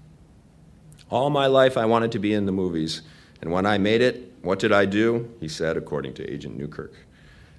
All 1.10 1.30
my 1.30 1.48
life, 1.48 1.78
I 1.78 1.86
wanted 1.86 2.14
to 2.14 2.20
be 2.20 2.34
in 2.34 2.46
the 2.46 2.54
movies, 2.54 3.02
and 3.42 3.52
when 3.52 3.66
I 3.66 3.78
made 3.78 4.02
it, 4.02 4.34
what 4.42 4.60
did 4.60 4.72
I 4.72 4.86
do? 4.86 5.30
He 5.40 5.50
said, 5.50 5.76
according 5.76 6.14
to 6.16 6.30
Agent 6.30 6.58
Newkirk. 6.58 6.94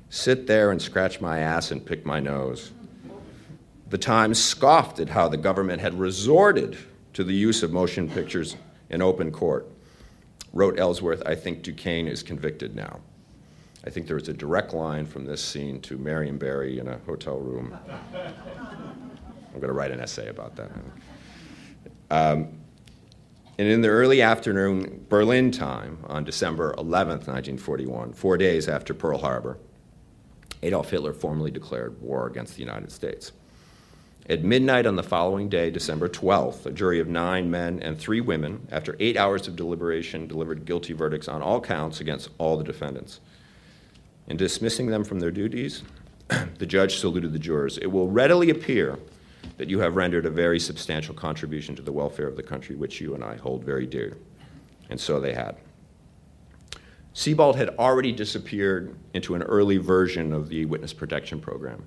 Sit 0.09 0.47
there 0.47 0.71
and 0.71 0.81
scratch 0.81 1.21
my 1.21 1.39
ass 1.41 1.71
and 1.71 1.85
pick 1.85 2.07
my 2.07 2.21
nose. 2.21 2.73
The 3.91 3.99
Times 3.99 4.43
scoffed 4.43 5.01
at 5.01 5.11
how 5.11 5.29
the 5.29 5.37
government 5.37 5.83
had 5.83 5.99
resorted 5.99 6.79
to 7.13 7.25
the 7.25 7.35
use 7.35 7.63
of 7.63 7.73
motion 7.73 8.09
pictures 8.09 8.57
in 8.89 9.03
open 9.03 9.31
court. 9.31 9.69
Wrote 10.55 10.79
Ellsworth, 10.79 11.23
I 11.27 11.35
think 11.35 11.63
Duquesne 11.63 12.09
is 12.09 12.23
convicted 12.23 12.75
now. 12.75 13.01
I 13.85 13.91
think 13.91 14.07
there 14.07 14.17
was 14.17 14.29
a 14.29 14.33
direct 14.33 14.75
line 14.75 15.07
from 15.07 15.25
this 15.25 15.43
scene 15.43 15.81
to 15.83 15.99
Marion 15.99 16.39
Barry 16.39 16.79
in 16.79 16.87
a 16.87 16.99
hotel 16.99 17.39
room. 17.39 17.77
I'm 18.15 19.61
going 19.61 19.69
to 19.69 19.73
write 19.73 19.91
an 19.91 20.01
essay 20.01 20.29
about 20.29 20.55
that. 20.57 20.71
Um, 22.11 22.59
and 23.59 23.69
in 23.69 23.81
the 23.81 23.89
early 23.89 24.23
afternoon 24.23 25.07
Berlin 25.09 25.51
time 25.51 25.99
on 26.07 26.25
December 26.25 26.75
11th, 26.79 27.27
1941, 27.27 28.13
four 28.13 28.39
days 28.39 28.69
after 28.69 28.95
Pearl 28.95 29.19
Harbor, 29.19 29.59
Adolf 30.63 30.91
Hitler 30.91 31.13
formally 31.13 31.51
declared 31.51 32.01
war 32.01 32.27
against 32.27 32.55
the 32.55 32.61
United 32.61 32.93
States. 32.93 33.33
At 34.31 34.45
midnight 34.45 34.87
on 34.87 34.95
the 34.95 35.03
following 35.03 35.49
day, 35.49 35.71
December 35.71 36.09
12th, 36.09 36.67
a 36.67 36.71
jury 36.71 37.01
of 37.01 37.09
nine 37.09 37.51
men 37.51 37.81
and 37.83 37.99
three 37.99 38.21
women, 38.21 38.69
after 38.71 38.97
eight 39.01 39.17
hours 39.17 39.49
of 39.49 39.57
deliberation, 39.57 40.29
delivered 40.29 40.65
guilty 40.65 40.93
verdicts 40.93 41.27
on 41.27 41.43
all 41.43 41.61
counts 41.61 42.01
against 42.01 42.31
all 42.39 42.57
the 42.57 42.63
defendants. 42.63 43.19
In 44.29 44.37
dismissing 44.37 44.87
them 44.87 45.05
from 45.05 45.21
their 45.21 45.31
duties, 45.31 45.83
the 46.59 46.67
judge 46.67 46.97
saluted 46.97 47.33
the 47.33 47.39
jurors. 47.39 47.79
It 47.79 47.87
will 47.87 48.09
readily 48.09 48.51
appear 48.51 48.99
that 49.59 49.69
you 49.69 49.81
have 49.81 49.97
rendered 49.97 50.27
a 50.27 50.31
very 50.31 50.61
substantial 50.61 51.15
contribution 51.15 51.75
to 51.77 51.83
the 51.83 51.93
welfare 51.93 52.29
of 52.29 52.37
the 52.37 52.43
country, 52.43 52.77
which 52.77 53.01
you 53.01 53.15
and 53.15 53.25
I 53.25 53.37
hold 53.37 53.65
very 53.65 53.87
dear. 53.87 54.17
And 54.91 55.01
so 55.01 55.21
they 55.21 55.35
had. 55.35 55.57
Sebold 57.15 57.57
had 57.57 57.71
already 57.71 58.13
disappeared 58.13 58.97
into 59.13 59.35
an 59.35 59.43
early 59.43 59.77
version 59.77 60.33
of 60.33 60.49
the 60.49 60.65
witness 60.65 60.95
protection 60.95 61.41
program. 61.41 61.87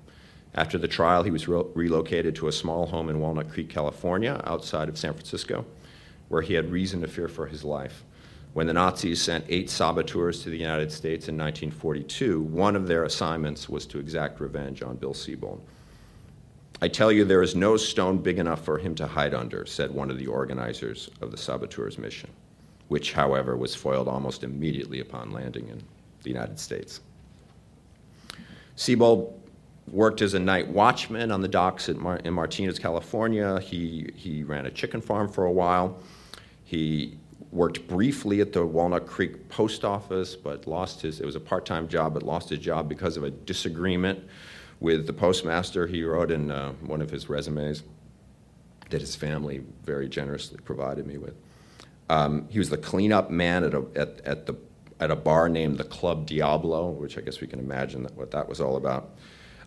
After 0.54 0.78
the 0.78 0.88
trial, 0.88 1.22
he 1.22 1.30
was 1.30 1.48
re- 1.48 1.64
relocated 1.74 2.36
to 2.36 2.48
a 2.48 2.52
small 2.52 2.86
home 2.86 3.10
in 3.10 3.18
Walnut 3.20 3.50
Creek, 3.50 3.68
California, 3.68 4.40
outside 4.44 4.88
of 4.88 4.96
San 4.96 5.12
Francisco, 5.12 5.66
where 6.28 6.42
he 6.42 6.54
had 6.54 6.70
reason 6.70 7.00
to 7.00 7.08
fear 7.08 7.28
for 7.28 7.46
his 7.46 7.64
life. 7.64 8.04
When 8.56 8.66
the 8.66 8.72
Nazis 8.72 9.20
sent 9.20 9.44
eight 9.50 9.68
saboteurs 9.68 10.42
to 10.42 10.48
the 10.48 10.56
United 10.56 10.90
States 10.90 11.28
in 11.28 11.36
1942, 11.36 12.40
one 12.40 12.74
of 12.74 12.88
their 12.88 13.04
assignments 13.04 13.68
was 13.68 13.84
to 13.84 13.98
exact 13.98 14.40
revenge 14.40 14.80
on 14.80 14.96
Bill 14.96 15.12
Sebold. 15.12 15.60
I 16.80 16.88
tell 16.88 17.12
you, 17.12 17.26
there 17.26 17.42
is 17.42 17.54
no 17.54 17.76
stone 17.76 18.16
big 18.16 18.38
enough 18.38 18.64
for 18.64 18.78
him 18.78 18.94
to 18.94 19.06
hide 19.06 19.34
under, 19.34 19.66
said 19.66 19.90
one 19.90 20.10
of 20.10 20.18
the 20.18 20.28
organizers 20.28 21.10
of 21.20 21.32
the 21.32 21.36
saboteurs' 21.36 21.98
mission, 21.98 22.30
which, 22.88 23.12
however, 23.12 23.58
was 23.58 23.74
foiled 23.74 24.08
almost 24.08 24.42
immediately 24.42 25.00
upon 25.00 25.32
landing 25.32 25.68
in 25.68 25.82
the 26.22 26.30
United 26.30 26.58
States. 26.58 27.02
Sebold 28.74 29.38
worked 29.86 30.22
as 30.22 30.32
a 30.32 30.40
night 30.40 30.66
watchman 30.66 31.30
on 31.30 31.42
the 31.42 31.48
docks 31.48 31.90
Mar- 31.90 32.20
in 32.24 32.32
Martinez, 32.32 32.78
California. 32.78 33.60
He, 33.60 34.08
he 34.16 34.44
ran 34.44 34.64
a 34.64 34.70
chicken 34.70 35.02
farm 35.02 35.28
for 35.28 35.44
a 35.44 35.52
while. 35.52 35.98
He 36.64 37.18
worked 37.52 37.86
briefly 37.88 38.40
at 38.40 38.52
the 38.52 38.64
Walnut 38.64 39.06
Creek 39.06 39.48
post 39.48 39.84
office, 39.84 40.34
but 40.36 40.66
lost 40.66 41.02
his, 41.02 41.20
it 41.20 41.26
was 41.26 41.36
a 41.36 41.40
part 41.40 41.64
time 41.64 41.88
job, 41.88 42.14
but 42.14 42.22
lost 42.22 42.50
his 42.50 42.58
job 42.58 42.88
because 42.88 43.16
of 43.16 43.24
a 43.24 43.30
disagreement 43.30 44.22
with 44.80 45.06
the 45.06 45.12
postmaster. 45.12 45.86
He 45.86 46.02
wrote 46.02 46.30
in 46.30 46.50
uh, 46.50 46.72
one 46.82 47.00
of 47.00 47.10
his 47.10 47.28
resumes 47.28 47.82
that 48.90 49.00
his 49.00 49.16
family 49.16 49.62
very 49.84 50.08
generously 50.08 50.58
provided 50.64 51.06
me 51.06 51.18
with. 51.18 51.34
Um, 52.08 52.48
he 52.48 52.58
was 52.58 52.70
the 52.70 52.76
cleanup 52.76 53.30
man 53.30 53.64
at 53.64 53.74
a, 53.74 53.84
at, 53.96 54.20
at, 54.24 54.46
the, 54.46 54.54
at 55.00 55.10
a 55.10 55.16
bar 55.16 55.48
named 55.48 55.78
the 55.78 55.84
Club 55.84 56.26
Diablo, 56.26 56.90
which 56.90 57.18
I 57.18 57.20
guess 57.20 57.40
we 57.40 57.46
can 57.46 57.58
imagine 57.58 58.04
that, 58.04 58.14
what 58.14 58.30
that 58.30 58.48
was 58.48 58.60
all 58.60 58.76
about. 58.76 59.16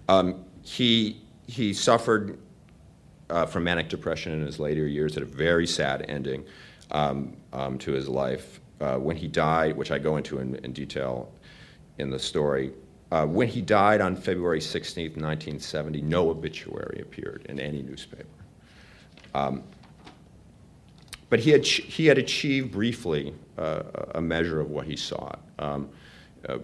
Um, 0.08 0.46
he, 0.62 1.22
he 1.48 1.74
suffered 1.74 2.40
uh, 3.30 3.46
from 3.46 3.64
manic 3.66 3.90
depression 3.90 4.32
in 4.32 4.46
his 4.46 4.60
later 4.60 4.88
years, 4.88 5.16
had 5.16 5.24
a 5.24 5.26
very 5.26 5.68
sad 5.68 6.06
ending 6.08 6.46
um, 6.92 7.36
um, 7.54 7.78
to 7.80 7.92
his 7.92 8.08
life. 8.08 8.60
Uh, 8.82 8.98
when 8.98 9.16
he 9.16 9.28
died, 9.28 9.76
which 9.76 9.92
I 9.92 10.00
go 10.00 10.18
into 10.18 10.40
in, 10.40 10.56
in 10.56 10.72
detail 10.72 11.32
in 11.98 12.10
the 12.10 12.20
story, 12.20 12.72
uh, 13.12 13.26
when 13.26 13.48
he 13.48 13.62
died 13.62 14.02
on 14.02 14.16
February 14.16 14.62
16, 14.62 15.06
1970, 15.08 16.02
no 16.02 16.30
obituary 16.30 17.02
appeared 17.02 17.46
in 17.50 17.60
any 17.60 17.82
newspaper. 17.82 18.26
Um, 19.34 19.64
but 21.30 21.40
he 21.40 21.52
had, 21.52 21.66
he 21.66 22.06
had 22.06 22.18
achieved 22.18 22.72
briefly 22.72 23.34
uh, 23.58 23.84
a 24.16 24.22
measure 24.22 24.60
of 24.60 24.70
what 24.70 24.86
he 24.86 24.96
sought. 24.96 25.40
Um, 25.60 25.90
uh, 26.48 26.60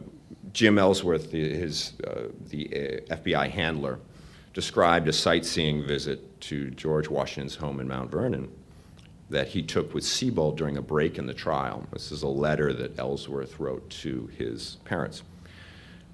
Jim 0.53 0.79
Ellsworth, 0.79 1.31
the, 1.31 1.53
his, 1.53 1.93
uh, 2.07 2.29
the 2.49 2.67
uh, 3.09 3.15
FBI 3.15 3.49
handler, 3.49 3.99
described 4.53 5.07
a 5.07 5.13
sightseeing 5.13 5.85
visit 5.85 6.39
to 6.41 6.69
George 6.71 7.09
Washington's 7.09 7.55
home 7.55 7.79
in 7.79 7.87
Mount 7.87 8.09
Vernon 8.09 8.49
that 9.29 9.47
he 9.49 9.61
took 9.61 9.93
with 9.93 10.03
Sebold 10.03 10.55
during 10.55 10.77
a 10.77 10.81
break 10.81 11.17
in 11.17 11.25
the 11.25 11.33
trial. 11.33 11.85
This 11.91 12.11
is 12.11 12.23
a 12.23 12.27
letter 12.27 12.73
that 12.73 12.99
Ellsworth 12.99 13.59
wrote 13.59 13.89
to 13.89 14.29
his 14.37 14.77
parents. 14.85 15.23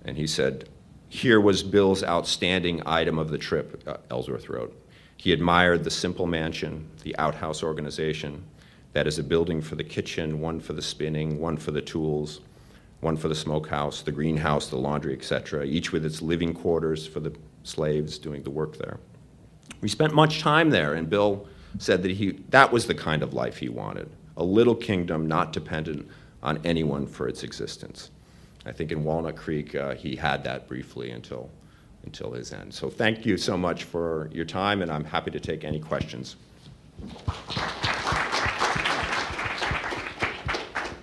And 0.06 0.18
he 0.18 0.28
said, 0.28 0.70
Here 1.10 1.42
was 1.42 1.62
Bill's 1.62 2.04
outstanding 2.04 2.82
item 2.86 3.20
of 3.20 3.30
the 3.30 3.38
trip, 3.38 3.84
uh, 3.86 3.98
Ellsworth 4.10 4.50
wrote. 4.50 4.78
He 5.18 5.34
admired 5.34 5.84
the 5.84 5.92
simple 5.92 6.26
mansion, 6.26 6.90
the 7.04 7.16
outhouse 7.18 7.64
organization, 7.64 8.44
that 8.94 9.08
is 9.08 9.20
a 9.20 9.24
building 9.24 9.62
for 9.62 9.76
the 9.76 9.84
kitchen, 9.84 10.40
one 10.40 10.60
for 10.60 10.74
the 10.74 10.82
spinning, 10.82 11.40
one 11.40 11.58
for 11.58 11.72
the 11.72 11.82
tools, 11.82 12.42
one 13.02 13.18
for 13.18 13.28
the 13.28 13.36
smokehouse, 13.36 14.02
the 14.02 14.12
greenhouse, 14.12 14.68
the 14.68 14.78
laundry, 14.78 15.14
etc., 15.14 15.66
each 15.66 15.92
with 15.92 16.06
its 16.06 16.22
living 16.22 16.54
quarters 16.54 17.06
for 17.06 17.20
the 17.20 17.34
slaves 17.64 18.18
doing 18.18 18.44
the 18.44 18.50
work 18.50 18.78
there. 18.78 19.00
We 19.82 19.90
spent 19.90 20.14
much 20.14 20.40
time 20.40 20.70
there, 20.70 20.94
and 20.94 21.10
Bill 21.10 21.48
said 21.78 22.04
that 22.04 22.12
he, 22.12 22.32
that 22.50 22.72
was 22.72 22.88
the 22.88 22.96
kind 22.96 23.24
of 23.24 23.34
life 23.34 23.58
he 23.58 23.70
wanted 23.70 24.10
a 24.38 24.44
little 24.44 24.76
kingdom 24.76 25.28
not 25.28 25.54
dependent 25.54 26.08
on 26.42 26.60
anyone 26.64 27.06
for 27.06 27.28
its 27.28 27.44
existence. 27.44 28.10
I 28.66 28.72
think 28.72 28.92
in 28.92 29.04
Walnut 29.04 29.36
Creek, 29.36 29.76
uh, 29.76 29.96
he 29.96 30.16
had 30.16 30.44
that 30.44 30.68
briefly 30.68 31.12
until, 31.12 31.50
until 32.06 32.32
his 32.32 32.54
end. 32.54 32.74
So 32.74 32.90
thank 32.90 33.26
you 33.26 33.38
so 33.38 33.58
much 33.58 33.84
for 33.84 34.30
your 34.32 34.46
time, 34.46 34.82
and 34.82 34.92
I'm 34.92 35.04
happy 35.04 35.32
to 35.32 35.40
take 35.40 35.64
any 35.64 35.80
questions. 35.80 36.36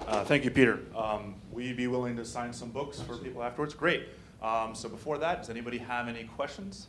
Uh, 0.07 0.25
thank 0.25 0.45
you, 0.45 0.51
Peter. 0.51 0.81
Um, 0.97 1.35
will 1.53 1.62
you 1.62 1.75
be 1.75 1.87
willing 1.87 2.16
to 2.16 2.25
sign 2.25 2.53
some 2.53 2.71
books 2.71 3.01
for 3.01 3.16
people 3.16 3.43
afterwards? 3.43 3.75
Great. 3.75 4.09
Um, 4.43 4.75
so 4.75 4.89
before 4.89 5.19
that, 5.19 5.39
does 5.39 5.51
anybody 5.51 5.79
have 5.79 6.09
any 6.09 6.25
questions? 6.25 6.87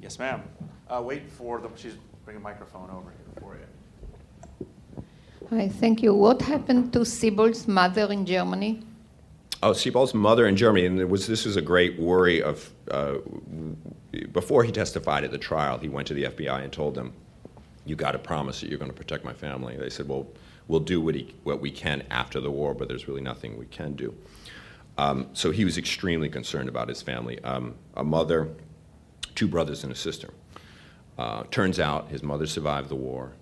Yes, 0.00 0.18
ma'am. 0.18 0.42
Uh, 0.88 1.02
wait 1.02 1.28
for 1.30 1.60
the. 1.60 1.70
She's 1.76 1.96
bringing 2.24 2.40
a 2.40 2.44
microphone 2.44 2.90
over 2.90 3.10
here 3.10 3.42
for 3.42 3.56
you. 3.56 5.06
Hi, 5.50 5.68
thank 5.68 6.02
you. 6.02 6.14
What 6.14 6.40
happened 6.42 6.92
to 6.94 7.04
Sebold's 7.04 7.68
mother 7.68 8.10
in 8.10 8.24
Germany? 8.24 8.82
Oh, 9.62 9.72
Sebold's 9.72 10.14
mother 10.14 10.46
in 10.46 10.56
Germany, 10.56 10.86
and 10.86 11.10
was, 11.10 11.26
this 11.26 11.46
is 11.46 11.56
a 11.56 11.62
great 11.62 11.98
worry 11.98 12.42
of 12.42 12.70
uh, 12.90 13.14
before 14.32 14.64
he 14.64 14.72
testified 14.72 15.24
at 15.24 15.30
the 15.30 15.38
trial, 15.38 15.78
he 15.78 15.88
went 15.88 16.08
to 16.08 16.14
the 16.14 16.24
FBI 16.24 16.62
and 16.62 16.72
told 16.72 16.94
them, 16.94 17.12
"You 17.84 17.96
got 17.96 18.12
to 18.12 18.18
promise 18.18 18.60
that 18.60 18.68
you're 18.68 18.78
going 18.78 18.90
to 18.90 18.96
protect 18.96 19.24
my 19.24 19.32
family." 19.32 19.76
They 19.76 19.90
said, 19.90 20.08
"Well, 20.08 20.26
we'll 20.68 20.80
do 20.80 21.00
what, 21.00 21.14
he, 21.14 21.34
what 21.44 21.60
we 21.60 21.70
can 21.70 22.04
after 22.10 22.40
the 22.40 22.50
war, 22.50 22.74
but 22.74 22.88
there's 22.88 23.08
really 23.08 23.22
nothing 23.22 23.58
we 23.58 23.66
can 23.66 23.94
do." 23.94 24.14
Um, 24.96 25.28
so 25.32 25.50
he 25.50 25.64
was 25.64 25.76
extremely 25.76 26.28
concerned 26.28 26.68
about 26.68 26.88
his 26.88 27.02
family. 27.02 27.42
Um, 27.42 27.74
a 27.96 28.04
mother, 28.04 28.48
two 29.34 29.48
brothers, 29.48 29.82
and 29.82 29.92
a 29.92 29.96
sister. 29.96 30.30
Uh, 31.16 31.44
turns 31.50 31.78
out 31.78 32.08
his 32.08 32.22
mother 32.22 32.46
survived 32.46 32.88
the 32.88 32.96
war. 32.96 33.32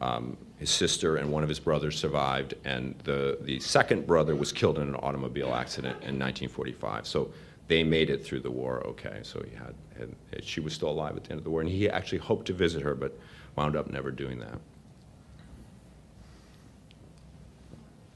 Um, 0.00 0.36
his 0.58 0.70
sister 0.70 1.16
and 1.16 1.30
one 1.30 1.42
of 1.42 1.48
his 1.48 1.60
brothers 1.60 1.98
survived, 1.98 2.54
and 2.64 2.94
the, 3.04 3.38
the 3.42 3.60
second 3.60 4.06
brother 4.06 4.34
was 4.34 4.50
killed 4.50 4.78
in 4.78 4.88
an 4.88 4.94
automobile 4.96 5.54
accident 5.54 5.94
in 5.96 6.18
1945. 6.18 7.06
So 7.06 7.30
they 7.68 7.84
made 7.84 8.08
it 8.08 8.24
through 8.24 8.40
the 8.40 8.50
war 8.50 8.84
okay. 8.86 9.20
So 9.22 9.44
he 9.48 9.54
had, 9.54 9.74
had, 9.98 10.44
she 10.44 10.60
was 10.60 10.72
still 10.72 10.88
alive 10.88 11.16
at 11.16 11.24
the 11.24 11.30
end 11.30 11.38
of 11.38 11.44
the 11.44 11.50
war, 11.50 11.60
and 11.60 11.68
he 11.68 11.88
actually 11.88 12.18
hoped 12.18 12.46
to 12.46 12.52
visit 12.54 12.82
her, 12.82 12.94
but 12.94 13.16
wound 13.56 13.76
up 13.76 13.90
never 13.90 14.10
doing 14.10 14.38
that. 14.40 14.58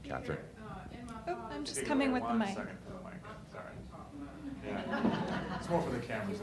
Catherine. 0.03 0.39
Oh, 1.27 1.37
I'm 1.51 1.63
just 1.63 1.85
coming 1.85 2.11
with 2.11 2.23
the 2.23 2.33
mic. 2.33 2.55
Sorry, 2.55 2.67
It's 5.59 5.69
more 5.69 5.81
for 5.81 5.91
the 5.91 5.99
cameras. 5.99 6.39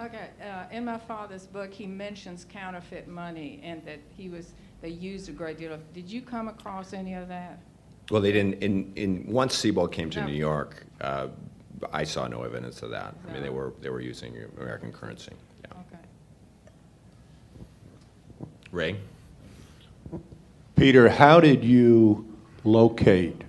Okay, 0.00 0.28
uh, 0.42 0.64
in 0.72 0.84
my 0.84 0.98
father's 0.98 1.46
book, 1.46 1.72
he 1.72 1.86
mentions 1.86 2.44
counterfeit 2.48 3.06
money 3.06 3.60
and 3.62 3.84
that 3.86 4.00
he 4.16 4.28
was, 4.28 4.52
they 4.82 4.88
used 4.88 5.28
a 5.28 5.32
great 5.32 5.58
deal 5.58 5.72
of, 5.72 5.92
did 5.92 6.10
you 6.10 6.20
come 6.20 6.48
across 6.48 6.92
any 6.92 7.14
of 7.14 7.28
that? 7.28 7.60
Well, 8.10 8.20
they 8.20 8.32
didn't. 8.32 8.62
In, 8.62 8.92
in 8.96 9.24
once 9.26 9.56
Sebold 9.56 9.92
came 9.92 10.10
to 10.10 10.20
No. 10.20 10.26
New 10.26 10.34
York, 10.34 10.84
uh, 11.00 11.28
I 11.92 12.04
saw 12.04 12.26
no 12.26 12.42
evidence 12.42 12.82
of 12.82 12.90
that. 12.90 13.14
I 13.26 13.32
mean, 13.32 13.42
they 13.42 13.48
No. 13.48 13.54
were 13.54 13.72
they 13.80 13.88
were 13.88 14.00
using 14.02 14.36
American 14.58 14.92
currency. 14.92 15.32
Yeah. 15.62 15.80
Okay. 15.80 16.02
Ray. 18.72 18.96
Peter, 20.76 21.08
how 21.08 21.40
did 21.40 21.64
you 21.64 22.26
locate 22.64 23.42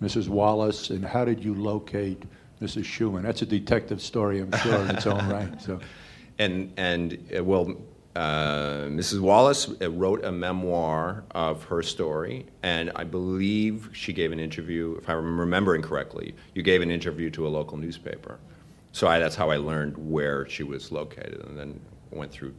Mrs. 0.00 0.28
Wallace, 0.28 0.90
and 0.90 1.04
how 1.04 1.24
did 1.24 1.44
you 1.44 1.54
locate 1.54 2.22
Mrs. 2.60 2.84
Schumann? 2.84 3.22
That's 3.22 3.42
a 3.42 3.46
detective 3.46 4.00
story, 4.00 4.40
I'm 4.40 4.52
sure, 4.58 4.76
in 4.76 4.90
its 4.90 5.06
own 5.06 5.28
right. 5.28 5.60
So, 5.62 5.80
And 6.38 6.72
and 6.76 7.18
uh, 7.36 7.42
well, 7.42 7.74
uh, 8.14 8.86
Mrs. 8.86 9.20
Wallace 9.20 9.68
uh, 9.82 9.90
wrote 9.90 10.24
a 10.24 10.30
memoir 10.30 11.24
of 11.32 11.64
her 11.64 11.82
story, 11.82 12.46
and 12.62 12.92
I 12.94 13.04
believe 13.04 13.90
she 13.92 14.12
gave 14.12 14.30
an 14.30 14.38
interview. 14.38 14.96
If 14.98 15.08
I'm 15.08 15.38
remembering 15.38 15.82
correctly, 15.82 16.34
you 16.54 16.62
gave 16.62 16.80
an 16.80 16.90
interview 16.90 17.28
to 17.30 17.46
a 17.46 17.50
local 17.50 17.76
newspaper. 17.76 18.38
So 18.92 19.08
I, 19.08 19.18
that's 19.18 19.34
how 19.34 19.50
I 19.50 19.56
learned 19.56 19.96
where 19.98 20.48
she 20.48 20.62
was 20.62 20.92
located, 20.92 21.44
and 21.44 21.58
then 21.58 21.80
went 22.10 22.30
through. 22.30 22.54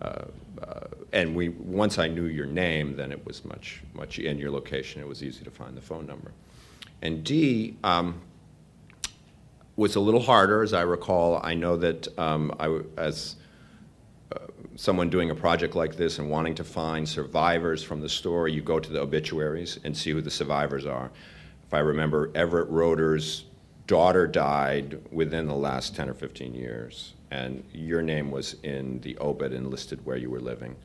Uh, 0.00 0.24
uh, 0.62 0.86
and 1.12 1.36
we 1.36 1.50
once 1.50 1.98
I 1.98 2.08
knew 2.08 2.24
your 2.24 2.46
name, 2.46 2.96
then 2.96 3.12
it 3.12 3.24
was 3.26 3.44
much 3.44 3.82
much 3.92 4.18
and 4.18 4.40
your 4.40 4.50
location. 4.50 5.02
It 5.02 5.08
was 5.08 5.22
easy 5.22 5.44
to 5.44 5.50
find 5.50 5.76
the 5.76 5.82
phone 5.82 6.06
number. 6.06 6.32
And 7.02 7.22
D. 7.22 7.76
Um, 7.84 8.20
was 9.80 9.96
a 9.96 10.00
little 10.00 10.20
harder, 10.20 10.62
as 10.62 10.74
I 10.74 10.82
recall. 10.82 11.40
I 11.42 11.54
know 11.54 11.74
that 11.78 12.06
um, 12.18 12.54
I, 12.60 12.80
as 12.98 13.36
uh, 14.30 14.40
someone 14.76 15.08
doing 15.08 15.30
a 15.30 15.34
project 15.34 15.74
like 15.74 15.96
this 15.96 16.18
and 16.18 16.28
wanting 16.28 16.54
to 16.56 16.64
find 16.64 17.08
survivors 17.08 17.82
from 17.82 18.02
the 18.02 18.08
story, 18.08 18.52
you 18.52 18.60
go 18.60 18.78
to 18.78 18.92
the 18.92 19.00
obituaries 19.00 19.80
and 19.82 19.96
see 19.96 20.10
who 20.10 20.20
the 20.20 20.30
survivors 20.30 20.84
are. 20.84 21.10
If 21.66 21.72
I 21.72 21.78
remember, 21.78 22.30
Everett 22.34 22.68
Roeder's 22.68 23.46
daughter 23.86 24.26
died 24.26 25.00
within 25.10 25.46
the 25.46 25.54
last 25.54 25.96
10 25.96 26.10
or 26.10 26.14
15 26.14 26.52
years, 26.54 27.14
and 27.30 27.64
your 27.72 28.02
name 28.02 28.30
was 28.30 28.56
in 28.62 29.00
the 29.00 29.16
obit 29.18 29.54
and 29.54 29.68
listed 29.70 30.04
where 30.04 30.18
you 30.18 30.28
were 30.28 30.40
living. 30.40 30.76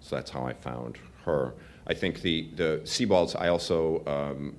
So 0.00 0.16
that's 0.16 0.30
how 0.30 0.46
I 0.46 0.54
found 0.54 0.96
her. 1.26 1.52
I 1.86 1.92
think 1.92 2.22
the, 2.22 2.48
the 2.56 2.80
Sebolds, 2.84 3.38
I 3.38 3.48
also 3.48 4.02
um, 4.06 4.56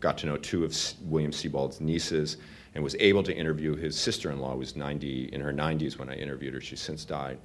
got 0.00 0.18
to 0.18 0.26
know 0.26 0.36
two 0.38 0.64
of 0.64 0.76
William 1.02 1.30
Sebold's 1.30 1.80
nieces 1.80 2.36
and 2.74 2.84
was 2.84 2.94
able 3.00 3.22
to 3.24 3.34
interview 3.34 3.74
his 3.74 3.98
sister-in-law, 3.98 4.52
who 4.52 4.58
was 4.58 4.76
90, 4.76 5.30
in 5.32 5.40
her 5.40 5.52
90s 5.52 5.98
when 5.98 6.08
I 6.08 6.14
interviewed 6.14 6.54
her. 6.54 6.60
She's 6.60 6.80
since 6.80 7.04
died. 7.04 7.38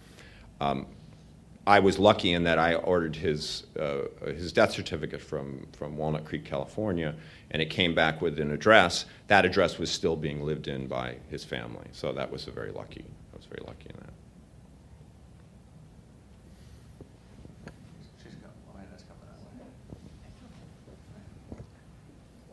Um, 0.62 0.86
I 1.68 1.80
was 1.80 1.98
lucky 1.98 2.34
in 2.34 2.44
that 2.44 2.60
I 2.60 2.76
ordered 2.76 3.16
his, 3.16 3.64
uh, 3.80 4.04
his 4.26 4.52
death 4.52 4.72
certificate 4.72 5.20
from, 5.20 5.66
from 5.74 5.98
Walnut 5.98 6.24
Creek, 6.24 6.46
California, 6.46 7.16
and 7.50 7.60
it 7.60 7.72
came 7.72 7.96
back 7.96 8.22
with 8.22 8.40
an 8.40 8.52
address. 8.52 9.06
That 9.28 9.46
address 9.46 9.80
was 9.80 9.90
still 9.90 10.16
being 10.16 10.44
lived 10.44 10.68
in 10.68 10.86
by 10.86 11.16
his 11.30 11.44
family, 11.44 11.88
so 11.92 12.14
that 12.14 12.32
was 12.32 12.48
a 12.48 12.52
very 12.52 12.72
lucky. 12.72 13.04
I 13.34 13.38
was 13.38 13.46
very 13.46 13.64
lucky 13.66 13.90
in 13.90 13.96
that. 13.98 14.12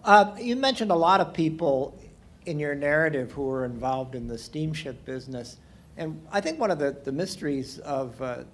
Uh, 0.04 0.34
you 0.40 0.56
mentioned 0.56 0.90
a 0.90 0.96
lot 0.96 1.20
of 1.20 1.32
people 1.32 1.96
in 2.47 2.59
your 2.59 2.74
narrative 2.74 3.32
who 3.32 3.43
were 3.43 3.64
involved 3.64 4.14
in 4.14 4.26
the 4.26 4.38
steamship 4.38 5.05
business. 5.05 5.59
And 5.97 6.20
I 6.32 6.40
think 6.40 6.59
one 6.59 6.70
of 6.70 6.78
the, 6.78 6.93
the 7.05 7.12
mysteries 7.12 7.78
of 7.80 8.20
uh, 8.20 8.45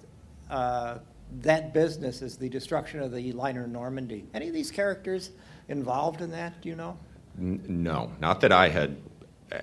uh, 0.49 0.99
that 1.41 1.73
business 1.73 2.21
is 2.21 2.37
the 2.37 2.49
destruction 2.49 3.01
of 3.01 3.11
the 3.11 3.31
liner 3.33 3.67
Normandie. 3.67 4.25
Any 4.33 4.47
of 4.47 4.53
these 4.53 4.71
characters 4.71 5.31
involved 5.67 6.21
in 6.21 6.31
that, 6.31 6.61
do 6.61 6.69
you 6.69 6.75
know? 6.75 6.97
N- 7.39 7.61
No, 7.67 8.11
not 8.19 8.41
that 8.41 8.51
I 8.51 8.69
had 8.69 8.97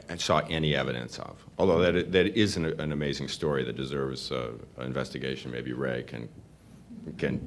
I 0.09 0.17
saw 0.17 0.39
any 0.51 0.75
evidence 0.75 1.19
of. 1.21 1.45
Although 1.59 1.81
that 1.93 2.11
that 2.13 2.37
is 2.37 2.57
an, 2.57 2.65
an 2.81 2.91
amazing 2.91 3.29
story 3.29 3.63
that 3.65 3.77
deserves 3.77 4.33
uh, 4.33 4.53
investigation. 4.81 5.53
Maybe 5.53 5.73
Ray 5.73 6.03
can 6.03 6.29
can 7.19 7.41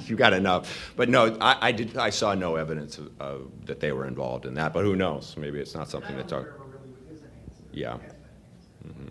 you 0.06 0.16
got 0.16 0.32
enough. 0.32 0.92
But 0.96 1.08
no, 1.08 1.36
I, 1.40 1.68
I 1.68 1.72
did. 1.72 1.96
I 1.96 2.10
saw 2.10 2.34
no 2.34 2.56
evidence 2.56 2.98
of, 2.98 3.10
of 3.20 3.50
that 3.66 3.80
they 3.80 3.92
were 3.92 4.06
involved 4.06 4.46
in 4.46 4.54
that. 4.54 4.72
But 4.72 4.84
who 4.84 4.96
knows? 4.96 5.36
Maybe 5.36 5.60
it's 5.60 5.74
not 5.74 5.88
something 5.88 6.16
to 6.16 6.24
talk. 6.24 6.46
Yeah. 7.72 7.98
hmm 8.82 9.08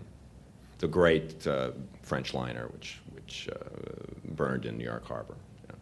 The 0.78 0.88
great 0.88 1.46
uh, 1.46 1.72
French 2.02 2.34
liner, 2.34 2.68
which 2.68 3.00
which 3.12 3.48
uh, 3.50 3.58
burned 4.34 4.66
in 4.66 4.76
New 4.76 4.84
York 4.84 5.06
Harbor. 5.06 5.36
Yeah. 5.68 5.74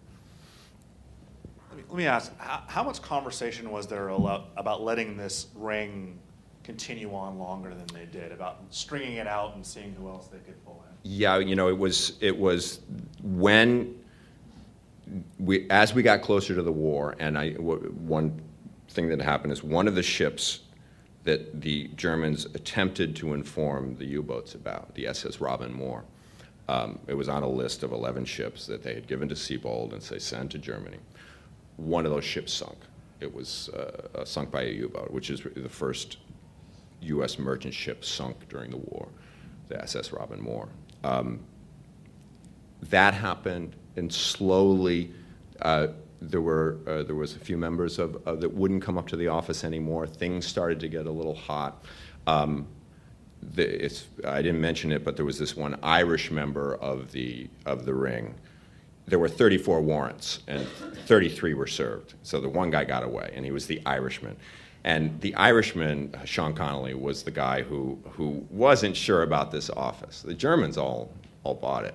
Let 1.70 1.78
me, 1.78 1.84
let 1.88 1.96
me 1.98 2.06
ask, 2.06 2.38
how, 2.38 2.62
how 2.66 2.82
much 2.82 3.02
conversation 3.02 3.70
was 3.70 3.86
there 3.86 4.08
about 4.08 4.82
letting 4.82 5.16
this 5.16 5.46
ring 5.54 6.18
continue 6.64 7.14
on 7.14 7.38
longer 7.38 7.70
than 7.70 7.86
they 7.88 8.06
did, 8.06 8.32
about 8.32 8.58
stringing 8.70 9.16
it 9.16 9.26
out 9.26 9.54
and 9.56 9.66
seeing 9.66 9.94
who 9.94 10.08
else 10.08 10.28
they 10.28 10.38
could 10.38 10.62
pull 10.64 10.84
in? 10.88 10.89
Yeah, 11.02 11.38
you 11.38 11.56
know, 11.56 11.68
it 11.68 11.78
was 11.78 12.18
it 12.20 12.36
was 12.36 12.80
when 13.22 13.94
we 15.38 15.68
as 15.70 15.94
we 15.94 16.02
got 16.02 16.22
closer 16.22 16.54
to 16.54 16.62
the 16.62 16.72
war, 16.72 17.16
and 17.18 17.38
I 17.38 17.50
w- 17.50 17.94
one 18.06 18.40
thing 18.88 19.08
that 19.08 19.20
happened 19.20 19.52
is 19.52 19.62
one 19.62 19.88
of 19.88 19.94
the 19.94 20.02
ships 20.02 20.60
that 21.24 21.60
the 21.60 21.88
Germans 21.96 22.46
attempted 22.46 23.14
to 23.16 23.34
inform 23.34 23.96
the 23.96 24.06
U-boats 24.06 24.54
about, 24.54 24.94
the 24.94 25.06
SS 25.06 25.40
Robin 25.40 25.72
Moor. 25.72 26.04
Um, 26.68 26.98
it 27.06 27.14
was 27.14 27.28
on 27.28 27.42
a 27.42 27.48
list 27.48 27.82
of 27.82 27.92
11 27.92 28.24
ships 28.24 28.66
that 28.66 28.82
they 28.82 28.94
had 28.94 29.06
given 29.06 29.28
to 29.28 29.34
Sebold 29.34 29.92
and 29.92 30.02
say 30.02 30.18
send 30.18 30.50
to 30.52 30.58
Germany. 30.58 30.98
One 31.76 32.06
of 32.06 32.12
those 32.12 32.24
ships 32.24 32.52
sunk. 32.52 32.78
It 33.20 33.34
was 33.34 33.68
uh, 33.70 34.06
uh, 34.14 34.24
sunk 34.24 34.50
by 34.50 34.62
a 34.62 34.70
U-boat, 34.70 35.10
which 35.10 35.30
is 35.30 35.42
the 35.54 35.68
first 35.68 36.18
U.S. 37.02 37.38
merchant 37.38 37.74
ship 37.74 38.04
sunk 38.04 38.48
during 38.48 38.70
the 38.70 38.76
war, 38.78 39.08
the 39.68 39.80
SS 39.82 40.12
Robin 40.12 40.40
Moor. 40.40 40.68
Um, 41.04 41.40
that 42.82 43.14
happened, 43.14 43.76
and 43.96 44.12
slowly 44.12 45.12
uh, 45.62 45.88
there 46.20 46.40
were 46.40 46.78
uh, 46.86 47.02
there 47.02 47.14
was 47.14 47.36
a 47.36 47.38
few 47.38 47.56
members 47.56 47.98
of, 47.98 48.20
uh, 48.26 48.34
that 48.36 48.52
wouldn't 48.52 48.82
come 48.82 48.98
up 48.98 49.08
to 49.08 49.16
the 49.16 49.28
office 49.28 49.64
anymore. 49.64 50.06
Things 50.06 50.46
started 50.46 50.80
to 50.80 50.88
get 50.88 51.06
a 51.06 51.10
little 51.10 51.34
hot. 51.34 51.84
Um, 52.26 52.66
the, 53.54 53.90
I 54.26 54.42
didn't 54.42 54.60
mention 54.60 54.92
it, 54.92 55.02
but 55.02 55.16
there 55.16 55.24
was 55.24 55.38
this 55.38 55.56
one 55.56 55.78
Irish 55.82 56.30
member 56.30 56.74
of 56.76 57.12
the 57.12 57.48
of 57.66 57.86
the 57.86 57.94
ring. 57.94 58.34
There 59.06 59.18
were 59.18 59.28
34 59.28 59.80
warrants, 59.80 60.40
and 60.46 60.66
33 61.06 61.54
were 61.54 61.66
served. 61.66 62.14
So 62.22 62.40
the 62.40 62.48
one 62.48 62.70
guy 62.70 62.84
got 62.84 63.02
away, 63.02 63.32
and 63.34 63.44
he 63.44 63.50
was 63.50 63.66
the 63.66 63.80
Irishman. 63.84 64.36
And 64.84 65.20
the 65.20 65.34
Irishman, 65.34 66.14
Sean 66.24 66.54
Connolly, 66.54 66.94
was 66.94 67.22
the 67.22 67.30
guy 67.30 67.62
who, 67.62 67.98
who 68.12 68.46
wasn't 68.50 68.96
sure 68.96 69.22
about 69.22 69.50
this 69.50 69.68
office. 69.70 70.22
The 70.22 70.34
Germans 70.34 70.78
all, 70.78 71.12
all 71.44 71.54
bought 71.54 71.84
it. 71.84 71.94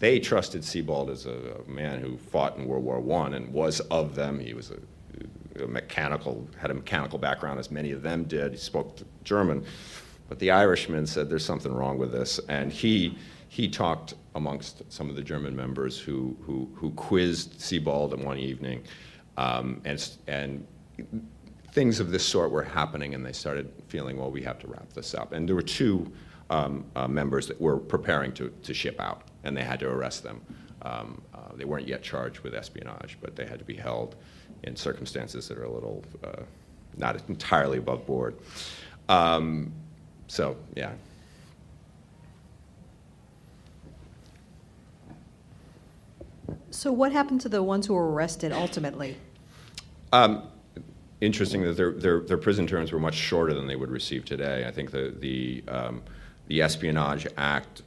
They 0.00 0.18
trusted 0.18 0.62
Sebold 0.62 1.10
as 1.10 1.26
a, 1.26 1.62
a 1.64 1.70
man 1.70 2.00
who 2.00 2.16
fought 2.16 2.56
in 2.56 2.66
World 2.66 2.84
War 2.84 3.22
I 3.22 3.36
and 3.36 3.52
was 3.52 3.78
of 3.80 4.16
them. 4.16 4.40
He 4.40 4.52
was 4.52 4.72
a, 4.72 5.62
a 5.62 5.66
mechanical, 5.68 6.48
had 6.58 6.72
a 6.72 6.74
mechanical 6.74 7.18
background, 7.18 7.60
as 7.60 7.70
many 7.70 7.92
of 7.92 8.02
them 8.02 8.24
did. 8.24 8.50
He 8.52 8.58
spoke 8.58 8.98
German. 9.22 9.64
But 10.28 10.40
the 10.40 10.50
Irishman 10.50 11.06
said, 11.06 11.30
there's 11.30 11.44
something 11.44 11.72
wrong 11.72 11.98
with 11.98 12.10
this. 12.10 12.40
And 12.48 12.72
he, 12.72 13.16
he 13.48 13.68
talked 13.68 14.14
amongst 14.34 14.82
some 14.92 15.08
of 15.08 15.14
the 15.14 15.22
German 15.22 15.54
members 15.54 16.00
who, 16.00 16.36
who, 16.42 16.68
who 16.74 16.90
quizzed 16.92 17.60
Sebold 17.60 18.18
one 18.24 18.38
evening. 18.38 18.82
Um, 19.36 19.80
and, 19.84 20.10
and 20.26 20.66
things 21.74 21.98
of 21.98 22.12
this 22.12 22.24
sort 22.24 22.52
were 22.52 22.62
happening, 22.62 23.14
and 23.14 23.26
they 23.26 23.32
started 23.32 23.70
feeling, 23.88 24.16
well, 24.16 24.30
we 24.30 24.40
have 24.42 24.60
to 24.60 24.68
wrap 24.68 24.92
this 24.92 25.12
up. 25.12 25.32
And 25.32 25.46
there 25.48 25.56
were 25.56 25.62
two 25.62 26.10
um, 26.48 26.86
uh, 26.94 27.08
members 27.08 27.48
that 27.48 27.60
were 27.60 27.78
preparing 27.78 28.32
to, 28.34 28.48
to 28.62 28.72
ship 28.72 29.00
out, 29.00 29.22
and 29.42 29.56
they 29.56 29.62
had 29.62 29.80
to 29.80 29.88
arrest 29.88 30.22
them. 30.22 30.40
Um, 30.82 31.20
uh, 31.34 31.38
they 31.56 31.64
weren't 31.64 31.88
yet 31.88 32.02
charged 32.02 32.40
with 32.40 32.54
espionage, 32.54 33.18
but 33.20 33.34
they 33.34 33.44
had 33.44 33.58
to 33.58 33.64
be 33.64 33.74
held 33.74 34.14
in 34.62 34.76
circumstances 34.76 35.48
that 35.48 35.58
are 35.58 35.64
a 35.64 35.70
little 35.70 36.04
uh, 36.22 36.42
not 36.96 37.20
entirely 37.28 37.78
above 37.78 38.06
board. 38.06 38.36
Um, 39.08 39.72
so, 40.28 40.56
yeah. 40.76 40.92
So, 46.70 46.92
what 46.92 47.10
happened 47.10 47.40
to 47.40 47.48
the 47.48 47.62
ones 47.62 47.86
who 47.86 47.94
were 47.94 48.12
arrested 48.12 48.52
ultimately? 48.52 49.16
Um, 50.12 50.48
interesting 51.20 51.62
that 51.62 51.76
their, 51.76 51.92
their, 51.92 52.20
their, 52.20 52.38
prison 52.38 52.66
terms 52.66 52.92
were 52.92 52.98
much 52.98 53.14
shorter 53.14 53.54
than 53.54 53.66
they 53.66 53.76
would 53.76 53.90
receive 53.90 54.24
today. 54.24 54.64
I 54.66 54.70
think 54.70 54.90
the, 54.90 55.14
the, 55.18 55.64
um, 55.68 56.02
the 56.48 56.60
Espionage 56.60 57.26
Act 57.36 57.82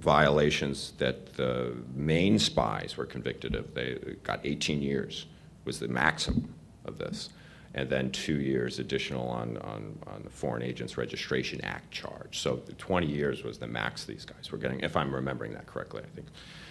violations 0.00 0.92
that 0.98 1.34
the 1.34 1.76
main 1.94 2.38
spies 2.38 2.96
were 2.96 3.06
convicted 3.06 3.54
of, 3.54 3.72
they 3.74 4.16
got 4.24 4.40
18 4.44 4.82
years, 4.82 5.26
was 5.64 5.78
the 5.78 5.88
maximum 5.88 6.54
of 6.84 6.98
this. 6.98 7.30
And 7.74 7.88
then 7.88 8.10
two 8.10 8.40
years 8.40 8.78
additional 8.78 9.28
on, 9.28 9.56
on, 9.58 9.98
on 10.06 10.22
the 10.24 10.30
Foreign 10.30 10.62
Agents 10.62 10.98
Registration 10.98 11.60
Act 11.62 11.90
charge. 11.90 12.38
So 12.38 12.60
20 12.76 13.06
years 13.06 13.44
was 13.44 13.58
the 13.58 13.66
max 13.66 14.04
these 14.04 14.26
guys 14.26 14.52
were 14.52 14.58
getting, 14.58 14.80
if 14.80 14.96
I'm 14.96 15.14
remembering 15.14 15.52
that 15.54 15.66
correctly. 15.66 16.02
I 16.04 16.14
think 16.14 16.26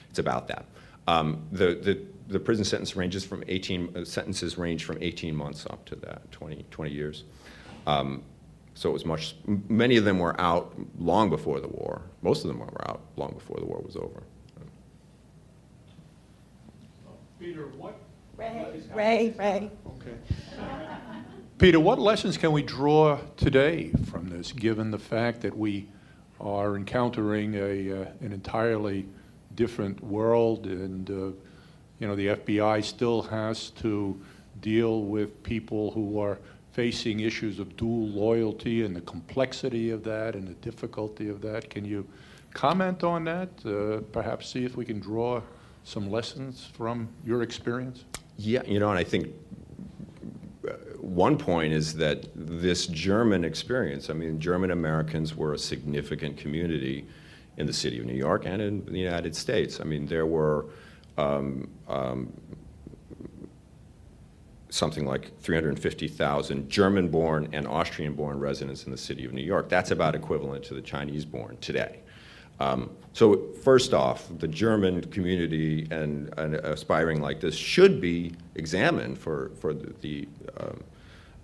it's 0.10 0.20
about 0.20 0.48
that. 0.50 0.66
Um, 1.08 1.48
the, 1.52 1.76
the, 1.76 2.02
the, 2.28 2.40
prison 2.40 2.64
sentence 2.64 2.96
ranges 2.96 3.26
from 3.26 3.44
18, 3.48 3.98
uh, 3.98 4.06
sentences 4.06 4.58
range 4.58 4.86
from 4.86 4.98
18 5.02 5.36
months 5.36 5.66
up 5.66 5.84
to 5.86 5.96
that, 5.96 6.32
20, 6.32 6.66
20 6.70 6.92
years. 6.92 7.24
Um, 7.88 8.24
so 8.76 8.90
it 8.90 8.94
was 8.94 9.06
much, 9.06 9.36
many 9.68 9.98
of 9.98 10.06
them 10.06 10.20
were 10.20 10.40
out 10.40 10.74
long 11.00 11.30
before 11.30 11.60
the 11.60 11.68
war. 11.68 12.04
Most 12.22 12.44
of 12.44 12.50
them 12.50 12.60
were 12.60 12.90
out 12.90 13.02
long 13.18 13.34
before 13.34 13.58
the 13.60 13.66
war 13.66 13.82
was 13.84 13.96
over. 13.96 14.24
Peter, 17.40 17.68
what? 17.78 18.00
Ray, 18.38 18.82
Ray, 18.94 19.34
Ray. 19.38 19.72
Okay. 19.88 20.16
Peter, 21.58 21.80
what 21.80 22.00
lessons 22.00 22.38
can 22.38 22.52
we 22.52 22.62
draw 22.62 23.20
today 23.36 23.92
from 24.10 24.30
this, 24.30 24.52
given 24.52 24.92
the 24.92 25.00
fact 25.00 25.42
that 25.42 25.58
we 25.58 25.88
are 26.40 26.76
encountering 26.76 27.56
a, 27.56 28.02
uh, 28.02 28.06
an 28.22 28.32
entirely 28.32 29.08
different 29.62 30.04
world, 30.04 30.66
and 30.66 31.08
uh, 31.12 31.14
you 32.00 32.08
know 32.08 32.16
the 32.16 32.30
FBI 32.40 32.84
still 32.84 33.22
has 33.22 33.70
to 33.86 34.20
deal 34.60 35.04
with 35.04 35.30
people 35.44 35.92
who 35.92 36.20
are 36.20 36.40
facing 36.72 37.20
issues 37.20 37.60
of 37.60 37.68
dual 37.78 38.08
loyalty 38.08 38.84
and 38.86 38.96
the 38.96 39.02
complexity 39.02 39.92
of 39.92 40.04
that 40.04 40.36
and 40.36 40.48
the 40.48 40.58
difficulty 40.70 41.30
of 41.30 41.42
that. 41.42 41.70
Can 41.70 41.86
you 41.86 42.08
comment 42.54 43.04
on 43.04 43.24
that? 43.26 43.50
Uh, 43.64 44.02
perhaps 44.12 44.50
see 44.50 44.66
if 44.66 44.76
we 44.76 44.84
can 44.84 45.00
draw 45.00 45.42
some 45.84 46.10
lessons 46.10 46.68
from 46.74 47.08
your 47.24 47.44
experience. 47.44 48.06
Yeah, 48.38 48.64
you 48.66 48.80
know, 48.80 48.90
and 48.90 48.98
I 48.98 49.04
think 49.04 49.28
uh, 50.68 50.72
one 51.02 51.38
point 51.38 51.72
is 51.72 51.94
that 51.98 52.18
this 52.36 52.88
German 52.88 53.44
experience, 53.44 54.10
I 54.10 54.14
mean, 54.14 54.40
German 54.40 54.72
Americans 54.72 55.36
were 55.36 55.54
a 55.54 55.60
significant 55.60 56.36
community 56.38 57.06
in 57.62 57.68
the 57.68 57.74
city 57.74 58.00
of 58.00 58.06
New 58.06 58.16
York 58.16 58.46
and 58.46 58.62
in 58.62 58.86
the 58.86 59.00
United 59.00 59.36
States. 59.36 59.80
I 59.80 59.84
mean, 59.84 60.08
there 60.08 60.26
were 60.26 60.66
um, 61.18 61.70
um, 61.88 62.34
something 64.70 65.06
like 65.06 65.40
350,000 65.40 66.70
German 66.70 67.08
born 67.10 67.48
and 67.54 67.68
Austrian 67.68 68.14
born 68.14 68.40
residents 68.40 68.86
in 68.86 68.92
the 68.92 68.98
city 68.98 69.26
of 69.26 69.32
New 69.32 69.44
York. 69.44 69.70
That's 69.70 69.92
about 69.92 70.16
equivalent 70.16 70.64
to 70.66 70.74
the 70.74 70.82
Chinese 70.82 71.24
born 71.24 71.58
today. 71.62 72.00
Um, 72.60 72.90
so, 73.14 73.52
first 73.64 73.94
off, 73.94 74.28
the 74.40 74.48
German 74.48 75.02
community 75.06 75.88
and, 75.92 76.34
and, 76.38 76.56
aspiring 76.56 77.22
like 77.22 77.40
this 77.40 77.56
should 77.56 78.00
be 78.00 78.34
examined 78.56 79.18
for, 79.18 79.52
for 79.60 79.74
the, 79.74 79.94
the 80.02 80.28
um, 80.60 80.84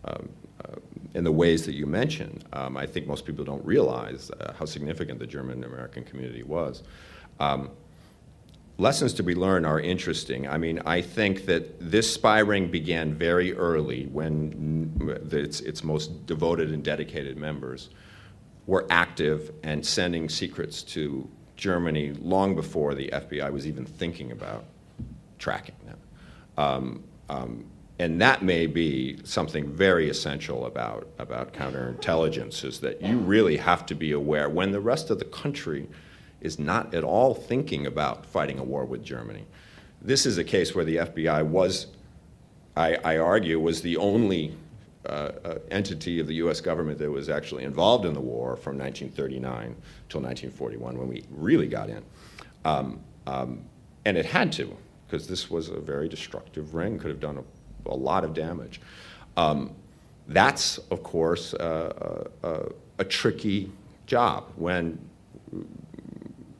um, 0.06 0.30
uh, 0.64 0.76
in 1.14 1.24
the 1.24 1.32
ways 1.32 1.66
that 1.66 1.74
you 1.74 1.86
mentioned. 1.86 2.46
Um, 2.54 2.78
I 2.78 2.86
think 2.86 3.08
most 3.08 3.26
people 3.26 3.44
don't 3.44 3.66
realize 3.66 4.32
uh, 4.32 4.54
how 4.58 4.66
significant 4.66 5.20
the 5.20 5.28
German 5.28 5.64
American 5.64 6.04
community 6.04 6.44
was. 6.44 6.84
Um, 7.40 7.70
lessons 8.78 9.14
to 9.14 9.24
be 9.24 9.36
learned 9.36 9.66
are 9.66 9.80
interesting. 9.80 10.48
I 10.48 10.58
mean, 10.58 10.80
I 10.86 11.02
think 11.02 11.46
that 11.46 11.80
this 11.80 12.12
spy 12.12 12.40
ring 12.40 12.70
began 12.70 13.14
very 13.14 13.54
early 13.54 14.06
when 14.08 15.28
its, 15.32 15.62
its 15.62 15.84
most 15.84 16.26
devoted 16.26 16.72
and 16.72 16.84
dedicated 16.84 17.38
members 17.38 17.90
were 18.68 18.86
active 18.90 19.52
and 19.64 19.86
sending 19.86 20.30
secrets 20.30 20.84
to 20.84 21.28
Germany 21.56 22.14
long 22.22 22.54
before 22.54 22.94
the 22.94 23.10
FBI 23.10 23.52
was 23.52 23.66
even 23.66 23.86
thinking 23.86 24.32
about 24.32 24.66
tracking 25.40 25.76
them. 25.86 25.98
Um, 26.58 27.04
um, 27.30 27.66
and 28.00 28.22
that 28.22 28.44
may 28.44 28.68
be 28.68 29.18
something 29.24 29.72
very 29.72 30.10
essential 30.10 30.66
about, 30.66 31.08
about 31.18 31.54
counterintelligence 31.54 32.64
is 32.64 32.80
that 32.82 33.02
you 33.02 33.18
really 33.18 33.58
have 33.58 33.86
to 33.88 33.96
be 33.96 34.12
aware 34.12 34.50
when 34.50 34.72
the 34.72 34.80
rest 34.80 35.10
of 35.10 35.18
the 35.18 35.26
country 35.26 35.88
is 36.40 36.60
not 36.60 36.94
at 36.94 37.04
all 37.04 37.34
thinking 37.34 37.88
about 37.88 38.26
fighting 38.26 38.60
a 38.60 38.64
war 38.64 38.86
with 38.86 39.04
Germany. 39.04 39.46
This 40.00 40.28
is 40.28 40.38
a 40.38 40.44
case 40.44 40.76
where 40.76 40.86
the 40.86 40.98
FBI 40.98 41.44
was, 41.44 41.88
I, 42.76 42.96
I 43.04 43.18
argue, 43.18 43.60
was 43.60 43.82
the 43.82 43.98
only 43.98 44.56
uh, 45.08 45.32
uh, 45.44 45.58
entity 45.72 46.20
of 46.20 46.28
the 46.28 46.36
U.S. 46.36 46.62
government 46.62 47.00
that 47.00 47.10
was 47.10 47.30
actually 47.30 47.64
involved 47.64 48.06
in 48.06 48.14
the 48.14 48.22
war 48.22 48.58
from 48.58 48.78
1939 48.78 49.76
till 50.10 50.22
1941 50.22 50.98
when 51.00 51.08
we 51.08 51.24
really 51.32 51.68
got 51.68 51.90
in. 51.90 52.04
Um, 52.64 53.00
um, 53.26 53.64
and 54.06 54.18
it 54.18 54.26
had 54.26 54.52
to, 54.54 54.78
because 55.08 55.28
this 55.28 55.50
was 55.50 55.70
a 55.70 55.80
very 55.80 56.08
destructive 56.08 56.76
ring, 56.76 57.00
could 57.00 57.10
have 57.10 57.20
done 57.20 57.40
a 57.40 57.44
a 57.88 57.96
lot 57.96 58.24
of 58.24 58.34
damage. 58.34 58.82
Um, 59.36 59.72
that's, 60.28 60.78
of 60.92 61.04
course, 61.04 61.54
uh, 61.54 62.28
uh, 62.44 62.70
a 63.00 63.04
tricky 63.04 63.72
job 64.06 64.46
when 64.56 64.98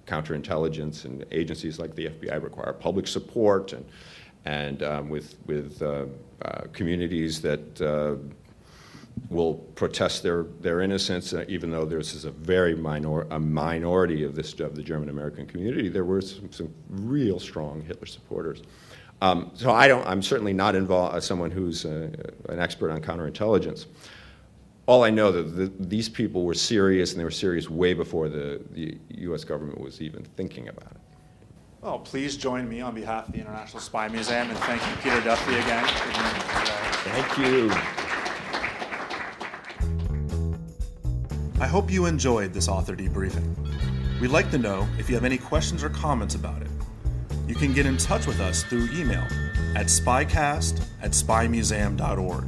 counterintelligence 0.06 1.06
and 1.06 1.26
agencies 1.32 1.80
like 1.80 1.94
the 1.96 2.08
FBI 2.08 2.42
require 2.42 2.72
public 2.74 3.08
support 3.08 3.74
and, 3.74 3.86
and 4.46 4.84
um, 4.84 5.10
with, 5.10 5.36
with 5.46 5.82
uh, 5.82 6.06
uh 6.44 6.62
communities 6.72 7.42
that 7.42 7.82
uh, 7.82 8.16
will 9.30 9.56
protest 9.76 10.24
their, 10.24 10.44
their 10.62 10.82
innocence, 10.82 11.34
uh, 11.34 11.46
even 11.48 11.72
though 11.72 11.86
this 11.86 12.14
is 12.14 12.26
a 12.26 12.32
very 12.32 12.76
minor, 12.76 13.22
a 13.30 13.40
minority 13.40 14.24
of, 14.24 14.36
this, 14.36 14.54
of 14.60 14.76
the 14.76 14.84
German 14.84 15.10
American 15.10 15.46
community, 15.46 15.90
there 15.90 16.06
were 16.06 16.22
some, 16.22 16.52
some 16.52 16.74
real 16.90 17.40
strong 17.40 17.82
Hitler 17.82 18.06
supporters. 18.06 18.64
Um, 19.22 19.52
so 19.54 19.72
I 19.72 19.88
don't, 19.88 20.06
I'm 20.06 20.22
certainly 20.22 20.54
not 20.54 20.76
involved 20.76 21.16
as 21.16 21.24
uh, 21.24 21.28
someone 21.28 21.52
who's 21.52 21.86
uh, 21.86 22.10
an 22.50 22.60
expert 22.60 22.92
on 22.92 23.02
counterintelligence. 23.02 23.88
All 24.86 25.04
I 25.04 25.10
know 25.10 25.32
that 25.32 25.56
the, 25.56 25.72
these 25.86 26.08
people 26.08 26.44
were 26.44 26.54
serious, 26.54 27.12
and 27.12 27.20
they 27.20 27.26
were 27.26 27.32
serious 27.32 27.70
way 27.70 27.94
before 27.94 28.30
the, 28.30 28.62
the 28.72 28.98
U.S. 29.10 29.44
government 29.44 29.82
was 29.82 30.02
even 30.02 30.24
thinking 30.24 30.70
about 30.70 30.92
it. 30.92 30.98
Well, 31.82 32.00
please 32.00 32.38
join 32.38 32.70
me 32.70 32.82
on 32.82 32.96
behalf 32.96 33.28
of 33.28 33.34
the 33.34 33.40
International 33.40 33.80
Spy 33.80 34.08
Museum 34.08 34.50
and 34.50 34.58
thank 34.60 34.82
you, 34.82 34.96
Peter 35.04 35.22
Duffy, 35.22 35.56
again. 35.56 35.86
Thank 37.04 37.38
you. 37.38 38.07
I 41.60 41.66
hope 41.66 41.90
you 41.90 42.06
enjoyed 42.06 42.54
this 42.54 42.68
author 42.68 42.96
debriefing. 42.96 44.22
We'd 44.22 44.28
like 44.28 44.52
to 44.52 44.60
know 44.60 44.88
if 45.00 45.10
you 45.10 45.16
have 45.16 45.26
any 45.26 45.40
questions 45.40 45.84
or 45.84 45.90
comments 45.90 46.36
about 46.36 46.62
it. 46.62 46.70
You 47.48 47.56
can 47.56 47.74
get 47.74 47.88
in 47.88 47.98
touch 47.98 48.28
with 48.28 48.40
us 48.40 48.64
through 48.64 48.90
email 48.94 49.26
at 49.76 49.88
spycast 49.88 50.86
at 51.02 51.12
spymuseum.org. 51.12 52.46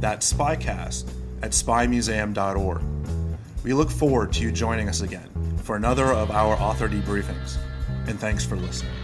That's 0.00 0.32
spycast 0.32 1.10
at 1.42 1.52
spymuseum.org. 1.52 2.82
We 3.62 3.72
look 3.72 3.90
forward 3.90 4.32
to 4.32 4.42
you 4.42 4.50
joining 4.50 4.88
us 4.88 5.02
again 5.02 5.58
for 5.62 5.76
another 5.76 6.06
of 6.06 6.30
our 6.32 6.54
author 6.56 6.88
debriefings, 6.88 7.56
and 8.08 8.18
thanks 8.18 8.44
for 8.44 8.56
listening. 8.56 9.03